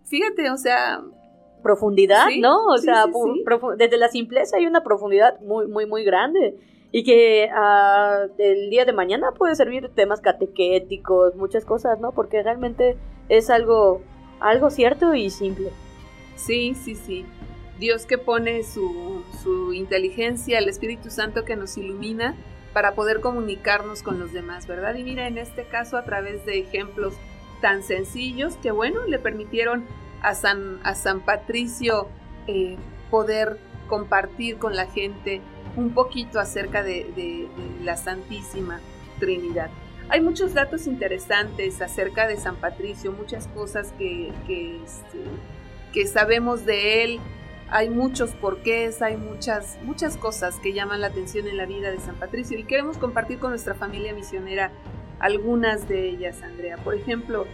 Fíjate, 0.04 0.50
o 0.50 0.56
sea, 0.56 1.02
profundidad, 1.64 2.26
¿no? 2.38 2.66
O 2.66 2.78
sea, 2.78 3.06
desde 3.76 3.96
la 3.96 4.08
simpleza 4.08 4.58
hay 4.58 4.66
una 4.66 4.84
profundidad 4.84 5.40
muy, 5.40 5.66
muy, 5.66 5.86
muy 5.86 6.04
grande. 6.04 6.56
Y 6.92 7.02
que 7.02 7.50
uh, 7.50 8.30
el 8.38 8.70
día 8.70 8.84
de 8.84 8.92
mañana 8.92 9.32
puede 9.32 9.56
servir 9.56 9.90
temas 9.96 10.20
catequéticos, 10.20 11.34
muchas 11.34 11.64
cosas, 11.64 11.98
¿no? 11.98 12.12
Porque 12.12 12.40
realmente 12.40 12.96
es 13.28 13.50
algo, 13.50 14.00
algo 14.38 14.70
cierto 14.70 15.12
y 15.14 15.30
simple. 15.30 15.70
Sí, 16.36 16.74
sí, 16.74 16.94
sí. 16.94 17.26
Dios 17.80 18.06
que 18.06 18.18
pone 18.18 18.62
su, 18.62 19.24
su 19.42 19.72
inteligencia, 19.72 20.58
el 20.58 20.68
Espíritu 20.68 21.10
Santo 21.10 21.44
que 21.44 21.56
nos 21.56 21.76
ilumina 21.76 22.36
para 22.72 22.94
poder 22.94 23.20
comunicarnos 23.20 24.04
con 24.04 24.20
los 24.20 24.32
demás, 24.32 24.68
¿verdad? 24.68 24.94
Y 24.94 25.02
mira, 25.02 25.26
en 25.26 25.38
este 25.38 25.64
caso 25.64 25.96
a 25.96 26.04
través 26.04 26.46
de 26.46 26.60
ejemplos 26.60 27.14
tan 27.60 27.82
sencillos 27.82 28.56
que, 28.58 28.70
bueno, 28.70 29.00
le 29.08 29.18
permitieron 29.18 29.84
a 30.24 30.34
San, 30.34 30.80
a 30.82 30.94
San 30.94 31.20
Patricio 31.20 32.08
eh, 32.46 32.76
poder 33.10 33.58
compartir 33.88 34.56
con 34.56 34.74
la 34.74 34.86
gente 34.86 35.42
un 35.76 35.90
poquito 35.90 36.40
acerca 36.40 36.82
de, 36.82 37.46
la 37.82 37.96
Santísima 37.96 38.80
Trinidad. 39.20 39.70
Hay 40.08 40.20
muchos 40.20 40.54
datos 40.54 40.86
interesantes 40.86 41.80
acerca 41.82 42.26
de 42.26 42.36
San 42.36 42.56
Patricio, 42.56 43.12
muchas 43.12 43.48
cosas 43.48 43.92
que, 43.98 44.28
este, 44.28 45.18
que 45.92 46.06
sabemos 46.06 46.64
de 46.64 47.04
él, 47.04 47.20
hay 47.70 47.90
muchos 47.90 48.30
porqués, 48.34 49.02
hay 49.02 49.16
muchas, 49.16 49.78
muchas 49.82 50.16
cosas 50.16 50.58
que 50.60 50.72
llaman 50.72 51.00
la 51.00 51.08
atención 51.08 51.48
en 51.48 51.56
la 51.56 51.66
vida 51.66 51.90
de 51.90 51.98
San 51.98 52.14
Patricio 52.16 52.58
y 52.58 52.64
queremos 52.64 52.96
compartir 52.96 53.38
con 53.38 53.50
nuestra 53.50 53.74
familia 53.74 54.14
misionera 54.14 54.70
algunas 55.18 55.88
de 55.88 56.08
ellas, 56.08 56.42
Andrea. 56.42 56.76
Por 56.78 56.94
ejemplo, 56.94 57.46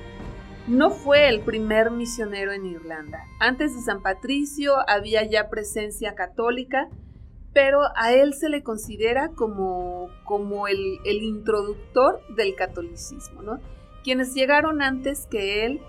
no 0.67 0.91
fue 0.91 1.29
el 1.29 1.41
primer 1.41 1.91
misionero 1.91 2.53
en 2.53 2.67
Irlanda. 2.67 3.25
Antes 3.39 3.75
de 3.75 3.83
San 3.83 4.03
Patricio 4.03 4.75
había 4.89 5.25
ya 5.25 5.49
presencia 5.49 6.15
católica, 6.15 6.89
pero 7.53 7.81
a 7.97 8.13
él 8.13 8.35
se 8.35 8.49
le 8.49 8.63
considera 8.63 9.31
como, 9.31 10.09
como 10.25 10.69
el, 10.69 10.99
el 11.05 11.23
introductor 11.23 12.21
del 12.37 12.55
catolicismo, 12.55 13.43
¿no? 13.43 13.61
Quienes 14.05 14.35
llegaron 14.35 14.83
antes 14.83 15.27
que 15.27 15.65
él 15.67 15.81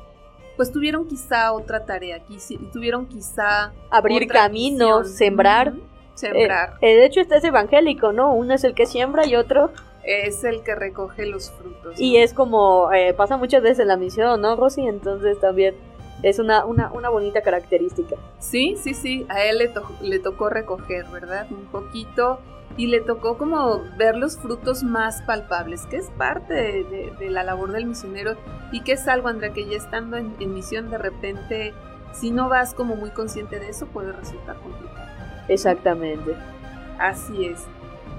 pues 0.58 0.72
tuvieron 0.72 1.08
quizá 1.08 1.54
otra 1.54 1.86
tarea, 1.86 2.22
tuvieron 2.72 3.08
quizá... 3.08 3.74
Abrir 3.90 4.28
caminos, 4.28 5.10
sembrar. 5.10 5.74
sembrar. 6.14 6.78
Eh, 6.82 6.92
eh, 6.92 6.96
de 6.98 7.06
hecho, 7.06 7.22
este 7.22 7.38
es 7.38 7.44
evangélico, 7.44 8.12
¿no? 8.12 8.34
Uno 8.34 8.54
es 8.54 8.64
el 8.64 8.76
que 8.76 8.86
siembra 8.86 9.26
y 9.26 9.36
otro... 9.36 9.72
Es 10.04 10.44
el 10.44 10.64
que 10.64 10.76
recoge 10.76 11.26
los 11.26 11.52
frutos. 11.52 12.00
Y 12.00 12.18
es 12.18 12.34
como, 12.34 12.92
eh, 12.92 13.14
pasa 13.14 13.38
muchas 13.38 13.62
veces 13.62 13.80
en 13.80 13.88
la 13.88 13.98
misión, 13.98 14.42
¿no, 14.42 14.56
Rosy? 14.56 14.88
Entonces 14.88 15.40
también 15.40 15.76
es 16.24 16.40
una, 16.40 16.66
una, 16.66 16.92
una 16.92 17.10
bonita 17.10 17.42
característica. 17.42 18.16
Sí, 18.40 18.76
sí, 18.82 18.94
sí, 18.94 19.26
a 19.30 19.44
él 19.44 19.60
le, 19.60 19.72
le 20.02 20.20
tocó 20.20 20.50
recoger, 20.50 21.06
¿verdad? 21.08 21.48
Un 21.52 21.66
poquito 21.66 22.40
y 22.78 22.88
le 22.88 23.02
tocó 23.02 23.38
como 23.38 23.82
ver 23.98 24.16
los 24.16 24.38
frutos 24.38 24.84
más 24.84 25.22
palpables, 25.24 25.86
que 25.86 25.98
es 25.98 26.10
parte 26.12 26.54
de, 27.20 27.30
la 27.30 27.44
labor 27.44 27.72
del 27.72 27.86
misionero 27.86 28.36
y 28.72 28.82
que 28.82 28.94
es 28.94 29.08
algo, 29.08 29.28
Andrea, 29.28 29.54
que 29.54 29.66
ya 29.66 29.78
estando 29.78 30.18
en, 30.18 30.36
misión 30.54 30.90
de 30.90 30.98
repente, 30.98 31.74
si 32.14 32.32
no 32.32 32.50
vas 32.50 32.74
como 32.74 32.96
muy 32.96 33.12
consciente 33.12 33.60
de 33.60 33.70
eso, 33.70 33.88
puede 33.88 34.12
resultar 34.12 34.56
complicado. 34.58 35.10
Exactamente. 35.48 36.36
Así 36.98 37.46
es. 37.46 37.66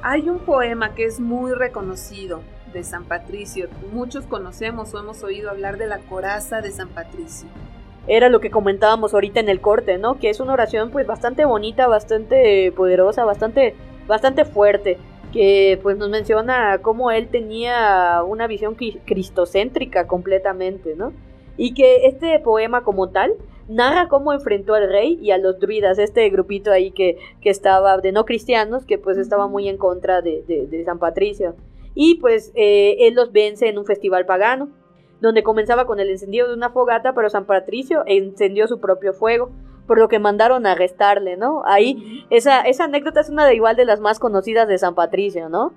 Hay 0.02 0.28
un 0.28 0.40
poema 0.40 0.94
que 0.94 1.04
es 1.04 1.20
muy 1.20 1.52
reconocido 1.52 2.42
de 2.72 2.82
San 2.82 3.04
Patricio. 3.04 3.68
Muchos 3.92 4.26
conocemos 4.26 4.92
o 4.92 4.98
hemos 4.98 5.22
oído 5.22 5.48
hablar 5.48 5.78
de 5.78 5.86
la 5.86 5.98
coraza 5.98 6.60
de 6.60 6.70
San 6.70 6.88
Patricio 6.88 7.48
era 8.06 8.28
lo 8.28 8.40
que 8.40 8.50
comentábamos 8.50 9.14
ahorita 9.14 9.40
en 9.40 9.48
el 9.48 9.60
corte, 9.60 9.98
¿no? 9.98 10.18
Que 10.18 10.30
es 10.30 10.40
una 10.40 10.54
oración 10.54 10.90
pues 10.90 11.06
bastante 11.06 11.44
bonita, 11.44 11.86
bastante 11.86 12.72
poderosa, 12.72 13.24
bastante 13.24 13.76
bastante 14.08 14.44
fuerte, 14.44 14.98
que 15.32 15.78
pues 15.82 15.96
nos 15.96 16.10
menciona 16.10 16.78
cómo 16.82 17.10
él 17.12 17.28
tenía 17.28 18.22
una 18.26 18.48
visión 18.48 18.74
cristocéntrica 18.74 20.06
completamente, 20.06 20.96
¿no? 20.96 21.12
Y 21.56 21.74
que 21.74 22.06
este 22.06 22.38
poema 22.40 22.82
como 22.82 23.10
tal 23.10 23.34
narra 23.68 24.08
cómo 24.08 24.32
enfrentó 24.32 24.74
al 24.74 24.88
rey 24.88 25.18
y 25.20 25.30
a 25.30 25.38
los 25.38 25.58
druidas, 25.58 25.98
este 25.98 26.28
grupito 26.30 26.70
ahí 26.70 26.90
que, 26.90 27.18
que 27.40 27.50
estaba 27.50 27.98
de 27.98 28.12
no 28.12 28.24
cristianos, 28.24 28.84
que 28.84 28.98
pues 28.98 29.18
estaba 29.18 29.48
muy 29.48 29.68
en 29.68 29.78
contra 29.78 30.22
de, 30.22 30.42
de, 30.46 30.84
San 30.84 30.98
Patricio. 30.98 31.54
Y 31.94 32.16
pues 32.16 32.52
eh, 32.54 32.96
él 33.00 33.14
los 33.14 33.32
vence 33.32 33.68
en 33.68 33.78
un 33.78 33.84
festival 33.84 34.26
pagano, 34.26 34.70
donde 35.20 35.42
comenzaba 35.42 35.86
con 35.86 36.00
el 36.00 36.10
encendido 36.10 36.48
de 36.48 36.54
una 36.54 36.70
fogata, 36.70 37.14
pero 37.14 37.30
San 37.30 37.46
Patricio 37.46 38.02
encendió 38.06 38.66
su 38.66 38.80
propio 38.80 39.12
fuego 39.12 39.50
por 39.86 39.98
lo 39.98 40.08
que 40.08 40.18
mandaron 40.18 40.66
a 40.66 40.72
arrestarle, 40.72 41.36
¿no? 41.36 41.62
Ahí, 41.66 42.24
esa, 42.30 42.62
esa 42.62 42.84
anécdota 42.84 43.20
es 43.20 43.30
una 43.30 43.46
de 43.46 43.54
igual 43.54 43.76
de 43.76 43.84
las 43.84 44.00
más 44.00 44.18
conocidas 44.18 44.68
de 44.68 44.78
San 44.78 44.94
Patricio, 44.94 45.48
¿no? 45.48 45.74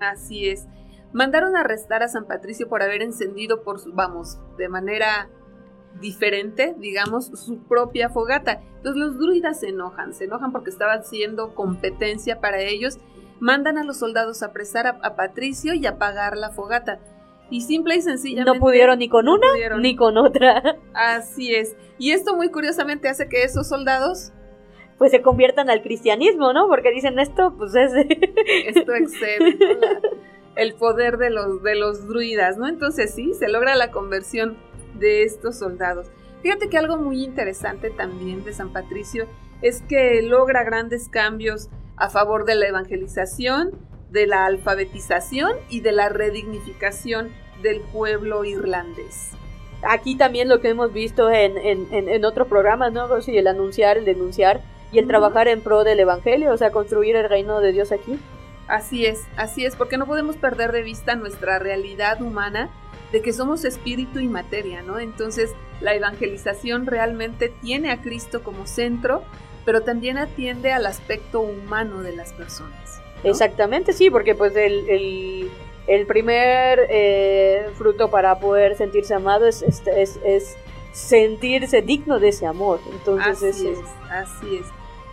Así 0.00 0.48
es. 0.48 0.66
Mandaron 1.12 1.54
a 1.54 1.60
arrestar 1.60 2.02
a 2.02 2.08
San 2.08 2.26
Patricio 2.26 2.68
por 2.68 2.82
haber 2.82 3.02
encendido 3.02 3.62
por 3.62 3.78
su, 3.78 3.92
vamos, 3.92 4.40
de 4.56 4.68
manera 4.68 5.28
diferente, 6.00 6.74
digamos, 6.78 7.26
su 7.26 7.58
propia 7.64 8.08
fogata. 8.08 8.62
Entonces 8.76 9.00
los 9.00 9.18
druidas 9.18 9.60
se 9.60 9.68
enojan, 9.68 10.14
se 10.14 10.24
enojan 10.24 10.52
porque 10.52 10.70
estaban 10.70 11.00
haciendo 11.00 11.54
competencia 11.54 12.40
para 12.40 12.60
ellos. 12.60 12.98
Mandan 13.40 13.78
a 13.78 13.84
los 13.84 13.98
soldados 13.98 14.42
a 14.42 14.46
apresar 14.46 14.86
a 14.86 15.16
Patricio 15.16 15.74
y 15.74 15.86
apagar 15.86 16.36
la 16.36 16.50
fogata. 16.50 17.00
Y 17.50 17.60
simple 17.60 17.96
y 17.96 18.02
sencillamente. 18.02 18.58
No 18.58 18.64
pudieron 18.64 18.98
ni 18.98 19.08
con 19.08 19.28
una 19.28 19.46
ni 19.78 19.96
con 19.96 20.16
otra. 20.16 20.76
Así 20.94 21.54
es. 21.54 21.76
Y 21.98 22.12
esto 22.12 22.36
muy 22.36 22.50
curiosamente 22.50 23.08
hace 23.08 23.28
que 23.28 23.42
esos 23.42 23.68
soldados. 23.68 24.32
Pues 24.98 25.10
se 25.10 25.22
conviertan 25.22 25.68
al 25.70 25.82
cristianismo, 25.82 26.52
¿no? 26.52 26.68
Porque 26.68 26.92
dicen 26.92 27.18
esto, 27.18 27.54
pues 27.58 27.74
es. 27.74 27.92
esto 28.66 28.94
excede 28.94 29.58
el 30.56 30.74
poder 30.74 31.18
de 31.18 31.30
los, 31.30 31.62
de 31.62 31.74
los 31.74 32.06
druidas, 32.06 32.56
¿no? 32.56 32.68
Entonces 32.68 33.14
sí, 33.14 33.32
se 33.34 33.48
logra 33.48 33.74
la 33.74 33.90
conversión 33.90 34.56
de 34.98 35.22
estos 35.22 35.58
soldados. 35.58 36.08
Fíjate 36.42 36.68
que 36.68 36.78
algo 36.78 36.96
muy 36.96 37.24
interesante 37.24 37.90
también 37.90 38.44
de 38.44 38.52
San 38.52 38.72
Patricio 38.72 39.26
es 39.62 39.82
que 39.82 40.20
logra 40.22 40.62
grandes 40.62 41.08
cambios 41.08 41.70
a 41.96 42.10
favor 42.10 42.44
de 42.44 42.54
la 42.54 42.66
evangelización 42.66 43.72
de 44.14 44.28
la 44.28 44.46
alfabetización 44.46 45.52
y 45.68 45.80
de 45.80 45.90
la 45.90 46.08
redignificación 46.08 47.32
del 47.62 47.80
pueblo 47.80 48.44
irlandés. 48.44 49.32
Aquí 49.82 50.16
también 50.16 50.48
lo 50.48 50.60
que 50.60 50.68
hemos 50.68 50.92
visto 50.92 51.30
en, 51.30 51.58
en, 51.58 52.08
en, 52.08 52.24
otros 52.24 52.46
programas, 52.46 52.92
¿no? 52.92 53.08
El 53.26 53.46
anunciar, 53.48 53.98
el 53.98 54.04
denunciar 54.04 54.62
y 54.92 54.98
el 54.98 55.08
trabajar 55.08 55.48
en 55.48 55.60
pro 55.60 55.82
del 55.82 55.98
Evangelio, 55.98 56.52
o 56.52 56.56
sea, 56.56 56.70
construir 56.70 57.16
el 57.16 57.28
reino 57.28 57.60
de 57.60 57.72
Dios 57.72 57.90
aquí. 57.90 58.18
Así 58.68 59.04
es, 59.04 59.26
así 59.36 59.66
es, 59.66 59.74
porque 59.74 59.98
no 59.98 60.06
podemos 60.06 60.36
perder 60.36 60.70
de 60.70 60.82
vista 60.82 61.16
nuestra 61.16 61.58
realidad 61.58 62.22
humana 62.22 62.70
de 63.14 63.22
que 63.22 63.32
somos 63.32 63.64
espíritu 63.64 64.18
y 64.18 64.26
materia, 64.26 64.82
¿no? 64.82 64.98
Entonces, 64.98 65.54
la 65.80 65.94
evangelización 65.94 66.84
realmente 66.84 67.48
tiene 67.48 67.92
a 67.92 68.02
Cristo 68.02 68.42
como 68.42 68.66
centro, 68.66 69.22
pero 69.64 69.82
también 69.82 70.18
atiende 70.18 70.72
al 70.72 70.84
aspecto 70.84 71.38
humano 71.38 72.02
de 72.02 72.16
las 72.16 72.32
personas. 72.32 73.00
Exactamente, 73.22 73.92
sí, 73.92 74.10
porque 74.10 74.34
pues 74.34 74.56
el, 74.56 75.48
el, 75.86 76.06
primer 76.08 76.88
eh, 76.90 77.68
fruto 77.76 78.10
para 78.10 78.40
poder 78.40 78.74
sentirse 78.74 79.14
amado 79.14 79.46
es, 79.46 79.62
es, 79.62 80.18
es, 80.24 80.56
sentirse 80.90 81.82
digno 81.82 82.18
de 82.18 82.30
ese 82.30 82.46
amor. 82.46 82.80
Entonces 82.90 83.54
así 83.54 83.68
es, 83.68 83.78
así 84.10 84.56
es. 84.56 84.66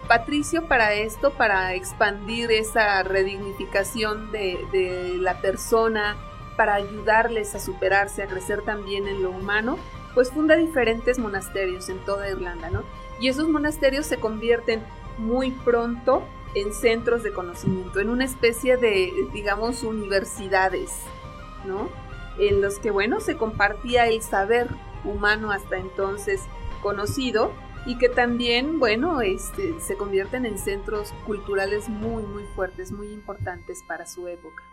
Patricio 0.08 0.66
para 0.66 0.96
esto, 0.96 1.34
para 1.34 1.76
expandir 1.76 2.52
esa 2.52 3.04
redignificación 3.04 4.32
de, 4.32 4.58
de 4.72 5.18
la 5.20 5.40
persona, 5.40 6.18
para 6.62 6.76
ayudarles 6.76 7.56
a 7.56 7.60
superarse, 7.60 8.22
a 8.22 8.28
crecer 8.28 8.62
también 8.62 9.08
en 9.08 9.24
lo 9.24 9.32
humano, 9.32 9.80
pues 10.14 10.30
funda 10.30 10.56
diferentes 10.56 11.18
monasterios 11.18 11.90
en 11.90 11.98
toda 12.06 12.30
Irlanda, 12.30 12.70
¿no? 12.70 12.84
Y 13.20 13.30
esos 13.30 13.50
monasterios 13.50 14.06
se 14.06 14.20
convierten 14.20 14.84
muy 15.18 15.50
pronto 15.50 16.22
en 16.54 16.72
centros 16.72 17.24
de 17.24 17.34
conocimiento, 17.34 18.00
en 18.00 18.12
una 18.12 18.26
especie 18.26 18.78
de, 18.78 19.12
digamos, 19.34 19.82
universidades, 19.82 20.92
¿no? 21.66 21.90
En 22.38 22.62
los 22.62 22.78
que, 22.78 22.92
bueno, 22.92 23.22
se 23.22 23.38
compartía 23.38 24.06
el 24.06 24.22
saber 24.22 24.68
humano 25.04 25.50
hasta 25.50 25.78
entonces 25.78 26.42
conocido 26.84 27.54
y 27.88 27.98
que 27.98 28.08
también, 28.08 28.78
bueno, 28.78 29.22
este, 29.22 29.80
se 29.80 29.98
convierten 29.98 30.46
en 30.46 30.60
centros 30.60 31.12
culturales 31.26 31.90
muy, 31.90 32.22
muy 32.22 32.44
fuertes, 32.54 32.92
muy 32.92 33.08
importantes 33.08 33.82
para 33.82 34.06
su 34.06 34.28
época. 34.28 34.64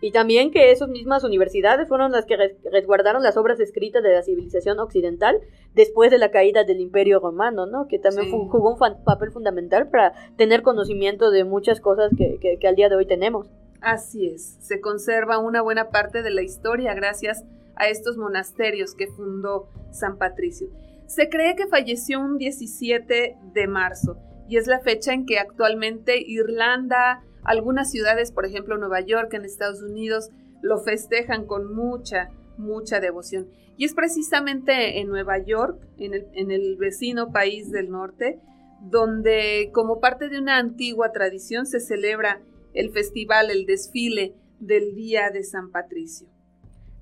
Y 0.00 0.12
también 0.12 0.50
que 0.50 0.70
esas 0.70 0.88
mismas 0.88 1.24
universidades 1.24 1.88
fueron 1.88 2.12
las 2.12 2.24
que 2.24 2.36
resguardaron 2.72 3.22
las 3.22 3.36
obras 3.36 3.60
escritas 3.60 4.02
de 4.02 4.14
la 4.14 4.22
civilización 4.22 4.78
occidental 4.78 5.40
después 5.74 6.10
de 6.10 6.18
la 6.18 6.30
caída 6.30 6.64
del 6.64 6.80
Imperio 6.80 7.20
Romano, 7.20 7.66
¿no? 7.66 7.86
Que 7.86 7.98
también 7.98 8.30
jugó 8.30 8.72
un 8.72 9.04
papel 9.04 9.30
fundamental 9.30 9.90
para 9.90 10.14
tener 10.36 10.62
conocimiento 10.62 11.30
de 11.30 11.44
muchas 11.44 11.80
cosas 11.80 12.10
que, 12.16 12.38
que, 12.58 12.68
al 12.68 12.76
día 12.76 12.88
de 12.88 12.96
hoy 12.96 13.06
tenemos. 13.06 13.50
Así 13.82 14.26
es, 14.26 14.56
se 14.60 14.80
conserva 14.80 15.38
una 15.38 15.60
buena 15.62 15.90
parte 15.90 16.22
de 16.22 16.30
la 16.30 16.42
historia 16.42 16.94
gracias 16.94 17.44
a 17.76 17.88
estos 17.88 18.16
monasterios 18.16 18.94
que 18.94 19.06
fundó 19.06 19.68
San 19.90 20.16
Patricio. 20.16 20.68
Se 21.06 21.28
cree 21.28 21.56
que 21.56 21.66
falleció 21.66 22.20
un 22.20 22.38
17 22.38 23.36
de 23.52 23.66
marzo 23.66 24.16
y 24.48 24.56
es 24.56 24.66
la 24.66 24.80
fecha 24.80 25.12
en 25.12 25.26
que 25.26 25.38
actualmente 25.38 26.18
Irlanda, 26.18 27.22
algunas 27.44 27.90
ciudades, 27.90 28.32
por 28.32 28.46
ejemplo 28.46 28.76
Nueva 28.78 29.00
York 29.00 29.32
en 29.34 29.44
Estados 29.44 29.82
Unidos, 29.82 30.30
lo 30.62 30.78
festejan 30.78 31.46
con 31.46 31.74
mucha, 31.74 32.30
mucha 32.56 33.00
devoción. 33.00 33.48
Y 33.76 33.86
es 33.86 33.94
precisamente 33.94 35.00
en 35.00 35.08
Nueva 35.08 35.38
York, 35.38 35.80
en 35.98 36.50
el, 36.50 36.76
vecino 36.76 37.32
país 37.32 37.70
del 37.70 37.90
norte, 37.90 38.38
donde 38.82 39.70
como 39.72 40.00
parte 40.00 40.28
de 40.28 40.38
una 40.38 40.58
antigua 40.58 41.12
tradición 41.12 41.66
se 41.66 41.80
celebra 41.80 42.42
el 42.74 42.90
festival, 42.90 43.50
el 43.50 43.64
desfile 43.64 44.34
del 44.58 44.94
Día 44.94 45.30
de 45.30 45.42
San 45.44 45.70
Patricio. 45.70 46.28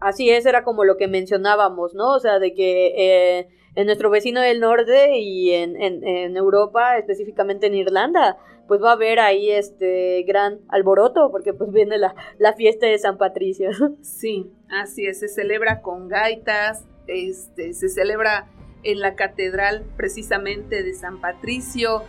Así 0.00 0.30
es, 0.30 0.46
era 0.46 0.62
como 0.62 0.84
lo 0.84 0.96
que 0.96 1.08
mencionábamos, 1.08 1.94
¿no? 1.94 2.14
O 2.14 2.20
sea, 2.20 2.38
de 2.38 2.54
que 2.54 2.94
eh, 2.96 3.48
en 3.74 3.86
nuestro 3.86 4.10
vecino 4.10 4.40
del 4.40 4.60
norte 4.60 5.18
y 5.18 5.50
en, 5.50 6.36
Europa, 6.36 6.96
específicamente 6.96 7.66
en 7.66 7.74
Irlanda, 7.74 8.36
pues 8.68 8.82
va 8.82 8.90
a 8.90 8.92
haber 8.92 9.18
ahí 9.18 9.50
este 9.50 10.22
gran 10.22 10.60
alboroto, 10.68 11.30
porque 11.32 11.54
pues 11.54 11.72
viene 11.72 11.98
la, 11.98 12.14
la 12.38 12.52
fiesta 12.52 12.86
de 12.86 12.98
San 12.98 13.18
Patricio. 13.18 13.70
Sí, 14.02 14.52
así 14.68 15.06
es, 15.06 15.20
se 15.20 15.28
celebra 15.28 15.80
con 15.80 16.08
gaitas, 16.08 16.84
este, 17.06 17.72
se 17.72 17.88
celebra 17.88 18.48
en 18.82 19.00
la 19.00 19.14
catedral 19.14 19.84
precisamente 19.96 20.82
de 20.82 20.94
San 20.94 21.20
Patricio, 21.20 22.02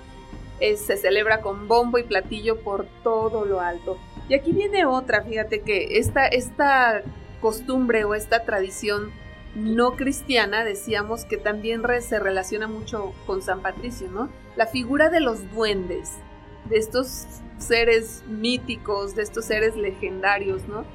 se 0.59 0.97
celebra 0.97 1.41
con 1.41 1.67
bombo 1.67 1.97
y 1.97 2.03
platillo 2.03 2.61
por 2.61 2.85
todo 3.03 3.45
lo 3.45 3.61
alto. 3.61 3.97
Y 4.27 4.33
aquí 4.33 4.51
viene 4.51 4.85
otra, 4.85 5.23
fíjate 5.23 5.61
que 5.61 5.97
esta, 5.97 6.27
esta 6.27 7.01
costumbre 7.41 8.03
o 8.03 8.13
esta 8.13 8.43
tradición 8.43 9.11
no 9.55 9.95
cristiana, 9.95 10.63
decíamos 10.63 11.25
que 11.25 11.37
también 11.37 11.81
se 12.01 12.19
relaciona 12.19 12.67
mucho 12.67 13.13
con 13.25 13.41
San 13.41 13.61
Patricio, 13.61 14.09
¿no? 14.09 14.29
La 14.55 14.67
figura 14.67 15.09
de 15.09 15.21
los 15.21 15.49
duendes. 15.51 16.17
De 16.65 16.77
estos 16.77 17.25
seres 17.57 18.23
míticos, 18.27 19.15
de 19.15 19.23
estos 19.23 19.45
seres 19.45 19.75
legendarios, 19.75 20.67
¿no? 20.67 20.85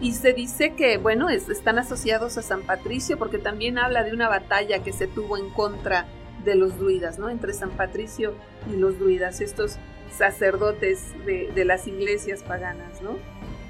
Y 0.00 0.12
se 0.12 0.32
dice 0.32 0.74
que, 0.74 0.98
bueno, 0.98 1.28
están 1.28 1.78
asociados 1.78 2.36
a 2.38 2.42
San 2.42 2.62
Patricio 2.62 3.18
porque 3.18 3.38
también 3.38 3.78
habla 3.78 4.02
de 4.02 4.12
una 4.12 4.28
batalla 4.28 4.82
que 4.82 4.92
se 4.92 5.06
tuvo 5.06 5.36
en 5.36 5.50
contra 5.50 6.06
de 6.44 6.56
los 6.56 6.78
druidas, 6.78 7.18
¿no? 7.18 7.30
Entre 7.30 7.52
San 7.52 7.70
Patricio 7.70 8.34
y 8.72 8.76
los 8.76 8.98
druidas, 8.98 9.40
estos 9.40 9.78
sacerdotes 10.16 11.12
de, 11.24 11.64
las 11.64 11.86
iglesias 11.86 12.42
paganas, 12.42 13.00
¿no? 13.02 13.16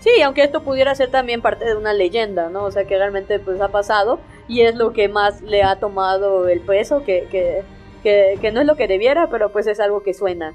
Sí, 0.01 0.21
aunque 0.23 0.43
esto 0.43 0.65
pudiera 0.65 0.95
ser 0.95 1.11
también 1.11 1.43
parte 1.43 1.65
de 1.65 1.77
una 1.77 1.93
leyenda, 1.93 2.49
¿no? 2.49 2.65
O 2.65 2.71
sea, 2.71 2.87
que 2.87 2.97
realmente 2.97 3.39
pues 3.39 3.61
ha 3.61 3.69
pasado 3.69 4.19
y 4.49 4.63
es 4.63 4.75
lo 4.75 4.93
que 4.93 5.09
más 5.09 5.43
le 5.43 5.63
ha 5.63 5.79
tomado 5.79 6.49
el 6.49 6.61
peso, 6.61 7.05
que, 7.05 7.29
que, 7.31 7.63
que, 8.03 8.51
no 8.53 8.61
es 8.61 8.67
lo 8.67 8.77
que 8.77 8.89
debiera, 8.89 9.29
pero 9.31 9.53
pues 9.53 9.67
es 9.69 9.79
algo 9.79 10.03
que 10.03 10.13
suena. 10.13 10.55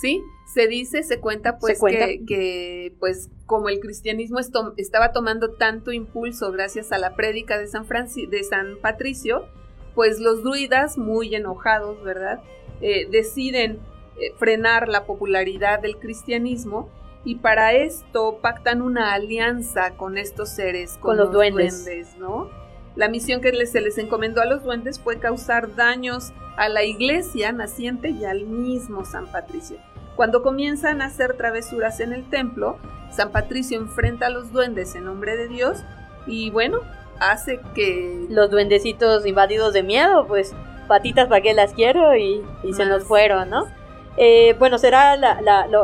Sí, 0.00 0.22
se 0.46 0.66
dice, 0.66 1.02
se 1.02 1.20
cuenta 1.20 1.58
pues 1.58 1.80
Que, 1.80 2.24
que, 2.26 2.94
pues 2.98 3.30
como 3.46 3.68
el 3.68 3.80
cristianismo 3.80 4.38
estaba 4.38 5.12
tomando 5.12 5.52
tanto 5.52 5.92
impulso 5.92 6.52
gracias 6.52 6.92
a 6.92 6.98
la 6.98 7.14
prédica 7.14 7.58
de 7.58 7.66
San, 7.66 7.86
de 8.30 8.44
San 8.44 8.78
Patricio, 8.80 9.46
pues 9.94 10.20
los 10.20 10.42
druidas, 10.42 10.98
muy 10.98 11.34
enojados, 11.34 12.02
¿verdad? 12.02 12.40
Eh, 12.80 13.08
deciden 13.10 13.80
eh, 14.20 14.32
frenar 14.38 14.88
la 14.88 15.06
popularidad 15.06 15.80
del 15.80 15.98
cristianismo 15.98 16.88
y 17.24 17.36
para 17.36 17.72
esto 17.72 18.38
pactan 18.40 18.82
una 18.82 19.12
alianza 19.12 19.96
con 19.96 20.16
estos 20.16 20.50
seres, 20.50 20.96
con, 21.00 21.16
los, 21.16 21.32
duendes. 21.32 22.16
¿no? 22.18 22.48
La 22.94 23.08
misión 23.08 23.40
que 23.40 23.66
se 23.66 23.80
les 23.80 23.98
encomendó 23.98 24.40
a 24.40 24.46
los 24.46 24.62
duendes 24.62 25.00
fue 25.00 25.18
causar 25.18 25.74
daños 25.74 26.32
a 26.56 26.68
la 26.68 26.84
iglesia 26.84 27.52
naciente 27.52 28.10
y 28.10 28.24
al 28.24 28.44
mismo 28.46 29.04
San 29.04 29.30
Patricio. 29.30 29.76
Cuando 30.18 30.42
comienzan 30.42 31.00
a 31.00 31.04
hacer 31.04 31.34
travesuras 31.34 32.00
en 32.00 32.12
el 32.12 32.28
templo, 32.28 32.76
San 33.08 33.30
Patricio 33.30 33.78
enfrenta 33.78 34.26
a 34.26 34.30
los 34.30 34.50
duendes 34.50 34.96
en 34.96 35.04
nombre 35.04 35.36
de 35.36 35.46
Dios 35.46 35.84
y 36.26 36.50
bueno, 36.50 36.80
hace 37.20 37.60
que... 37.72 38.26
Los 38.28 38.50
duendecitos 38.50 39.24
invadidos 39.26 39.72
de 39.72 39.84
miedo, 39.84 40.26
pues 40.26 40.56
patitas 40.88 41.28
para 41.28 41.40
que 41.40 41.54
las 41.54 41.72
quiero 41.72 42.16
y, 42.16 42.42
se 42.72 42.84
nos 42.84 43.04
fueron, 43.04 43.48
¿no? 43.48 43.66
Eh, 44.16 44.56
bueno, 44.58 44.78
será 44.78 45.16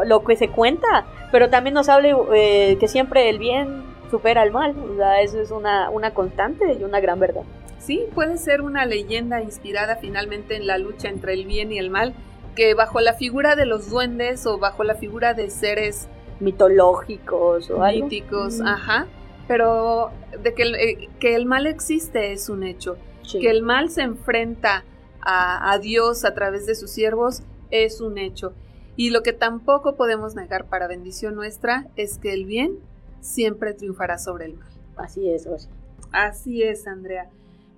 lo, 0.05 0.25
que 0.25 0.35
se 0.35 0.49
cuenta, 0.49 1.05
pero 1.31 1.49
también 1.49 1.75
nos 1.75 1.89
hable 1.89 2.13
eh, 2.35 2.77
que 2.81 2.89
siempre 2.89 3.31
el 3.31 3.39
bien 3.39 3.85
supera 4.11 4.43
al 4.43 4.51
mal, 4.51 4.75
o 4.77 4.97
sea, 4.97 5.21
eso 5.21 5.41
es 5.41 5.53
una, 5.53 5.91
una 5.91 6.13
constante 6.13 6.73
y 6.73 6.83
una 6.83 6.99
gran 6.99 7.21
verdad. 7.21 7.43
Sí, 7.79 8.05
puede 8.13 8.37
ser 8.39 8.63
una 8.63 8.85
leyenda 8.85 9.41
inspirada 9.43 9.95
finalmente 9.95 10.57
en 10.57 10.67
la 10.67 10.77
lucha 10.77 11.09
entre 11.09 11.35
el 11.35 11.45
bien 11.45 11.71
y 11.71 11.79
el 11.79 11.89
mal, 11.89 12.15
que 12.55 12.75
bajo 12.75 13.01
la 13.01 13.15
figura 13.15 13.57
de 13.57 13.67
los 13.67 13.91
duendes 13.91 14.47
o 14.47 14.59
bajo 14.59 14.85
la 14.85 14.95
figura 14.95 15.35
de 15.35 15.51
seres 15.51 16.09
mitológicos 16.41 17.71
o 17.71 17.85
míticos, 17.87 18.61
ajá, 18.61 19.07
pero 19.47 20.11
de 20.43 20.55
que 20.55 20.63
el, 20.63 20.75
eh, 20.75 21.09
que 21.21 21.35
el 21.37 21.47
mal 21.47 21.67
existe 21.67 22.33
es 22.33 22.49
un 22.49 22.65
hecho, 22.65 22.97
que 23.31 23.51
el 23.51 23.63
mal 23.63 23.91
se 23.91 24.03
enfrenta 24.03 24.85
a, 25.21 25.73
a 25.73 25.79
Dios 25.79 26.25
a 26.25 26.35
través 26.35 26.67
de 26.67 26.75
sus 26.75 26.91
siervos 26.91 27.43
es 27.71 28.01
un 28.01 28.19
hecho. 28.19 28.53
Y 28.97 29.11
lo 29.11 29.23
que 29.23 29.33
tampoco 29.33 29.97
podemos 29.97 30.37
negar 30.37 30.67
para 30.67 30.87
bendición 30.87 31.35
nuestra 31.35 31.89
es 31.97 32.19
que 32.19 32.33
el 32.33 32.45
bien 32.45 32.79
siempre 33.21 33.75
triunfará 33.75 34.19
sobre 34.19 34.47
el 34.47 34.55
mal. 34.55 34.69
Así 34.97 35.29
es, 35.29 35.47
Rosy. 35.47 35.69
Así 36.13 36.63
es, 36.63 36.87
Andrea. 36.87 37.29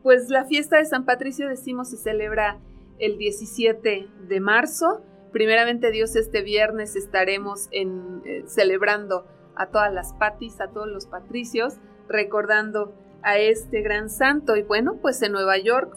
Pues 0.03 0.29
la 0.29 0.45
fiesta 0.45 0.77
de 0.77 0.85
San 0.85 1.05
Patricio, 1.05 1.49
decimos, 1.49 1.89
se 1.89 1.97
celebra 1.97 2.59
el 2.99 3.19
17 3.19 4.09
de 4.29 4.41
marzo. 4.41 5.03
Primeramente 5.33 5.91
Dios, 5.91 6.17
este 6.17 6.43
viernes 6.43 6.97
estaremos 6.97 7.69
en, 7.71 8.23
eh, 8.25 8.45
celebrando 8.47 9.27
a 9.55 9.67
todas 9.67 9.93
las 9.93 10.13
patis, 10.15 10.61
a 10.61 10.69
todos 10.69 10.89
los 10.89 11.07
patricios, 11.07 11.75
recordando 12.09 12.95
a 13.23 13.39
este 13.39 13.83
gran 13.83 14.11
santo. 14.11 14.57
Y 14.57 14.63
bueno, 14.63 14.99
pues 15.01 15.21
en 15.23 15.33
Nueva 15.33 15.59
York 15.59 15.97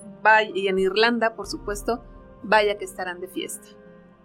y 0.54 0.68
en 0.68 0.80
Irlanda, 0.80 1.36
por 1.36 1.48
supuesto, 1.48 2.04
vaya 2.44 2.78
que 2.78 2.86
estarán 2.86 3.22
de 3.22 3.28
fiesta. 3.28 3.68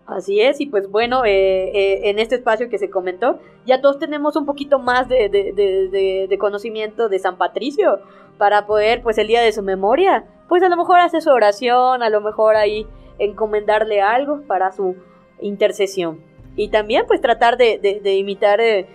Así 0.06 0.40
es, 0.40 0.60
y 0.60 0.66
pues 0.66 0.90
bueno, 0.90 1.24
eh, 1.24 1.70
eh, 1.74 2.10
en 2.10 2.18
este 2.18 2.34
espacio 2.34 2.68
que 2.68 2.76
se 2.76 2.90
comentó, 2.90 3.38
ya 3.64 3.80
todos 3.80 3.98
tenemos 3.98 4.36
un 4.36 4.44
poquito 4.44 4.78
más 4.78 5.08
de, 5.08 5.30
de, 5.30 6.38
conocimiento 6.38 7.08
de 7.08 7.18
San 7.18 7.38
Patricio 7.38 8.00
para 8.36 8.66
poder, 8.66 9.02
pues 9.02 9.16
el 9.16 9.28
día 9.28 9.40
de 9.40 9.52
su 9.52 9.62
memoria, 9.62 10.26
pues 10.48 10.62
a 10.62 10.68
lo 10.68 10.76
mejor 10.76 11.00
hacer 11.00 11.22
su 11.22 11.30
oración, 11.30 12.02
a 12.02 12.10
lo 12.10 12.20
mejor 12.20 12.56
ahí 12.56 12.86
encomendarle 13.18 14.00
algo 14.00 14.42
para 14.42 14.72
su 14.72 14.96
intercesión. 15.40 16.20
Y 16.56 16.68
también 16.68 17.04
pues 17.06 17.20
tratar 17.20 17.56
de, 17.56 18.00
imitar 18.16 18.60
eh, 18.60 18.86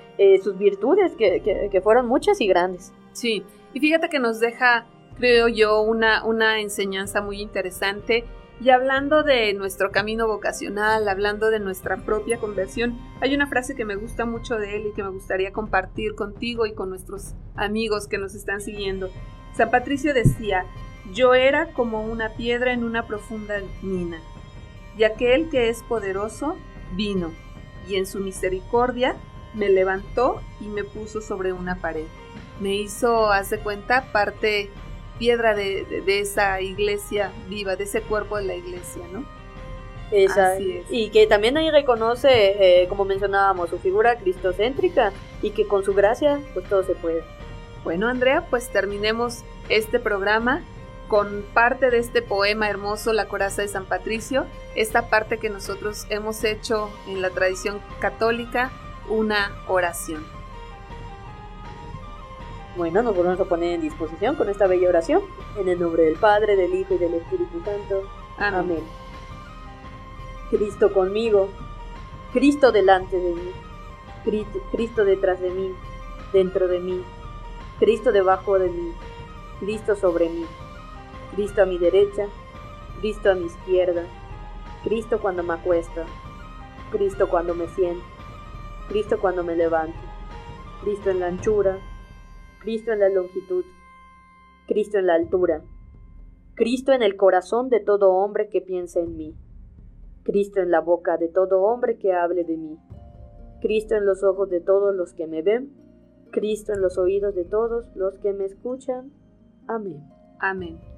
sus 0.43 0.57
virtudes, 0.57 1.15
que, 1.17 1.69
que, 1.71 1.81
fueron 1.81 2.07
muchas 2.07 2.39
y 2.41 2.47
grandes. 2.47 2.93
Sí, 3.11 3.43
y 3.73 3.79
fíjate 3.79 4.09
que 4.09 4.19
nos 4.19 4.39
deja, 4.39 4.85
creo 5.17 5.47
yo, 5.47 5.81
una, 5.81 6.23
una 6.23 6.61
enseñanza 6.61 7.21
muy 7.21 7.41
interesante 7.41 8.25
y 8.61 8.71
hablando 8.71 9.23
de 9.23 9.53
nuestro 9.53 9.89
camino 9.91 10.27
vocacional, 10.27 11.07
hablando 11.07 11.49
de 11.49 11.59
nuestra 11.59 11.95
propia 11.97 12.39
conversión, 12.39 12.97
hay 13.21 13.33
una 13.33 13.47
frase 13.47 13.73
que 13.73 13.85
me 13.85 13.95
gusta 13.95 14.25
mucho 14.25 14.57
de 14.57 14.75
él 14.75 14.87
y 14.87 14.93
que 14.93 15.03
me 15.03 15.09
gustaría 15.09 15.53
compartir 15.53 16.13
contigo 16.13 16.65
y 16.65 16.73
con 16.73 16.89
nuestros 16.89 17.35
amigos 17.55 18.07
que 18.07 18.17
nos 18.17 18.35
están 18.35 18.59
siguiendo. 18.59 19.09
San 19.53 19.71
Patricio 19.71 20.13
decía, 20.13 20.65
yo 21.13 21.33
era 21.33 21.67
como 21.73 22.03
una 22.03 22.29
piedra 22.29 22.73
en 22.73 22.83
una 22.83 23.07
profunda 23.07 23.61
mina, 23.81 24.19
y 24.97 25.03
aquel 25.03 25.49
que 25.49 25.69
es 25.69 25.83
poderoso 25.83 26.57
vino, 26.93 27.31
y 27.87 27.95
en 27.95 28.05
su 28.05 28.19
misericordia 28.19 29.15
me 29.53 29.69
levantó 29.69 30.41
y 30.61 30.67
me 30.67 30.83
puso 30.83 31.21
sobre 31.21 31.53
una 31.53 31.75
pared. 31.75 32.05
Me 32.59 32.75
hizo, 32.75 33.31
hace 33.31 33.59
cuenta, 33.59 34.11
parte 34.11 34.69
piedra 35.17 35.53
de, 35.55 36.03
esa 36.07 36.61
iglesia 36.61 37.31
viva, 37.47 37.75
de 37.75 37.83
ese 37.83 38.01
cuerpo 38.01 38.37
de 38.37 38.45
la 38.45 38.55
iglesia, 38.55 39.03
¿no? 39.11 39.25
Esa, 40.11 40.59
y 40.59 41.09
que 41.11 41.27
también 41.27 41.55
ahí 41.57 41.69
reconoce, 41.69 42.81
eh, 42.81 42.87
como 42.87 43.05
mencionábamos, 43.05 43.69
su 43.69 43.77
figura 43.77 44.17
cristocéntrica 44.17 45.11
y 45.43 45.51
que 45.51 45.67
con 45.67 45.83
su 45.83 45.93
gracia 45.93 46.39
pues 46.53 46.67
todo 46.67 46.83
se 46.83 46.95
puede. 46.95 47.23
Bueno, 47.83 48.07
Andrea, 48.07 48.47
pues 48.49 48.69
terminemos 48.69 49.43
este 49.69 49.99
programa 49.99 50.63
con 51.09 51.43
parte 51.53 51.89
de 51.89 51.97
este 51.97 52.21
poema 52.21 52.69
hermoso, 52.69 53.11
La 53.11 53.27
coraza 53.27 53.63
de 53.63 53.67
San 53.67 53.85
Patricio, 53.85 54.45
esta 54.75 55.09
parte 55.09 55.39
que 55.39 55.49
nosotros 55.49 56.05
hemos 56.09 56.43
hecho 56.45 56.89
en 57.07 57.21
la 57.21 57.31
tradición 57.31 57.81
católica, 57.99 58.71
una 59.09 59.51
oración. 59.67 60.23
Bueno, 62.77 63.01
nos 63.01 63.15
volvemos 63.15 63.39
a 63.39 63.45
poner 63.45 63.73
en 63.73 63.81
disposición 63.81 64.35
con 64.35 64.47
esta 64.47 64.67
bella 64.67 64.87
oración. 64.87 65.23
En 65.57 65.67
el 65.67 65.79
nombre 65.79 66.03
del 66.03 66.15
Padre, 66.15 66.55
del 66.55 66.73
Hijo 66.73 66.93
y 66.93 66.97
del 66.99 67.15
Espíritu 67.15 67.61
Santo. 67.65 68.03
Amén. 68.37 68.83
Cristo 70.49 70.93
conmigo, 70.93 71.49
Cristo 72.33 72.71
delante 72.71 73.17
de 73.17 73.33
mí, 73.33 73.51
Cristo, 74.71 75.03
detrás 75.03 75.41
de 75.41 75.49
mí, 75.49 75.71
dentro 76.31 76.67
de 76.67 76.79
mí, 76.79 77.03
Cristo 77.79 78.11
debajo 78.11 78.57
de 78.59 78.69
mí, 78.69 78.93
Cristo 79.59 79.95
sobre 79.95 80.29
mí, 80.29 80.45
Cristo 81.35 81.61
a 81.61 81.65
mi 81.65 81.77
derecha, 81.77 82.27
Cristo 82.99 83.31
a 83.31 83.35
mi 83.35 83.45
izquierda, 83.45 84.03
Cristo 84.83 85.19
cuando 85.21 85.43
me 85.43 85.53
acuesto, 85.53 86.01
Cristo 86.91 87.29
cuando 87.29 87.53
me 87.53 87.67
siento, 87.67 88.03
Cristo 88.87 89.19
cuando 89.19 89.43
me 89.43 89.55
levanto, 89.55 89.97
Cristo 90.81 91.09
en 91.09 91.19
la 91.19 91.27
anchura, 91.27 91.77
Cristo 92.61 92.91
en 92.91 92.99
la 92.99 93.09
longitud, 93.09 93.63
Cristo 94.67 94.97
en 94.97 95.07
la 95.07 95.15
altura, 95.15 95.61
Cristo 96.55 96.91
en 96.91 97.03
el 97.03 97.15
corazón 97.15 97.69
de 97.69 97.79
todo 97.79 98.13
hombre 98.13 98.49
que 98.49 98.61
piensa 98.61 98.99
en 98.99 99.15
mí, 99.15 99.35
Cristo 100.23 100.59
en 100.59 100.71
la 100.71 100.81
boca 100.81 101.17
de 101.17 101.27
todo 101.27 101.61
hombre 101.61 101.97
que 101.97 102.13
hable 102.13 102.43
de 102.43 102.57
mí, 102.57 102.77
Cristo 103.61 103.95
en 103.95 104.05
los 104.05 104.23
ojos 104.23 104.49
de 104.49 104.61
todos 104.61 104.95
los 104.95 105.13
que 105.13 105.27
me 105.27 105.41
ven, 105.41 105.71
Cristo 106.31 106.73
en 106.73 106.81
los 106.81 106.97
oídos 106.97 107.35
de 107.35 107.45
todos 107.45 107.85
los 107.95 108.17
que 108.19 108.33
me 108.33 108.45
escuchan. 108.45 109.11
Amén. 109.67 110.03
Amén. 110.39 110.88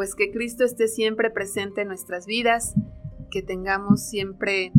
Pues 0.00 0.14
que 0.14 0.32
Cristo 0.32 0.64
esté 0.64 0.88
siempre 0.88 1.28
presente 1.28 1.82
en 1.82 1.88
nuestras 1.88 2.24
vidas, 2.24 2.74
que 3.30 3.42
tengamos 3.42 4.00
siempre, 4.00 4.72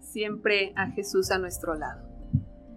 siempre 0.00 0.74
a 0.76 0.90
Jesús 0.90 1.30
a 1.30 1.38
nuestro 1.38 1.76
lado. 1.76 2.06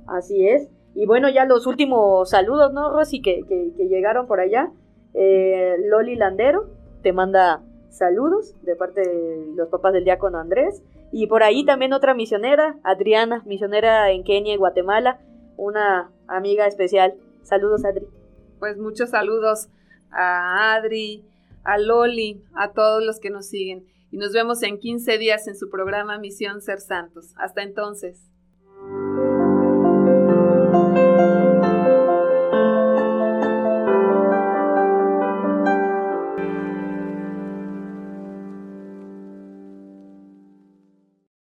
Así 0.08 0.48
es. 0.48 0.70
Y 0.96 1.06
bueno, 1.06 1.28
ya 1.28 1.44
los 1.44 1.68
últimos 1.68 2.30
saludos, 2.30 2.72
¿no, 2.72 2.90
Rosy? 2.90 3.22
Que, 3.22 3.42
que, 3.46 3.90
llegaron 3.90 4.28
por 4.28 4.40
allá. 4.40 4.72
Eh, 5.14 5.76
Loli 5.90 6.16
Landero 6.16 6.70
te 7.04 7.12
manda 7.12 7.66
saludos 7.90 8.56
de 8.62 8.78
parte 8.78 9.02
de 9.02 9.54
los 9.56 9.68
papás 9.68 9.92
del 9.92 10.06
diácono 10.06 10.38
Andrés. 10.38 10.82
Y 11.12 11.28
por 11.28 11.44
ahí 11.44 11.66
también 11.66 11.92
otra 11.92 12.14
misionera, 12.14 12.80
Adriana, 12.84 13.44
misionera 13.46 14.10
en 14.12 14.24
Kenia 14.24 14.54
y 14.54 14.58
Guatemala, 14.58 15.20
una 15.58 16.14
amiga 16.30 16.66
especial. 16.66 17.16
Saludos, 17.44 17.84
Adri. 17.84 18.08
Pues 18.58 18.78
muchos 18.78 19.10
saludos 19.10 19.68
a 20.12 20.76
Adri, 20.76 21.29
a 21.64 21.78
Loli, 21.78 22.42
a 22.56 22.72
todos 22.74 23.04
los 23.04 23.20
que 23.20 23.30
nos 23.30 23.48
siguen. 23.48 23.86
y 24.12 24.18
nos 24.18 24.34
vemos 24.34 24.64
en 24.64 24.80
15 24.80 25.20
días 25.20 25.48
en 25.48 25.56
su 25.56 25.70
programa 25.70 26.18
Misión 26.18 26.62
Ser 26.62 26.80
Santos. 26.80 27.34
Hasta 27.38 27.62
entonces. 27.62 28.30